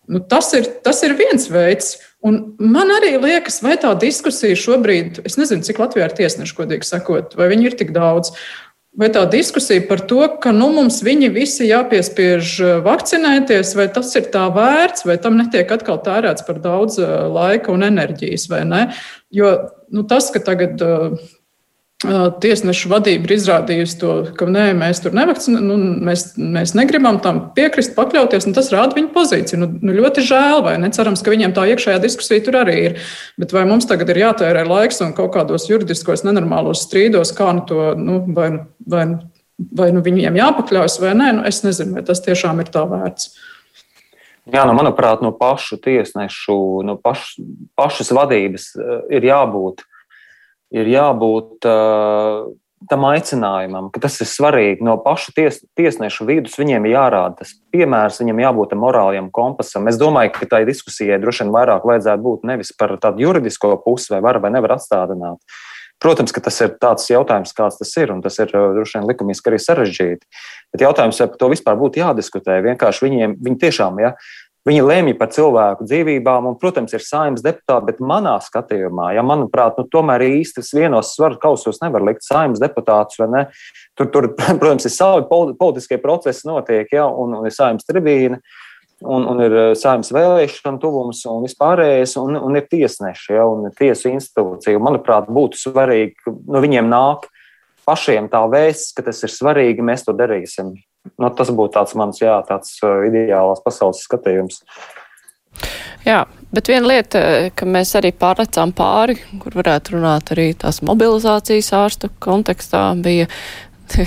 Nu, 0.09 0.23
tas, 0.25 0.49
ir, 0.57 0.65
tas 0.85 1.03
ir 1.05 1.13
viens 1.19 1.51
veids. 1.53 1.99
Un 2.25 2.41
man 2.59 2.89
arī 2.97 3.13
liekas, 3.21 3.61
vai 3.63 3.77
tā 3.79 3.93
diskusija 4.01 4.57
šobrīd, 4.59 5.21
es 5.29 5.37
nezinu, 5.39 5.63
cik 5.67 5.79
Latvijā 5.83 6.09
ir 6.09 6.17
tiesneši, 6.19 6.57
godīgi 6.57 6.89
sakot, 6.89 7.37
vai 7.39 7.51
viņi 7.53 7.69
ir 7.69 7.77
tik 7.79 7.93
daudz. 7.95 8.33
Vai 8.99 9.13
tā 9.15 9.23
diskusija 9.31 9.85
par 9.87 10.01
to, 10.11 10.25
ka 10.43 10.51
nu, 10.51 10.73
mums 10.75 10.97
viņi 11.07 11.29
visi 11.31 11.69
jāpiespiež 11.69 12.55
eh, 12.65 12.71
vakcinēties, 12.83 13.77
vai 13.79 13.87
tas 13.95 14.11
ir 14.19 14.27
tā 14.35 14.49
vērts, 14.55 15.07
vai 15.07 15.15
tam 15.23 15.39
netiek 15.39 15.71
atkal 15.71 16.01
tērēts 16.03 16.47
par 16.49 16.59
daudz 16.65 16.99
eh, 16.99 17.13
laika 17.31 17.71
un 17.75 17.87
enerģijas, 17.87 18.49
vai 18.51 18.65
ne? 18.67 18.83
Jo 19.35 19.55
nu, 19.95 20.03
tas, 20.09 20.33
ka 20.35 20.43
tagad 20.45 20.83
uh, 20.83 21.15
Tiesnešu 21.99 22.93
vadība 22.93 23.27
ir 23.27 23.33
izrādījusi 23.35 23.97
to, 23.99 24.11
ka 24.39 24.47
nē, 24.47 24.69
mēs 24.79 25.01
tur 25.03 25.17
nevakcinējam, 25.19 25.65
nu, 25.67 25.79
mēs, 26.07 26.29
mēs 26.39 26.71
negribam 26.79 27.17
tam 27.25 27.41
piekrist, 27.57 27.97
pakļauties, 27.97 28.47
un 28.47 28.55
tas 28.55 28.71
rāda 28.71 28.95
viņu 28.95 29.11
pozīciju. 29.17 29.59
Nu, 29.59 29.67
nu, 29.83 29.97
ļoti 29.97 30.23
žēl, 30.29 30.63
vai 30.63 30.77
ne? 30.79 30.93
Cerams, 30.95 31.25
ka 31.27 31.35
viņiem 31.35 31.57
tā 31.57 31.67
iekšējā 31.73 31.99
diskusija 32.05 32.45
tur 32.47 32.61
arī 32.61 32.77
ir. 32.85 33.03
Bet 33.43 33.51
vai 33.57 33.65
mums 33.67 33.91
tagad 33.91 34.15
ir 34.15 34.23
jātērē 34.23 34.63
laiks 34.69 35.03
un 35.03 35.11
kaut 35.19 35.33
kādos 35.35 35.67
juridiskos 35.67 36.23
nenormālos 36.23 36.85
strīdos, 36.87 37.35
kā 37.35 37.51
nu 37.59 37.67
to, 37.67 37.91
nu, 37.99 38.23
vai, 38.31 38.53
vai, 38.87 39.05
vai 39.59 39.91
nu 39.91 40.07
viņiem 40.07 40.39
jāpakļaujas 40.39 41.01
vai 41.03 41.19
nē, 41.19 41.35
nu, 41.41 41.47
es 41.51 41.65
nezinu, 41.67 41.99
vai 41.99 42.07
tas 42.07 42.23
tiešām 42.23 42.63
ir 42.63 42.71
tā 42.79 42.87
vērts. 42.87 43.33
Jā, 44.47 44.63
nu, 44.71 44.79
manuprāt, 44.79 45.19
no 45.19 45.35
pašu 45.35 45.83
tiesnešu, 45.83 46.61
no 46.87 46.95
pašu, 47.03 47.43
pašas 47.75 48.15
vadības 48.15 48.71
ir 49.11 49.33
jābūt 49.35 49.88
ir 50.75 50.91
jābūt 50.93 51.69
uh, 51.69 52.49
tam 52.87 53.07
aicinājumam, 53.09 53.89
ka 53.91 54.03
tas 54.05 54.19
ir 54.23 54.29
svarīgi. 54.31 54.85
No 54.87 54.99
pašu 55.03 55.33
ties, 55.37 55.61
tiesnešu 55.79 56.27
vidus 56.29 56.59
viņiem 56.61 56.87
ir 56.87 56.95
jārāda 56.95 57.41
tas 57.41 57.57
piemērs, 57.75 58.21
viņam 58.23 58.45
jābūt 58.45 58.77
morālajam 58.79 59.33
kompasam. 59.35 59.89
Es 59.91 59.99
domāju, 59.99 60.37
ka 60.37 60.51
tai 60.55 60.63
diskusijai 60.69 61.19
droši 61.23 61.45
vien 61.45 61.55
vairāk 61.57 61.89
vajadzētu 61.89 62.25
būt 62.25 62.47
nevis 62.49 62.71
par 62.79 62.95
tādu 63.03 63.27
juridisko 63.27 63.75
pusi, 63.83 64.13
vai 64.15 64.23
var 64.25 64.39
vai 64.45 64.53
nevar 64.55 64.77
atstādināt. 64.79 65.43
Protams, 65.99 66.31
ka 66.31 66.39
tas 66.45 66.55
ir 66.63 66.77
tāds 66.79 67.09
jautājums, 67.11 67.51
kāds 67.57 67.81
tas 67.81 67.91
ir, 67.99 68.13
un 68.15 68.21
tas 68.23 68.37
ir 68.39 68.53
droši 68.53 69.01
vien 69.01 69.09
likumiski 69.09 69.51
arī 69.51 69.59
sarežģīti. 69.59 70.29
Bet 70.71 70.85
jautājums, 70.85 71.19
vai 71.19 71.27
par 71.33 71.41
to 71.41 71.49
vispār 71.51 71.81
būtu 71.81 71.99
jādiskutē, 71.99 72.61
vienkārši 72.69 73.09
viņiem, 73.09 73.35
viņi 73.43 73.59
tiešām, 73.65 73.99
ja, 74.05 74.13
Viņi 74.69 74.85
lemj 74.85 75.15
par 75.17 75.31
cilvēku 75.33 75.87
dzīvībām, 75.89 76.51
un, 76.51 76.57
protams, 76.61 76.93
ir 76.93 77.05
saimnes 77.05 77.45
deputāti, 77.45 77.87
bet 77.89 78.03
manā 78.05 78.35
skatījumā, 78.45 79.13
ja 79.17 79.25
manuprāt, 79.25 79.79
nu, 79.81 79.87
tomēr 79.89 80.27
īsti 80.27 80.65
vienos 80.77 81.15
svaru 81.17 81.39
kausos 81.41 81.81
nevar 81.81 82.05
likt 82.05 82.27
saimnes 82.27 82.61
deputātus, 82.61 83.17
vai 83.23 83.29
ne? 83.33 83.45
Tur, 83.97 84.11
tur, 84.13 84.29
protams, 84.61 84.89
ir 84.89 84.93
savi 84.93 85.25
politiskie 85.31 86.01
procesi 86.03 86.49
notiek, 86.51 86.91
ja, 86.93 87.07
un, 87.09 87.39
un 87.39 87.49
ir 87.49 87.55
saimnes 87.55 87.89
tribīna. 87.89 88.43
Un, 88.99 89.23
un 89.31 89.39
ir 89.39 89.53
eh, 89.55 89.73
saimnes 89.79 90.11
vēlēšana 90.11 90.81
tuvums 90.83 91.21
un 91.31 91.45
vispārējais, 91.45 92.17
un, 92.19 92.35
un 92.35 92.59
ir 92.59 92.65
tiesneši, 92.67 93.37
ja, 93.37 93.45
un 93.47 93.71
tiesu 93.79 94.11
institūcija. 94.11 94.81
Manuprāt, 94.83 95.31
būtu 95.31 95.61
svarīgi, 95.61 96.35
no 96.51 96.59
viņiem 96.65 96.91
nāk 96.91 97.29
pašiem 97.87 98.27
tā 98.33 98.43
vēsts, 98.51 98.91
ka 98.97 99.07
tas 99.07 99.23
ir 99.23 99.33
svarīgi, 99.33 99.87
mēs 99.87 100.03
to 100.05 100.17
darīsim. 100.19 100.75
Nu, 101.17 101.31
tas 101.35 101.51
būtu 101.55 101.77
tāds 101.79 101.95
mans, 101.99 102.21
jā, 102.23 102.37
tāds 102.49 102.77
ideālās 102.83 103.63
pasaules 103.65 104.03
skatījums. 104.05 104.63
Jā, 106.07 106.23
bet 106.55 106.69
viena 106.71 106.89
lieta, 106.89 107.21
ka 107.59 107.67
mēs 107.69 107.95
arī 107.99 108.13
pārlecām 108.17 108.73
pāri, 108.77 109.19
kur 109.43 109.57
varētu 109.59 109.97
runāt 109.97 110.31
arī 110.35 110.53
tās 110.57 110.81
mobilizācijas 110.87 111.73
ārstu 111.77 112.11
kontekstā, 112.23 112.83
bija 113.03 113.27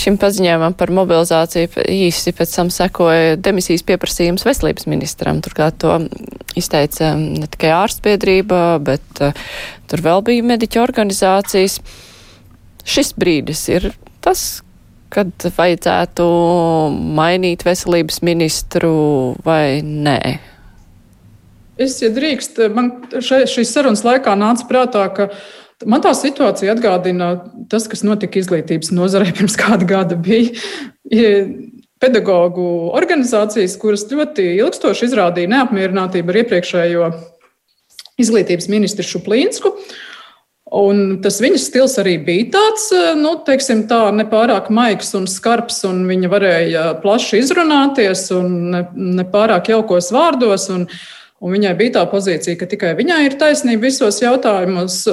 šim 0.00 0.18
paziņojumam 0.20 0.74
par 0.78 0.92
mobilizāciju 0.94 1.86
īsi 1.92 2.34
pēc 2.36 2.54
tam 2.58 2.70
sekoja 2.74 3.36
demisijas 3.40 3.84
pieprasījums 3.86 4.46
veselības 4.46 4.88
ministram. 4.90 5.40
Turklāt 5.44 5.78
to 5.82 5.96
izteica 6.58 7.14
ne 7.18 7.48
tikai 7.50 7.72
ārstbiedrība, 7.76 8.60
bet 8.84 9.22
uh, 9.24 9.46
tur 9.90 10.04
vēl 10.04 10.24
bija 10.26 10.46
mediķu 10.52 10.82
organizācijas. 10.82 11.80
Šis 12.86 13.14
brīdis 13.18 13.64
ir 13.72 13.90
tas, 14.22 14.60
kad 15.16 15.48
vajadzētu 15.56 16.26
mainīt 17.16 17.64
veselības 17.66 18.20
ministru 18.26 18.92
vai 19.46 19.80
nē? 19.82 20.20
Es, 21.80 21.98
ja 22.00 22.10
drīkst, 22.12 22.60
man 22.72 22.90
šeit, 23.20 23.50
šīs 23.52 23.72
sarunas 23.72 24.04
laikā 24.04 24.32
nāca 24.38 24.64
prātā, 24.68 25.04
ka 25.12 25.28
man 25.88 26.04
tā 26.04 26.12
situācija 26.16 26.72
atgādina 26.72 27.34
tas, 27.72 27.88
kas 27.88 28.04
notika 28.06 28.40
izglītības 28.40 28.92
nozarē 28.96 29.32
pirms 29.36 29.58
kāda 29.60 29.88
gada. 29.88 30.16
Bija 30.16 30.52
pedagoģu 32.02 32.66
organizācijas, 32.96 33.76
kuras 33.80 34.04
ļoti 34.10 34.50
ilgstoši 34.58 35.08
izrādīja 35.08 35.52
neapmierinātību 35.52 36.32
ar 36.32 36.40
iepriekšējo 36.42 37.08
izglītības 38.20 38.68
ministru 38.72 39.04
Šuplīnsku. 39.04 39.72
Un 40.74 41.20
tas 41.22 41.36
viņas 41.38 41.68
stils 41.68 41.92
arī 42.02 42.16
bija 42.26 42.48
tāds, 42.56 42.88
eh, 42.90 43.12
nu, 43.14 43.36
teiksim, 43.46 43.84
tā 43.86 44.10
nepārāk 44.10 44.66
maigs 44.74 45.14
un 45.14 45.28
skarbs, 45.30 45.84
un 45.86 46.02
viņa 46.08 46.30
varēja 46.32 46.86
plaši 47.02 47.38
izrunāties 47.38 48.24
un 48.34 48.74
nepārāk 49.20 49.68
ne 49.68 49.76
jaukos 49.76 50.10
vārdos. 50.10 50.66
Un, 50.74 50.88
un 51.38 51.54
viņai 51.54 51.76
bija 51.78 52.00
tā 52.00 52.06
pozīcija, 52.10 52.58
ka 52.58 52.66
tikai 52.66 52.96
viņai 52.98 53.20
ir 53.28 53.38
taisnība 53.38 53.86
visos 53.86 54.18
jautājumos. 54.24 55.04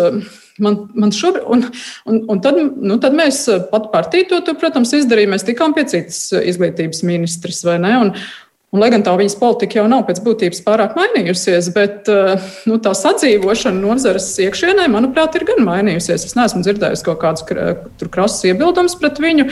Man, 0.62 0.90
man 0.94 1.14
šobrīd, 1.14 1.46
un, 1.50 1.64
un, 2.10 2.18
un 2.30 2.42
tad, 2.42 2.58
nu, 2.58 2.98
tad 3.02 3.14
mēs 3.18 3.46
pat 3.70 3.92
partiju 3.94 4.30
to, 4.30 4.42
to, 4.46 4.54
protams, 4.58 4.94
izdarījām. 4.94 5.34
Mēs 5.34 5.46
tikām 5.46 5.74
pie 5.78 5.86
citas 5.90 6.28
izglītības 6.34 7.02
ministras, 7.06 7.62
vai 7.66 7.80
ne? 7.82 7.94
Un, 8.02 8.12
Un, 8.74 8.82
lai 8.82 8.90
gan 8.90 9.04
tā 9.06 9.12
viņas 9.14 9.36
politika 9.38 9.78
jau 9.78 9.86
nav 9.86 10.08
pēc 10.08 10.18
būtības 10.26 10.64
pārāk 10.66 10.96
mainījusies, 10.98 11.68
bet 11.76 12.10
eh, 12.10 12.48
nu, 12.66 12.80
tā 12.82 12.96
sadzīvošana 12.98 13.78
nozares 13.78 14.32
iekšienē, 14.42 14.88
manuprāt, 14.90 15.38
ir 15.38 15.46
gan 15.46 15.62
mainījusies. 15.68 16.26
Es 16.26 16.34
neesmu 16.34 16.64
dzirdējusi 16.66 17.06
kaut 17.06 17.22
kādus 17.22 17.46
krasus 17.46 18.48
iebildumus 18.50 18.98
pret 18.98 19.22
viņu. 19.22 19.46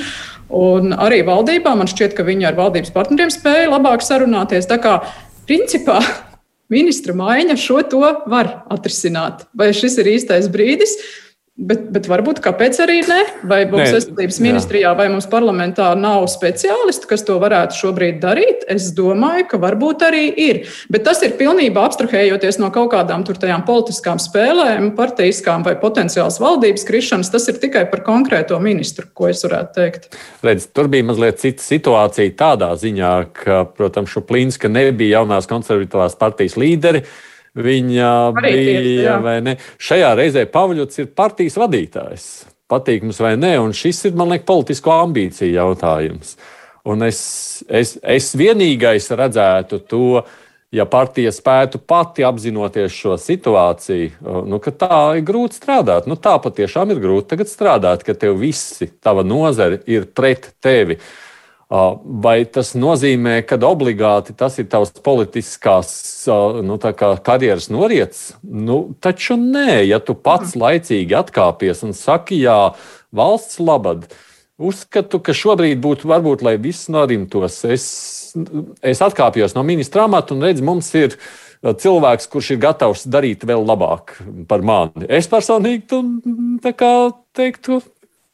Un 0.58 0.98
arī 0.98 1.22
valdībā 1.28 1.76
man 1.78 1.92
šķiet, 1.92 2.18
ka 2.18 2.26
viņi 2.26 2.50
ar 2.50 2.58
valdības 2.58 2.90
partneriem 2.96 3.30
spēja 3.30 3.70
labāk 3.70 4.02
sarunāties. 4.02 4.66
Tā 4.66 4.82
kā 4.82 4.98
principā 5.46 6.00
ministra 6.74 7.14
maiņa 7.14 7.60
šo 7.62 7.84
to 7.94 8.02
var 8.26 8.56
atrisināt. 8.74 9.46
Vai 9.54 9.70
šis 9.78 10.02
ir 10.02 10.16
īstais 10.16 10.50
brīdis? 10.50 10.98
Bet, 11.62 11.84
bet 11.94 12.08
varbūt 12.10 12.40
kāpēc 12.42 12.80
arī 12.82 13.02
ne? 13.06 13.20
Vai 13.46 13.60
mums 13.70 13.92
veselības 13.94 14.40
ministrijā 14.42 14.96
vai 14.98 15.06
mums 15.14 15.28
parlamentā 15.30 15.92
nav 15.94 16.26
speciālisti, 16.32 17.06
kas 17.12 17.22
to 17.28 17.36
varētu 17.42 17.78
šobrīd 17.78 18.18
darīt? 18.24 18.64
Es 18.72 18.88
domāju, 18.98 19.46
ka 19.52 19.60
varbūt 19.62 20.02
arī 20.08 20.24
ir. 20.42 20.64
Bet 20.90 21.06
tas 21.06 21.22
ir 21.22 21.36
pilnībā 21.38 21.84
abstrahējoties 21.86 22.58
no 22.64 22.72
kaut 22.74 22.90
kādām 22.96 23.22
tur 23.28 23.38
tajām 23.38 23.62
politiskām 23.68 24.18
spēlēm, 24.22 24.90
partijiskām 24.98 25.62
vai 25.68 25.76
potenciāls 25.78 26.42
valdības 26.42 26.88
krišanas. 26.90 27.30
Tas 27.30 27.46
ir 27.54 27.62
tikai 27.62 27.86
par 27.94 28.02
konkrēto 28.10 28.58
ministru, 28.64 29.06
ko 29.14 29.30
es 29.30 29.46
varētu 29.46 29.78
teikt. 29.78 30.10
Redz, 30.42 30.66
tur 30.74 30.90
bija 30.90 31.12
mazliet 31.14 31.44
cita 31.46 31.62
situācija 31.62 32.40
tādā 32.42 32.74
ziņā, 32.74 33.18
ka, 33.38 33.66
protams, 33.78 34.10
Šuplīnska 34.18 34.72
nebija 34.72 35.22
jaunās 35.22 35.46
konservatīvās 35.52 36.18
partijas 36.18 36.58
līderi. 36.58 37.06
Viņa 37.60 38.10
Arī 38.40 38.52
bija, 38.56 38.82
tiesa, 38.82 39.18
vai 39.20 39.36
ne? 39.44 39.58
Šajā 39.82 40.14
reizē 40.16 40.46
Pavļots 40.48 41.02
ir 41.04 41.10
partijas 41.16 41.58
vadītājs. 41.60 42.28
Patīk 42.72 43.04
mums 43.04 43.20
vai 43.20 43.34
nē, 43.36 43.58
un 43.60 43.74
šis 43.76 44.06
ir, 44.08 44.16
man 44.16 44.32
liekas, 44.32 44.48
politisko 44.48 44.94
ambīciju 45.02 45.52
jautājums. 45.58 46.38
Un 46.88 47.04
es, 47.04 47.20
es, 47.68 47.98
es 48.00 48.32
vienīgais 48.40 49.10
redzētu 49.20 49.82
to, 49.92 50.22
ja 50.72 50.86
partija 50.88 51.34
spētu 51.36 51.82
pati 51.84 52.24
apzinoties 52.24 52.96
šo 52.96 53.18
situāciju, 53.20 54.46
nu, 54.48 54.62
ka 54.64 54.72
tā 54.72 55.02
ir 55.20 55.26
grūti 55.28 55.60
strādāt. 55.60 56.08
Nu, 56.08 56.16
tā 56.16 56.38
patiešām 56.42 56.96
ir 56.96 57.04
grūti 57.04 57.34
tagad 57.34 57.52
strādāt, 57.52 58.08
ka 58.08 58.16
tev 58.16 58.40
visi, 58.40 58.88
tava 59.04 59.28
nozare 59.28 59.82
ir 59.92 60.08
pret 60.16 60.54
tevi. 60.64 61.02
Vai 61.72 62.42
tas 62.52 62.74
nozīmē, 62.76 63.38
ka 63.48 63.56
obligāti 63.64 64.34
tas 64.36 64.58
ir 64.60 64.66
tavs 64.68 64.92
politiskās 65.00 65.92
nu, 66.68 66.76
karjeras 67.24 67.70
noriets? 67.72 68.34
Nu, 68.44 68.90
taču 69.00 69.38
nē, 69.40 69.80
ja 69.88 70.02
tu 70.04 70.12
pats 70.12 70.58
laicīgi 70.60 71.16
atkāpies 71.16 71.86
un 71.88 71.96
saki, 71.96 72.42
jā, 72.44 72.74
valsts 73.16 73.62
labad. 73.64 74.04
Uzskatu, 74.62 75.22
ka 75.24 75.32
šobrīd 75.32 75.80
būtu 75.82 76.12
varbūt, 76.12 76.44
lai 76.44 76.58
viss 76.60 76.92
norimtos. 76.92 77.62
Es, 77.64 77.88
es 78.84 79.02
atkāpjos 79.02 79.56
no 79.56 79.64
ministra 79.64 80.10
amata 80.10 80.36
un 80.36 80.44
redzu, 80.44 80.68
mums 80.68 80.92
ir 81.00 81.16
cilvēks, 81.64 82.28
kurš 82.36 82.52
ir 82.52 82.62
gatavs 82.68 83.08
darīt 83.08 83.48
vēl 83.48 83.64
labāk 83.64 84.18
par 84.52 84.60
mani. 84.66 85.08
Es 85.08 85.32
personīgi 85.32 85.88
tu, 85.88 86.04
kā, 86.76 86.94
teiktu, 87.38 87.80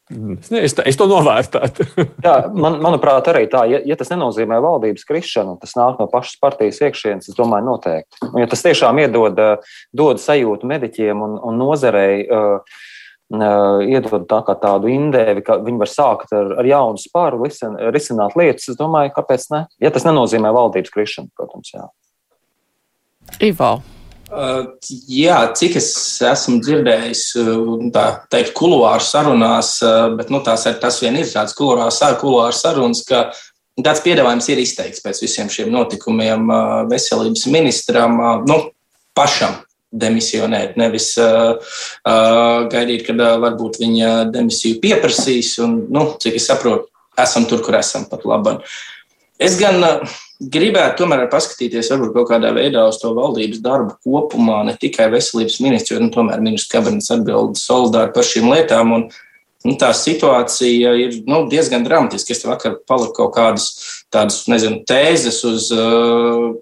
Es, 0.08 0.48
ne, 0.48 0.62
es, 0.64 0.72
es 0.88 0.96
to 0.96 1.04
novērtētu. 1.10 1.84
Jā, 2.26 2.34
man, 2.56 2.78
manuprāt, 2.84 3.28
arī 3.28 3.44
tā, 3.52 3.66
ja, 3.68 3.80
ja 3.84 3.96
tas 3.98 4.08
nenozīmē 4.12 4.56
valdības 4.64 5.04
krišanu, 5.08 5.58
tas 5.60 5.74
nāk 5.76 6.00
no 6.00 6.08
pašas 6.08 6.38
partijas 6.40 6.80
iekšienes, 6.86 7.28
es 7.28 7.36
domāju, 7.36 7.66
noteikti. 7.68 8.22
Un, 8.30 8.38
ja 8.40 8.48
tas 8.48 8.64
tiešām 8.64 9.02
iedod 9.02 9.36
dod 9.92 10.22
sajūtu 10.22 10.68
mediķiem 10.70 11.24
un, 11.26 11.36
un 11.44 11.60
nozarei, 11.60 12.22
uh, 12.24 12.80
uh, 13.36 13.84
iedod 13.84 14.24
tā 14.30 14.40
kā 14.48 14.56
tādu 14.62 14.88
indēvi, 14.94 15.44
ka 15.44 15.60
viņi 15.66 15.84
var 15.84 15.92
sākt 15.92 16.32
ar, 16.36 16.56
ar 16.62 16.70
jaunu 16.72 17.00
spāru, 17.02 17.44
risināt 17.92 18.38
lietas, 18.40 18.70
es 18.72 18.80
domāju, 18.80 19.12
kāpēc 19.18 19.48
ne? 19.52 19.66
Ja 19.84 19.92
tas 19.92 20.08
nenozīmē 20.08 20.54
valdības 20.56 20.96
krišanu, 20.96 21.32
protams, 21.36 21.76
jā. 21.76 21.84
Ivo. 23.44 23.76
Uh, 24.28 24.74
jā, 25.08 25.38
cik 25.56 25.78
es 25.80 25.88
esmu 26.28 26.58
dzirdējis, 26.60 27.22
uh, 27.40 27.76
tā 27.94 28.04
teikt, 28.28 28.52
kuluāru 28.58 29.00
sarunās, 29.00 29.78
uh, 29.80 30.10
bet 30.18 30.28
nu, 30.28 30.42
tās, 30.44 30.66
tas 30.82 30.98
vien 31.00 31.16
ir 31.16 31.30
tāds 31.30 31.56
kuluāru 31.56 32.52
sarunas, 32.52 33.00
ka 33.08 33.30
tāds 33.80 34.02
piedāvājums 34.04 34.50
ir 34.52 34.60
izteikts 34.60 35.00
pēc 35.00 35.22
visiem 35.24 35.48
šiem 35.52 35.72
notikumiem 35.72 36.44
veselības 36.90 37.46
ministram, 37.48 38.20
nu, 38.44 38.58
pašam 39.16 39.56
demisionēt, 39.92 40.76
nevis 40.76 41.14
uh, 41.22 41.56
uh, 41.56 42.68
gaidīt, 42.68 43.06
kad 43.08 43.20
uh, 43.22 43.38
varbūt 43.40 43.80
viņa 43.80 44.12
demisiju 44.34 44.82
pieprasīs. 44.82 45.54
Un, 45.64 45.80
nu, 45.94 46.04
cik 46.20 46.36
es 46.36 46.48
saprotu, 46.50 46.90
esam 47.18 47.48
tur, 47.48 47.62
kur 47.64 47.78
esam 47.78 48.04
pat 48.10 48.26
labi. 48.28 48.58
Es 49.38 49.54
gan 49.58 49.78
gribētu 50.38 51.02
tomēr 51.02 51.28
paskatīties 51.30 51.90
varbūt 51.92 52.14
kaut 52.14 52.28
kādā 52.32 52.50
veidā 52.54 52.84
uz 52.90 52.98
to 53.02 53.10
valdības 53.14 53.62
darbu 53.62 53.96
kopumā, 54.06 54.60
ne 54.66 54.74
tikai 54.78 55.08
veselības 55.14 55.58
ministrs, 55.64 55.94
jo 55.94 56.02
nu, 56.02 56.10
tomēr 56.14 56.42
ministrs 56.42 56.72
kabinets 56.72 57.10
atbild 57.14 57.58
solidāri 57.58 58.14
par 58.14 58.26
šīm 58.26 58.50
lietām. 58.52 58.94
Un, 58.94 59.06
nu, 59.66 59.74
tā 59.78 59.90
situācija 59.94 60.94
ir 61.02 61.20
nu, 61.30 61.44
diezgan 61.50 61.86
dramatiska. 61.86 62.34
Es 62.34 62.46
vakar 62.46 62.78
paliku 62.86 63.16
kaut 63.22 63.34
kādas 63.38 63.70
tādas, 64.14 64.44
nezinu, 64.50 64.82
tēzes 64.88 65.42
uz 65.46 65.70
uh, 65.74 66.54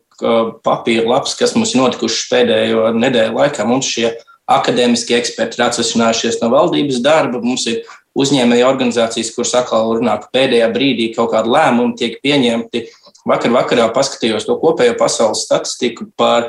papīra 0.64 1.05
lapas, 1.09 1.37
kas 1.37 1.53
mums 1.57 1.74
ir 1.74 1.83
notikušas 1.83 2.31
pēdējo 2.33 2.89
nedēļu 2.97 3.37
laikā. 3.37 3.68
Mums 3.68 3.89
šie 3.93 4.14
akadēmiskie 4.53 5.16
eksperti 5.18 5.59
ir 5.59 5.66
atsvešinājušies 5.66 6.41
no 6.43 6.53
valdības 6.53 7.01
darba. 7.05 7.43
Mums 7.45 7.66
ir 7.72 7.83
uzņēmēja 8.17 8.69
organizācijas, 8.69 9.35
kuras 9.37 9.55
atkal 9.61 9.95
runā, 9.99 10.17
ka 10.23 10.33
pēdējā 10.33 10.71
brīdī 10.73 11.11
kaut 11.17 11.35
kādi 11.35 11.53
lēmumi 11.53 11.99
tiek 12.01 12.17
pieņemti 12.25 12.87
Vakar 13.27 13.51
vakarā 13.51 13.87
paskatījos 13.95 14.47
to 14.47 14.55
kopējo 14.62 14.95
pasaules 15.01 15.43
statistiku 15.49 16.07
par 16.19 16.47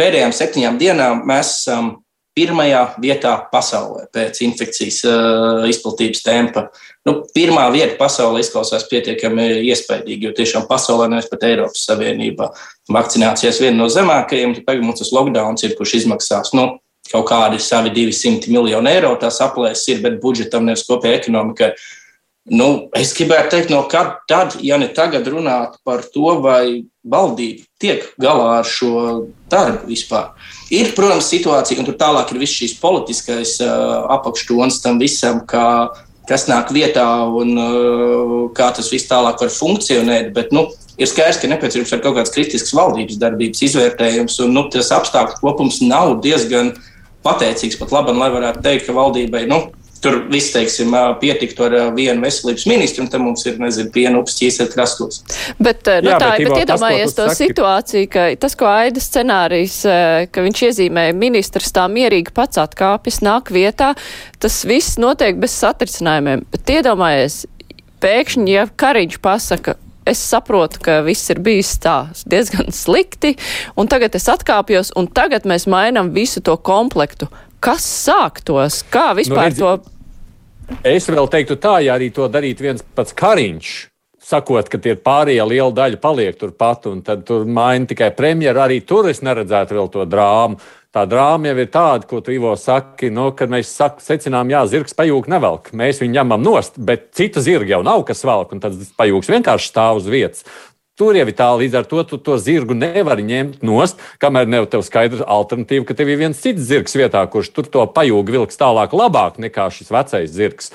pēdējām 0.00 0.32
septiņām 0.34 0.78
dienām. 0.80 1.20
Mēs 1.28 1.60
esam 1.60 1.92
pirmajā 2.34 2.80
vietā 3.02 3.36
pasaulē 3.52 4.08
pēc 4.14 4.40
infekcijas 4.42 4.98
uh, 5.06 5.62
izplatības 5.70 6.24
tempa. 6.26 6.64
Nu, 7.06 7.20
pirmā 7.36 7.68
vieta 7.74 7.94
pasaulē 8.00 8.42
izklausās 8.42 8.88
pietiekami 8.90 9.60
iespaidīgi, 9.68 10.26
jo 10.26 10.34
tiešām 10.38 10.66
pasaulē, 10.70 11.06
nevis 11.12 11.30
pat 11.30 11.46
Eiropas 11.46 11.84
Savienībā, 11.86 12.50
vakcinācijas 12.90 13.60
viena 13.62 13.84
no 13.84 13.90
zemākajiem. 13.92 14.56
Tagad 14.64 14.82
mums 14.82 15.04
tas 15.04 15.12
lockdown 15.14 15.60
ir, 15.62 15.76
kurš 15.78 16.00
izmaksās 16.00 16.50
nu, 16.56 16.66
kaut 17.10 17.26
kādi 17.28 17.58
savi 17.60 17.90
200 17.96 18.52
miljoni 18.52 18.92
eiro. 18.92 19.16
Tās 19.20 19.40
aplēses 19.44 19.88
ir, 19.92 20.04
bet 20.04 20.20
budžetam 20.22 20.68
nevis 20.68 20.86
kopējai 20.88 21.18
ekonomikai. 21.22 21.72
Uh, 21.72 21.90
Nu, 22.50 22.88
es 22.98 23.12
gribētu 23.14 23.52
teikt, 23.54 23.68
no 23.70 23.84
kad 23.86 24.16
tad, 24.26 24.56
ja 24.66 24.74
ne 24.80 24.88
tagad, 24.90 25.28
runāt 25.30 25.76
par 25.86 26.00
to, 26.10 26.40
vai 26.42 26.88
valdība 27.06 27.62
tiek 27.78 28.08
galā 28.18 28.56
ar 28.58 28.66
šo 28.66 29.28
darbu 29.50 29.86
vispār. 29.86 30.32
Ir, 30.74 30.90
protams, 30.96 31.28
situācija, 31.30 31.78
un 31.78 31.86
tur 31.86 31.94
tālāk 32.00 32.32
ir 32.32 32.40
viss 32.42 32.56
šīs 32.58 32.74
politiskais 32.82 33.60
uh, 33.62 34.08
apakštons 34.16 34.80
tam 34.82 34.98
visam, 34.98 35.38
kā, 35.46 35.92
kas 36.26 36.48
nāk 36.50 36.74
vietā 36.74 37.06
un 37.30 37.54
uh, 37.54 38.34
kā 38.58 38.72
tas 38.74 38.90
viss 38.90 39.06
tālāk 39.06 39.38
var 39.38 39.54
funkcionēt. 39.54 40.32
Bet, 40.34 40.50
nu, 40.50 40.66
ir 40.98 41.06
skaidrs, 41.06 41.38
ka 41.38 41.52
nepieciešams 41.52 41.94
ir 41.94 42.02
kaut 42.02 42.18
kāds 42.18 42.34
kritisks 42.34 42.74
valdības 42.74 43.22
darbības 43.22 43.62
izvērtējums, 43.70 44.42
un 44.42 44.58
nu, 44.58 44.66
tas 44.74 44.90
apstākļu 44.98 45.38
kopums 45.44 45.78
nav 45.86 46.16
diezgan 46.26 46.74
pateicīgs 47.24 47.78
pat 47.80 47.94
labi, 47.94 48.16
lai 48.18 48.32
varētu 48.34 48.64
teikt, 48.64 48.88
ka 48.88 48.96
valdībai 48.96 49.46
nu, 49.50 49.64
tur 50.02 50.16
viss, 50.30 50.50
teiksim, 50.50 50.94
pietiktu 51.22 51.66
ar 51.68 51.76
vienu 51.94 52.24
veselības 52.24 52.64
ministru, 52.66 53.04
un 53.04 53.10
tam 53.12 53.22
mums 53.28 53.44
ir, 53.46 53.58
nezinu, 53.62 53.90
piena 53.94 54.18
upes 54.18 54.34
ķīsēt 54.40 54.74
krastos. 54.74 55.20
Bet, 55.62 55.86
nu, 56.02 56.10
Jā, 56.10 56.18
tā, 56.18 56.32
bet, 56.40 56.48
bet 56.48 56.64
iedomājies 56.64 57.14
to 57.14 57.28
saki. 57.28 57.38
situāciju, 57.44 58.08
ka 58.10 58.26
tas, 58.42 58.56
ko 58.58 58.66
Aida 58.70 59.02
scenārijs, 59.02 59.78
ka 60.34 60.46
viņš 60.48 60.64
iezīmēja 60.70 61.14
ministrs 61.18 61.70
tā 61.76 61.86
mierīgi 61.92 62.34
pats 62.34 62.58
atkāpjas, 62.62 63.22
nāk 63.22 63.54
vietā, 63.54 63.92
tas 64.42 64.58
viss 64.66 64.98
notiek 65.02 65.38
bez 65.42 65.54
satricinājumiem. 65.62 66.42
Bet 66.50 66.74
iedomājies, 66.80 67.44
pēkšņi, 68.02 68.50
ja 68.56 68.66
Kariņš 68.66 69.22
pasaka, 69.22 69.78
es 70.06 70.22
saprotu, 70.22 70.80
ka 70.82 71.00
viss 71.06 71.30
ir 71.32 71.40
bijis 71.44 71.76
tā 71.82 71.96
diezgan 72.28 72.72
slikti, 72.74 73.36
un 73.78 73.90
tagad 73.90 74.16
es 74.18 74.28
atkāpjos, 74.32 74.92
un 74.98 75.08
tagad 75.08 75.46
mēs 75.48 75.68
mainām 75.70 76.12
visu 76.14 76.42
to 76.44 76.56
komplektu. 76.58 77.30
Kas 77.62 77.86
sāktos? 77.86 78.82
Kā 78.90 79.12
vispār 79.14 79.38
nu, 79.38 79.48
redzi, 79.48 79.62
to? 79.62 79.92
Es 80.86 81.06
vēl 81.10 81.28
teiktu 81.30 81.56
tā, 81.62 81.78
ja 81.84 81.94
arī 81.94 82.10
to 82.14 82.26
darītu 82.30 82.66
viens 82.66 82.84
pats 82.94 83.14
kariņš. 83.14 83.72
Sakot, 84.22 84.68
ka 84.70 84.78
tie 84.78 84.94
pārējie 84.94 85.42
liela 85.46 85.72
daļa 85.74 85.98
paliek 86.02 86.36
turpat, 86.38 86.86
un 86.90 87.00
tad 87.02 87.24
tur 87.26 87.42
maina 87.44 87.88
tikai 87.90 88.12
premjeru. 88.14 88.62
Arī 88.62 88.78
tur 88.86 89.08
es 89.10 89.18
neredzētu 89.22 89.76
vēl 89.76 89.90
to 89.92 90.06
drāmu. 90.06 90.60
Tā 90.92 91.06
drāma 91.08 91.48
jau 91.48 91.56
ir 91.62 91.70
tāda, 91.72 92.04
ko 92.04 92.18
tu 92.20 92.34
Ivo 92.34 92.50
saki, 92.60 93.08
nu, 93.08 93.30
kad 93.32 93.48
mēs 93.52 93.70
sak, 93.72 94.02
secinām, 94.04 94.50
jā, 94.52 94.60
zirgs 94.68 94.92
pajūg 94.96 95.30
nevelk. 95.32 95.70
Mēs 95.72 96.02
viņu 96.02 96.18
ņemam 96.18 96.42
nost, 96.44 96.76
bet 96.76 97.06
cita 97.16 97.40
zirga 97.40 97.78
jau 97.78 97.80
nav, 97.86 98.02
kas 98.08 98.20
velk, 98.28 98.52
un 98.52 98.60
tad 98.60 98.76
pajūgs 98.98 99.30
vienkārši 99.32 99.70
stāv 99.72 100.02
uz 100.02 100.10
vietas. 100.12 100.44
Tur 101.00 101.16
jau 101.16 101.24
ir 101.24 101.32
tā, 101.32 101.46
līdz 101.56 101.78
ar 101.80 101.86
to 101.88 102.02
tu 102.04 102.18
to 102.20 102.36
zirgu 102.36 102.76
nevari 102.76 103.24
ņemt 103.24 103.62
nost, 103.64 104.02
kamēr 104.20 104.50
nav 104.52 104.66
tev 104.68 104.84
skaidra 104.84 105.24
alternatīva, 105.24 105.86
ka 105.88 105.96
tev 105.96 106.12
ir 106.12 106.20
viens 106.20 106.44
cits 106.44 106.68
zirgs 106.68 106.92
vietā, 107.00 107.24
kurš 107.24 107.54
tur 107.56 107.70
to 107.72 107.86
pajūgu 107.88 108.36
vilks 108.36 108.60
tālāk 108.60 108.92
labāk 108.92 109.40
nekā 109.40 109.70
šis 109.72 109.88
vecais 109.96 110.28
zirgs. 110.28 110.68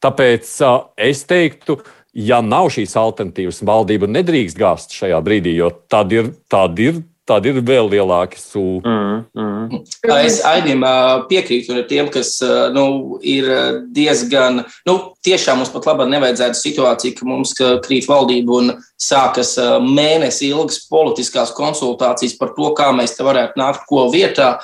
Tāpēc 0.00 0.48
uh, 0.64 0.88
es 0.96 1.20
teiktu, 1.28 1.76
ja 2.16 2.40
nav 2.40 2.70
šīs 2.72 2.96
alternatīvas, 2.96 3.60
valdība 3.68 4.08
nedrīkst 4.08 4.56
gāzt 4.56 4.96
šajā 4.96 5.20
brīdī, 5.28 5.58
jo 5.60 5.68
tad 5.92 6.16
ir, 6.16 6.32
tad 6.48 6.80
ir 6.80 7.02
tad 7.28 7.46
ir 7.48 7.60
vēl 7.64 7.90
lielāki 7.92 8.40
sūkļi. 8.40 8.88
Mm, 8.88 9.20
mm. 9.36 9.82
Es 10.16 10.40
Aidim 10.48 10.84
piekrītu 11.30 11.76
tiem, 11.90 12.08
kas 12.12 12.38
nu, 12.74 13.18
ir 13.20 13.48
diezgan, 13.94 14.62
nu, 14.88 14.96
tiešām 15.26 15.60
mums 15.60 15.72
pat 15.74 15.88
labi 15.90 16.08
nevajadzētu 16.14 16.60
situāciju, 16.62 17.18
ka 17.18 17.28
mums 17.28 17.54
krīt 17.84 18.08
valdība 18.10 18.58
un 18.62 18.74
sākas 19.00 19.56
mēnesi 19.84 20.50
ilgas 20.50 20.82
politiskās 20.90 21.54
konsultācijas 21.56 22.38
par 22.40 22.54
to, 22.56 22.72
kā 22.78 22.90
mēs 22.96 23.16
te 23.18 23.26
varētu 23.26 23.60
nākt 23.60 23.88
ko 23.90 24.08
vietā. 24.12 24.56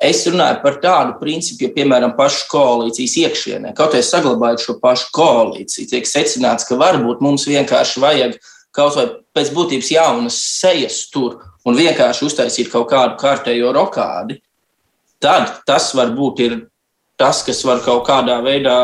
Es 0.00 0.22
runāju 0.24 0.62
par 0.62 0.78
tādu 0.80 1.18
principu, 1.20 1.66
ja, 1.66 1.74
piemēram, 1.74 2.14
pašu 2.16 2.46
koalīcijas 2.48 3.18
iekšienē, 3.20 3.74
kaut 3.76 3.92
arī 3.92 4.06
saglabājot 4.06 4.62
šo 4.64 4.78
pašu 4.80 5.10
koalīciju, 5.12 5.90
tiek 5.90 6.08
secināts, 6.08 6.64
ka 6.64 6.78
varbūt 6.80 7.20
mums 7.20 7.44
vienkārši 7.48 8.00
vajag 8.00 8.38
kaut 8.72 8.96
vai 8.96 9.06
pēc 9.36 9.50
būtības 9.52 9.90
jaunas 9.92 10.38
sejas 10.60 11.02
tur 11.12 11.36
un 11.68 11.76
vienkārši 11.76 12.26
uztaisīt 12.26 12.70
kaut 12.72 12.88
kādu 12.92 13.18
kārtējo 13.20 13.72
rokādi, 13.76 14.40
tad 15.20 15.60
tas 15.68 15.90
varbūt 15.96 16.44
ir 16.46 16.58
tas, 17.20 17.42
kas 17.44 17.64
var 17.68 17.82
kaut 17.84 18.06
kādā 18.08 18.38
veidā 18.44 18.78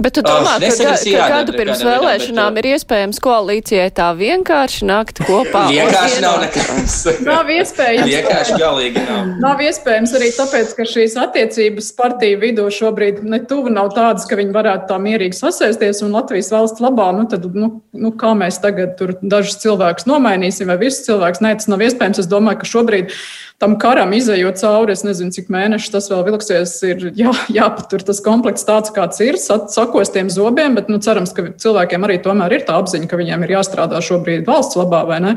Bet 0.00 0.14
tu 0.16 0.22
domā, 0.24 0.54
uh, 0.56 0.76
ka, 0.80 0.92
ka 0.96 1.24
gadu 1.32 1.54
pirms 1.56 1.82
vēlēšanām 1.84 2.54
bet, 2.56 2.64
ir 2.64 2.76
iespējams 2.76 3.18
koalīcijai 3.20 3.88
tā 3.96 4.06
vienkārši 4.16 4.86
nākt 4.88 5.20
kopā? 5.26 5.66
vienkārši 5.68 6.22
nav 6.24 6.38
nekas. 6.44 6.94
nav 7.28 7.50
iespējams. 7.52 8.06
vienkārši 8.08 8.56
galīgi 8.60 9.02
nav. 9.04 9.34
Nav 9.42 9.60
iespējams 9.66 10.14
arī 10.16 10.30
tāpēc, 10.38 10.72
ka 10.78 10.86
šīs 10.88 11.18
attiecības 11.20 11.90
partiju 11.98 12.40
vidū 12.44 12.68
šobrīd 12.78 13.20
ne 13.26 13.42
tuvu 13.50 13.74
nav 13.74 13.90
tādas, 13.96 14.24
ka 14.30 14.38
viņi 14.40 14.56
varētu 14.56 14.88
tā 14.88 15.00
mierīgi 15.02 15.36
sasēsties 15.36 16.00
un 16.06 16.16
Latvijas 16.16 16.52
valsts 16.54 16.84
labā, 16.84 17.10
nu 17.16 17.26
tad, 17.28 17.50
nu, 17.52 17.72
nu 17.92 18.14
kā 18.16 18.32
mēs 18.38 18.62
tagad 18.64 18.96
tur 19.00 19.16
dažus 19.20 19.60
cilvēkus 19.64 20.08
nomainīsim 20.08 20.70
vai 20.70 20.80
visus 20.80 21.04
cilvēkus? 21.10 21.44
Nē, 21.44 21.56
tas 21.60 21.68
nav 21.68 21.84
iespējams. 21.84 22.22
Es 22.24 22.30
domāju, 22.30 22.62
ka 22.62 22.72
šobrīd 22.72 23.12
tam 23.60 23.76
karam 23.80 24.14
izējot 24.16 24.60
cauri, 24.62 24.94
es 24.96 25.02
nezinu, 25.04 25.32
cik 25.34 25.50
mēnešus 25.52 25.92
tas 25.92 26.08
vēl 26.12 26.22
vilksies, 26.30 26.72
ir 26.88 27.10
jā, 27.18 27.34
jāpatur 27.52 28.04
tas 28.08 28.22
komplekss 28.24 28.66
tāds, 28.68 28.92
kāds 28.94 29.20
ir, 29.24 29.38
sakos 29.40 30.12
tiem 30.14 30.32
zobiem, 30.32 30.78
bet 30.78 30.88
nu, 30.92 31.00
cerams, 31.04 31.34
ka 31.36 31.50
cilvēkiem 31.60 32.08
arī 32.08 32.20
tomēr 32.24 32.56
ir 32.56 32.64
tā 32.68 32.78
apziņa, 32.80 33.10
ka 33.10 33.20
viņiem 33.20 33.44
ir 33.44 33.58
jāstrādā 33.58 34.00
šobrīd 34.04 34.48
valsts 34.48 34.80
labā 34.80 35.04
vai 35.10 35.20
ne. 35.26 35.36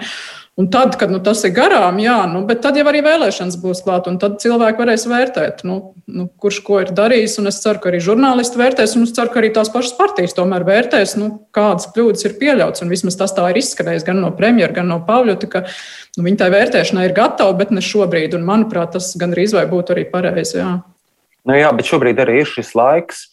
Un 0.53 0.67
tad, 0.69 0.93
kad 1.01 1.09
nu, 1.09 1.17
tas 1.17 1.39
ir 1.47 1.49
garām, 1.55 1.95
jā, 1.97 2.19
nu, 2.29 2.43
bet 2.45 2.59
tad 2.61 2.75
jau 2.77 2.83
arī 2.85 2.99
vēlēšanas 3.01 3.55
būs 3.57 3.79
klāt, 3.81 4.05
un 4.05 4.19
tad 4.21 4.35
cilvēki 4.37 4.83
varēs 4.83 5.07
vērtēt, 5.09 5.63
nu, 5.65 5.77
nu, 6.05 6.27
kurš 6.37 6.59
ko 6.67 6.77
ir 6.83 6.91
darījis. 6.93 7.39
Es 7.49 7.57
ceru, 7.63 7.81
ka 7.81 7.89
arī 7.89 7.97
žurnālisti 8.05 8.61
vērtēs, 8.61 8.93
un 8.93 9.07
es 9.07 9.15
ceru, 9.17 9.31
ka 9.33 9.41
arī 9.41 9.49
tās 9.55 9.71
pašas 9.73 9.95
partijas 9.97 10.37
tomēr 10.37 10.61
vērtēs, 10.67 11.15
nu, 11.17 11.31
kādas 11.57 11.89
kļūdas 11.95 12.27
ir 12.29 12.37
pieļautas. 12.37 12.85
Un 12.85 12.93
vismaz 12.93 13.17
tas 13.17 13.33
tā 13.33 13.47
ir 13.49 13.63
izskanējis 13.63 14.05
gan 14.05 14.21
no 14.21 14.29
premjera, 14.37 14.75
gan 14.77 14.93
no 14.93 14.99
Pāvļota, 15.07 15.49
ka 15.49 15.63
nu, 15.65 16.27
viņi 16.27 16.41
tai 16.43 16.51
vērtēšanai 16.53 17.07
ir 17.09 17.17
gatavi, 17.17 17.57
bet 17.57 17.73
ne 17.73 17.81
šobrīd. 17.81 18.37
Un, 18.37 18.45
manuprāt, 18.45 18.93
tas 18.93 19.09
gandrīz 19.17 19.57
vai 19.57 19.65
būtu 19.73 19.97
arī 19.97 20.05
pareizi. 20.13 20.59
Jā. 20.61 20.75
Nu, 21.49 21.57
jā, 21.57 21.73
bet 21.73 21.89
šobrīd 21.89 22.21
arī 22.21 22.43
ir 22.43 22.53
šis 22.53 22.75
laiks. 22.77 23.25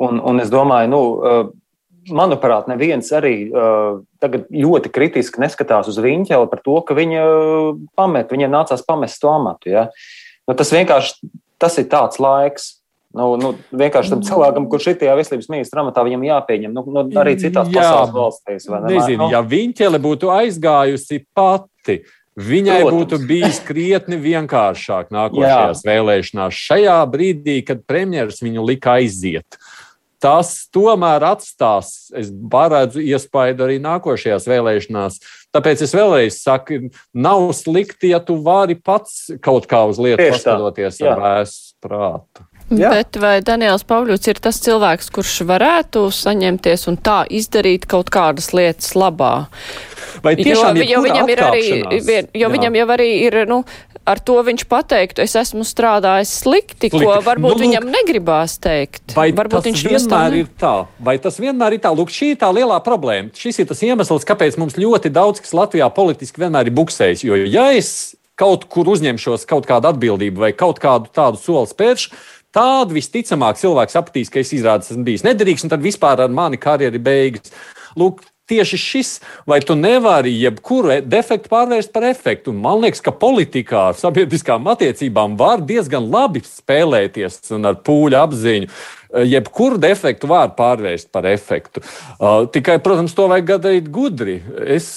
Un, 0.00 0.22
un 0.22 0.38
es 0.38 0.54
domāju, 0.54 0.94
nu, 0.94 1.02
manuprāt, 2.14 2.68
neviens 2.70 3.08
arī 3.16 3.34
uh, 3.48 4.00
tagad 4.22 4.48
ļoti 4.52 4.92
kritiski 4.92 5.42
neskatās 5.42 5.88
uz 5.90 5.98
Viņķeli 6.00 6.50
par 6.50 6.62
to, 6.64 6.76
ka 6.86 6.96
viņa 6.98 7.24
pamet, 7.98 8.32
viņai 8.32 8.50
nācās 8.52 8.84
pamest 8.86 9.20
to 9.22 9.30
amatu. 9.32 9.72
Ja? 9.72 9.88
Nu, 10.48 10.56
tas 10.58 10.72
vienkārši 10.74 11.30
tas 11.60 11.78
ir 11.80 11.88
tāds 11.92 12.20
laiks. 12.22 12.76
Nu, 13.10 13.32
nu, 13.34 13.56
vienkārši 13.74 14.12
tam 14.12 14.20
cilvēkam, 14.22 14.68
kurš 14.70 14.92
ir 14.92 15.00
tajā 15.00 15.16
veselības 15.18 15.48
ministra 15.50 15.82
amatā, 15.82 16.04
viņam 16.06 16.22
jāpieņem. 16.28 16.76
Nu, 16.76 16.84
nu, 16.94 17.02
arī 17.18 17.34
citās 17.40 17.66
Jā, 17.66 17.82
pasaules 17.82 18.12
valstīs. 18.14 18.68
Ne? 18.70 18.80
Nezinu, 18.86 19.24
nu, 19.24 19.32
ja 19.34 19.40
Viņķele 19.42 19.98
būtu 19.98 20.30
aizgājusi 20.30 21.24
pati, 21.34 21.98
viņai 22.38 22.78
Protams. 22.84 22.94
būtu 22.94 23.18
bijis 23.26 23.58
krietni 23.66 24.20
vienkāršāk 24.22 25.10
nākošajās 25.10 25.82
Jā. 25.82 25.88
vēlēšanās. 25.90 26.62
Šajā 26.70 27.00
brīdī, 27.10 27.58
kad 27.66 27.82
premjerministrs 27.82 28.46
viņu 28.46 28.68
lika 28.70 28.94
aiziet, 29.02 29.58
uh, 29.58 29.69
tas 30.22 30.52
tomēr 30.74 31.24
atstās, 31.30 32.10
es 32.16 32.30
paredzu, 32.52 33.02
iespaidu 33.02 33.66
arī 33.66 33.78
nākošajās 33.82 34.48
vēlēšanās. 34.50 35.18
Tāpēc 35.54 35.84
es 35.86 35.96
vēlreiz 35.96 36.38
saku, 36.42 36.82
nav 37.16 37.48
slikti, 37.56 38.12
ja 38.12 38.20
tu 38.22 38.38
vari 38.44 38.76
pats 38.78 39.32
kaut 39.42 39.66
kā 39.70 39.82
uz 39.90 39.98
lietu 40.02 40.30
paskatoties 40.30 41.00
ar 41.02 41.24
vēstu 41.24 41.88
prātu. 41.88 42.49
Jā. 42.70 42.92
Bet 42.94 43.18
vai 43.18 43.40
Daniels 43.42 43.82
Pavļots 43.88 44.30
ir 44.30 44.38
tas 44.42 44.60
cilvēks, 44.62 45.10
kurš 45.14 45.40
varētu 45.48 46.04
saņemties 46.14 46.86
un 46.92 46.98
tā 47.02 47.24
izdarīt 47.26 47.88
kaut 47.90 48.12
kādas 48.14 48.52
lietas 48.54 48.92
labā? 48.94 49.48
Vai 50.22 50.36
tiešām 50.38 50.78
jo, 50.78 50.86
jo 50.86 51.00
viņam 51.02 51.30
ir 51.32 51.42
arī, 51.42 51.64
jo 51.90 52.46
Jā. 52.46 52.50
viņam 52.52 52.76
jau 52.78 52.86
arī 52.94 53.08
ir, 53.24 53.38
nu, 53.50 53.62
ar 54.06 54.20
to 54.22 54.36
viņš 54.46 54.64
pateiktu, 54.70 55.24
es 55.24 55.34
esmu 55.38 55.64
strādājis 55.66 56.32
slikti, 56.42 56.90
slikti. 56.90 57.02
ko 57.02 57.16
varbūt 57.24 57.56
nu, 57.56 57.64
viņam 57.64 57.88
negribās 57.90 58.56
teikt. 58.62 59.14
Vai 59.16 59.30
varbūt 59.36 59.70
tas 59.70 59.84
vienmēr 59.86 60.38
ir 60.42 60.50
tā? 60.60 60.74
Vai 61.02 61.16
tas 61.22 61.40
vienmēr 61.42 61.78
ir 61.78 61.82
tā? 61.82 61.92
Lūk, 61.96 62.12
šī 62.14 62.32
ir 62.34 62.40
tā 62.42 62.50
lielā 62.54 62.78
problēma. 62.86 63.34
Šis 63.36 63.62
ir 63.62 63.70
tas 63.70 63.82
iemesls, 63.86 64.26
kāpēc 64.28 64.58
mums 64.60 64.78
ļoti 64.80 65.12
daudz 65.14 65.42
kas 65.42 65.54
Latvijā 65.56 65.90
politiski 65.94 66.42
vienmēr 66.44 66.70
ir 66.70 66.76
buksējis. 66.78 67.26
Jo, 67.26 67.38
ja 67.50 67.70
es 67.76 68.14
kaut 68.40 68.66
kur 68.72 68.88
uzņemšos 68.88 69.44
kaut 69.48 69.68
kādu 69.68 69.90
atbildību 69.90 70.46
vai 70.46 70.52
kaut 70.56 70.80
kādu 70.80 71.10
tādu 71.12 71.40
soli 71.40 71.68
spēršu, 71.68 72.14
Tādu 72.56 72.96
visticamāk 72.96 73.60
cilvēks 73.60 73.94
sapratīs, 73.94 74.30
ka 74.32 74.40
es 74.42 74.50
izrādās, 74.56 74.90
esmu 74.90 75.06
bijis 75.06 75.22
nederīgs, 75.26 75.62
un 75.62 75.70
tad 75.70 75.84
vispār 75.84 76.24
ar 76.24 76.32
mani 76.34 76.58
karjeru 76.58 76.98
beigas. 77.02 77.52
Lūk, 77.98 78.24
tieši 78.50 78.78
šis, 78.82 79.10
vai 79.46 79.60
tu 79.62 79.76
nevari 79.78 80.32
jebkuru 80.34 80.98
defektu 81.06 81.50
pārvērst 81.52 81.92
par 81.94 82.08
efektu. 82.08 82.50
Un 82.50 82.62
man 82.64 82.80
liekas, 82.82 83.02
ka 83.04 83.14
politikā 83.14 83.90
ar 83.92 83.98
sabiedriskām 83.98 84.66
attiecībām 84.72 85.36
var 85.38 85.62
diezgan 85.66 86.08
labi 86.10 86.42
spēlēties 86.46 87.52
un 87.54 87.70
ar 87.70 87.78
pūļu 87.86 88.18
apziņu. 88.18 88.72
Jebkuru 89.30 89.78
defektu 89.82 90.30
var 90.30 90.52
pārvērst 90.58 91.10
par 91.14 91.26
efektu. 91.30 91.82
Uh, 92.18 92.44
tikai, 92.50 92.78
protams, 92.82 93.14
to 93.14 93.26
vajag 93.30 93.56
darīt 93.62 93.90
gudri. 93.94 94.38
Es 94.66 94.90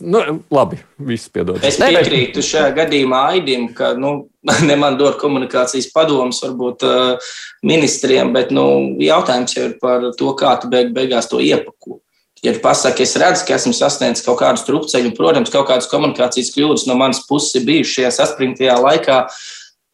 Nu, 0.00 0.20
labi, 0.50 0.78
viss 1.04 1.28
piedod. 1.32 1.60
Es 1.66 1.76
piekrītu 1.80 2.42
šajā 2.44 2.70
gadījumā 2.78 3.20
Aidim, 3.34 3.68
ka 3.76 3.92
nu, 4.00 4.30
ne 4.68 4.76
man 4.80 4.96
dod 5.00 5.18
komunikācijas 5.20 5.90
padomus, 5.94 6.40
varbūt 6.44 6.84
uh, 6.88 7.32
ministriem, 7.66 8.32
bet 8.36 8.54
nu, 8.54 8.64
jautājums 9.04 9.56
jau 9.56 9.66
ir 9.68 9.76
par 9.82 10.10
to, 10.16 10.32
kā 10.40 10.54
tu 10.62 10.70
beig, 10.72 10.94
beigās 10.96 11.28
to 11.28 11.42
iepako. 11.44 12.00
Ja 12.40 12.54
tu 12.56 12.62
pasaki, 12.64 13.04
es 13.04 13.18
redzu, 13.20 13.44
ka 13.44 13.58
esmu 13.58 13.74
sasniedzis 13.76 14.24
kaut 14.24 14.38
kādu 14.40 14.62
strupceļu, 14.62 15.12
protams, 15.16 15.52
kaut 15.52 15.66
kādas 15.68 15.90
komunikācijas 15.92 16.54
kļūdas 16.54 16.86
no 16.88 16.96
manas 16.96 17.20
puses 17.28 17.58
ir 17.58 17.66
bijušas 17.66 17.98
šajā 17.98 18.12
saspringtajā 18.16 18.78
laikā, 18.80 19.18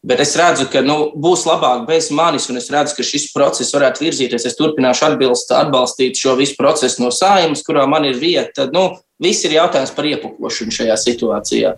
bet 0.07 0.21
es 0.23 0.31
redzu, 0.39 0.69
ka 0.71 0.79
nu, 0.85 0.95
būs 1.19 1.43
labāk 1.49 1.83
bez 1.89 2.07
manis, 2.15 2.47
un 2.47 2.61
es 2.61 2.69
redzu, 2.71 2.95
ka 2.95 3.03
šis 3.03 3.27
process 3.33 3.75
varētu 3.75 4.05
virzīties. 4.05 4.47
Es 4.47 4.55
turpināšu 4.55 5.09
atbilst, 5.09 5.51
atbalstīt 5.51 6.15
šo 6.15 6.37
visu 6.39 6.55
procesu 6.55 7.03
no 7.03 7.11
sājumas, 7.11 7.65
kurā 7.67 7.83
man 7.91 8.07
ir 8.07 8.15
vieta. 8.21 8.61
Tad, 8.61 8.71
nu, 8.71 8.93
viss 9.23 9.45
ir 9.47 9.57
jautājums 9.57 9.93
par 9.97 10.07
iepukošanu 10.09 10.77
šajā 10.79 10.97
situācijā. 11.03 11.75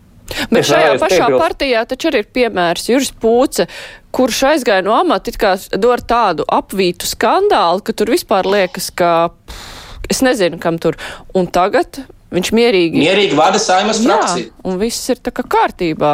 Bet 0.53 0.67
šajā 0.69 0.93
pašā 1.01 1.25
piebilst. 1.25 1.41
partijā 1.41 1.81
taču 1.89 2.11
arī 2.11 2.21
ir 2.21 2.29
piemērs 2.35 2.85
Juris 2.91 3.09
Pūce, 3.17 3.65
kurš 4.13 4.43
aizgāja 4.51 4.85
no 4.85 4.93
amata, 4.93 5.33
it 5.33 5.39
kā 5.41 5.55
dod 5.73 6.05
tādu 6.05 6.45
apvītu 6.45 7.09
skandālu, 7.09 7.81
ka 7.81 7.97
tur 7.97 8.13
vispār 8.13 8.45
liekas, 8.45 8.91
ka. 8.93 9.31
Pff, 9.49 9.79
Es 10.09 10.23
nezinu, 10.25 10.57
kam 10.61 10.79
tur. 10.81 10.97
Un 11.37 11.47
tagad 11.53 12.01
viņš 12.33 12.51
mierīgi. 12.57 13.01
Mierīgi 13.03 13.37
vada 13.37 13.61
saimas 13.61 14.01
frakciju. 14.01 14.53
Un 14.65 14.79
viss 14.81 15.11
ir 15.13 15.21
tā 15.21 15.33
kā 15.35 15.45
kārtībā. 15.45 16.13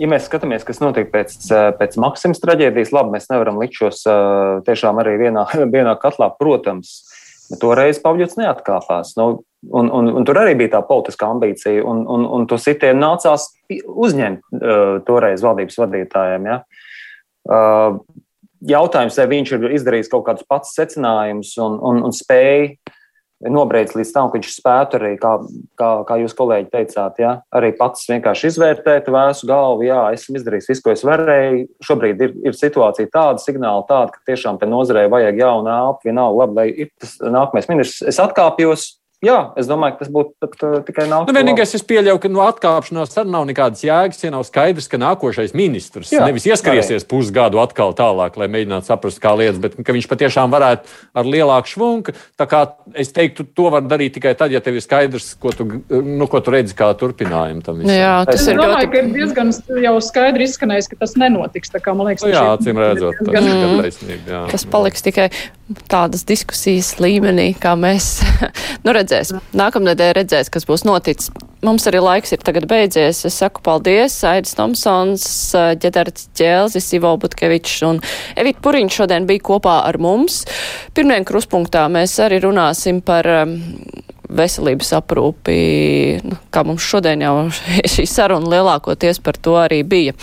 Ja 0.00 0.08
mēs 0.08 0.24
skatāmies, 0.28 0.64
kas 0.64 0.80
notiek 0.80 1.10
pēc, 1.12 1.34
pēc 1.78 1.96
Maksimas 2.00 2.40
traģēdijas, 2.40 2.92
labi, 2.96 3.12
mēs 3.16 3.28
nevaram 3.32 3.58
likt 3.60 3.76
šos 3.76 4.04
tiešām 4.68 5.00
arī 5.02 5.18
vienā, 5.26 5.46
vienā 5.76 5.96
katlā, 6.00 6.30
protams. 6.38 7.00
Bet 7.52 7.60
toreiz 7.60 8.00
Pavļots 8.00 8.38
neatkāpās. 8.40 9.12
Nu, 9.20 9.28
un, 9.68 9.90
un, 9.92 10.08
un 10.16 10.26
tur 10.28 10.40
arī 10.40 10.54
bija 10.56 10.78
tā 10.78 10.82
politiskā 10.88 11.28
ambīcija, 11.34 11.84
un, 11.84 12.02
un, 12.08 12.24
un 12.38 12.48
to 12.48 12.56
sitienu 12.60 13.02
nācās 13.02 13.50
uzņemt 13.84 14.56
uh, 14.56 14.96
toreiz 15.06 15.44
valdības 15.44 15.76
vadītājiem. 15.82 16.48
Ja? 16.48 16.62
Uh, 17.44 18.00
jautājums, 18.72 19.18
vai 19.20 19.28
viņš 19.34 19.54
ir 19.58 19.68
izdarījis 19.78 20.10
kaut 20.12 20.24
kādus 20.30 20.48
pats 20.48 20.72
secinājumus 20.78 21.52
un, 21.60 21.76
un, 21.90 22.02
un 22.08 22.16
spēj 22.16 22.72
nobriedz 23.50 23.96
līdz 23.96 24.12
tam, 24.14 24.30
ka 24.30 24.38
viņš 24.38 24.52
spētu 24.54 24.98
arī, 24.98 25.12
kā, 25.20 25.32
kā, 25.78 25.90
kā 26.08 26.18
jūs 26.22 26.36
kolēģi 26.38 26.70
teicāt, 26.72 27.20
ja, 27.22 27.32
arī 27.54 27.72
pats 27.78 28.06
vienkārši 28.10 28.52
izvērtēt 28.52 29.10
vēsu 29.12 29.48
galvu, 29.50 29.86
jā, 29.88 30.00
esmu 30.16 30.38
izdarījis 30.38 30.70
visu, 30.72 30.84
ko 30.84 30.94
es 30.94 31.04
varēju. 31.06 31.66
Šobrīd 31.82 32.24
ir, 32.26 32.34
ir 32.46 32.58
situācija 32.58 33.10
tāda, 33.12 33.42
signāla 33.42 33.84
tāda, 33.88 34.14
ka 34.14 34.32
tiešām 34.32 34.60
te 34.60 34.68
nozarei 34.70 35.08
vajag 35.12 35.42
jaunu 35.42 35.72
elpu, 35.72 36.10
vienalga, 36.10 36.44
labi, 36.44 36.58
lai 36.60 36.68
ir 36.86 36.92
tas 37.02 37.16
nākamais 37.22 37.70
ministrs. 37.72 38.04
Es 38.12 38.20
atkāpjos, 38.22 38.88
Jā, 39.22 39.52
es 39.54 39.68
domāju, 39.70 39.94
ka 39.94 40.02
tas 40.02 40.08
būtu 40.10 40.32
pat, 40.42 40.54
uh, 40.66 40.80
tikai 40.82 41.04
nākamais. 41.06 41.28
Nu, 41.30 41.34
vienīgais, 41.36 41.72
es 41.78 41.84
pieļauju, 41.86 42.18
ka 42.24 42.30
no 42.32 42.40
nu, 42.40 42.42
atkāpšanās 42.42 43.12
tad 43.14 43.28
nav 43.30 43.44
nekādas 43.46 43.84
jēgas, 43.86 44.18
ja 44.24 44.32
nav 44.34 44.42
skaidrs, 44.48 44.88
ka 44.90 44.98
nākošais 44.98 45.54
ministrs 45.54 46.10
Jā, 46.10 46.24
nevis 46.26 46.48
ieskriesies 46.50 47.06
pusgadu 47.06 47.60
atkal 47.62 47.94
tālāk, 47.94 48.34
lai 48.40 48.48
mēģinātu 48.50 48.90
saprast, 48.90 49.20
kā 49.22 49.36
lietas, 49.38 49.60
bet 49.62 49.76
ka 49.78 49.94
viņš 49.94 50.08
patiešām 50.10 50.50
varētu 50.50 50.90
ar 51.22 51.30
lielāku 51.30 51.70
švunku. 51.70 52.16
Tā 52.34 52.48
kā 52.50 52.64
es 52.98 53.14
teiktu, 53.14 53.46
to 53.46 53.68
var 53.70 53.86
darīt 53.86 54.16
tikai 54.18 54.34
tad, 54.40 54.50
ja 54.50 54.58
tev 54.64 54.80
ir 54.80 54.82
skaidrs, 54.82 55.36
ko 55.38 55.54
tu, 55.54 55.68
nu, 55.92 56.26
ko 56.26 56.42
tu 56.42 56.56
redzi 56.56 56.74
kā 56.82 56.90
turpinājumu 56.98 57.62
tam 57.62 57.78
visam. 57.78 57.94
Jā, 57.94 58.18
tas 58.26 58.42
es 58.42 58.50
ir 58.50 58.58
domāju, 58.58 58.88
ļoti... 58.88 58.90
ka 58.90 59.04
ir 59.04 59.14
diezgan 59.20 59.54
jau 59.86 59.94
skaidri 60.02 60.50
izskanējis, 60.50 60.90
ka 60.90 61.00
tas 61.04 61.14
nenotiks. 61.22 61.70
Tā 61.70 61.84
kā 61.86 61.94
man 61.94 62.10
liekas, 62.10 62.26
nu, 62.26 62.34
jā, 62.34 62.42
acīm 62.56 62.82
redzot, 62.82 63.22
tas 63.22 63.38
ir 63.38 63.54
mm. 63.54 63.80
taisnība. 63.86 64.34
Jā. 64.34 64.44
Tas 64.50 64.66
paliks 64.74 65.06
tikai 65.06 65.30
tādas 65.86 66.26
diskusijas 66.28 66.96
līmenī, 66.98 67.52
kā 67.62 67.76
mēs 67.78 68.16
nu, 68.84 68.98
redzēsim. 69.12 69.40
Nākamnedēļ 69.56 70.12
redzēs, 70.16 70.50
kas 70.52 70.66
būs 70.68 70.86
noticis. 70.88 71.30
Mums 71.62 71.84
arī 71.86 72.00
laiks 72.02 72.32
ir 72.34 72.42
tagad 72.42 72.66
beidzies. 72.70 73.22
Es 73.28 73.38
saku 73.38 73.62
paldies 73.62 74.16
Aidis 74.26 74.56
Tomsons, 74.58 75.24
Ģedards 75.82 76.30
Ķēlzis, 76.38 76.88
Ivo 76.98 77.12
Butkevičs 77.22 77.82
un 77.86 78.00
Evita 78.38 78.64
Puriņš 78.64 78.98
šodien 79.02 79.28
bija 79.28 79.44
kopā 79.52 79.82
ar 79.86 80.00
mums. 80.02 80.42
Pirmdien 80.96 81.26
kruspunktā 81.28 81.86
mēs 81.92 82.16
arī 82.24 82.40
runāsim 82.42 83.02
par 83.04 83.28
um, 83.30 83.58
veselības 84.36 84.92
aprūpi, 84.98 85.56
nu, 86.26 86.38
kā 86.52 86.64
mums 86.66 86.84
šodien 86.86 87.22
jau 87.24 87.34
šī 87.94 88.06
saruna 88.08 88.50
lielākoties 88.54 89.20
par 89.24 89.38
to 89.38 89.56
arī 89.60 89.82
bija. 89.86 90.16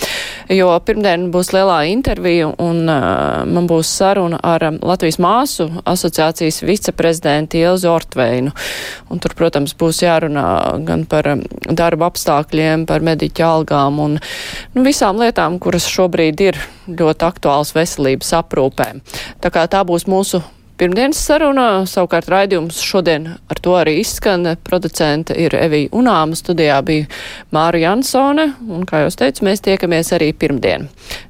Jo 0.54 0.72
pirmdien 0.86 1.28
būs 1.34 1.52
lielā 1.54 1.82
intervija 1.92 2.50
un 2.62 2.84
uh, 2.90 3.46
man 3.50 3.70
būs 3.70 3.92
saruna 4.00 4.40
ar 4.44 4.66
Latvijas 4.80 5.20
māsu 5.22 5.70
asociācijas 5.90 6.62
viceprezidentu 6.66 7.60
Ilzu 7.62 7.92
Ortveinu. 7.92 8.54
Un 9.10 9.22
tur, 9.22 9.36
protams, 9.38 9.76
būs 9.78 10.04
jārunā 10.04 10.46
gan 10.88 11.06
par 11.10 11.32
darba 11.70 12.10
apstākļiem, 12.10 12.86
par 12.90 13.06
mediķu 13.06 13.46
algām 13.46 14.00
un 14.04 14.20
nu, 14.20 14.86
visām 14.86 15.22
lietām, 15.22 15.60
kuras 15.62 15.88
šobrīd 15.90 16.46
ir 16.50 16.62
ļoti 16.90 17.28
aktuāls 17.30 17.76
veselības 17.78 18.34
aprūpēm. 18.42 19.04
Tā 19.44 19.54
kā 19.54 19.68
tā 19.72 19.84
būs 19.88 20.08
mūsu 20.10 20.42
pirmdienas 20.80 21.20
sarunā. 21.28 21.68
Savukārt 21.90 22.30
raidījums 22.32 22.80
šodien 22.84 23.28
ar 23.52 23.62
to 23.64 23.76
arī 23.80 23.98
izskan. 24.02 24.48
Producente 24.66 25.36
ir 25.38 25.56
Evija 25.60 25.92
Unāma, 25.96 26.38
studijā 26.40 26.80
bija 26.86 27.10
Māra 27.56 27.82
Jansone, 27.84 28.54
un, 28.70 28.88
kā 28.88 29.04
jau 29.04 29.12
teicu, 29.24 29.46
mēs 29.50 29.66
tiekamies 29.68 30.16
arī 30.18 30.32
pirmdien. 30.34 30.90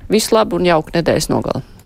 Visu 0.09 0.37
labu 0.37 0.59
un 0.59 0.69
jauku 0.69 0.95
nedēļas 0.95 1.31
nogalu! 1.33 1.78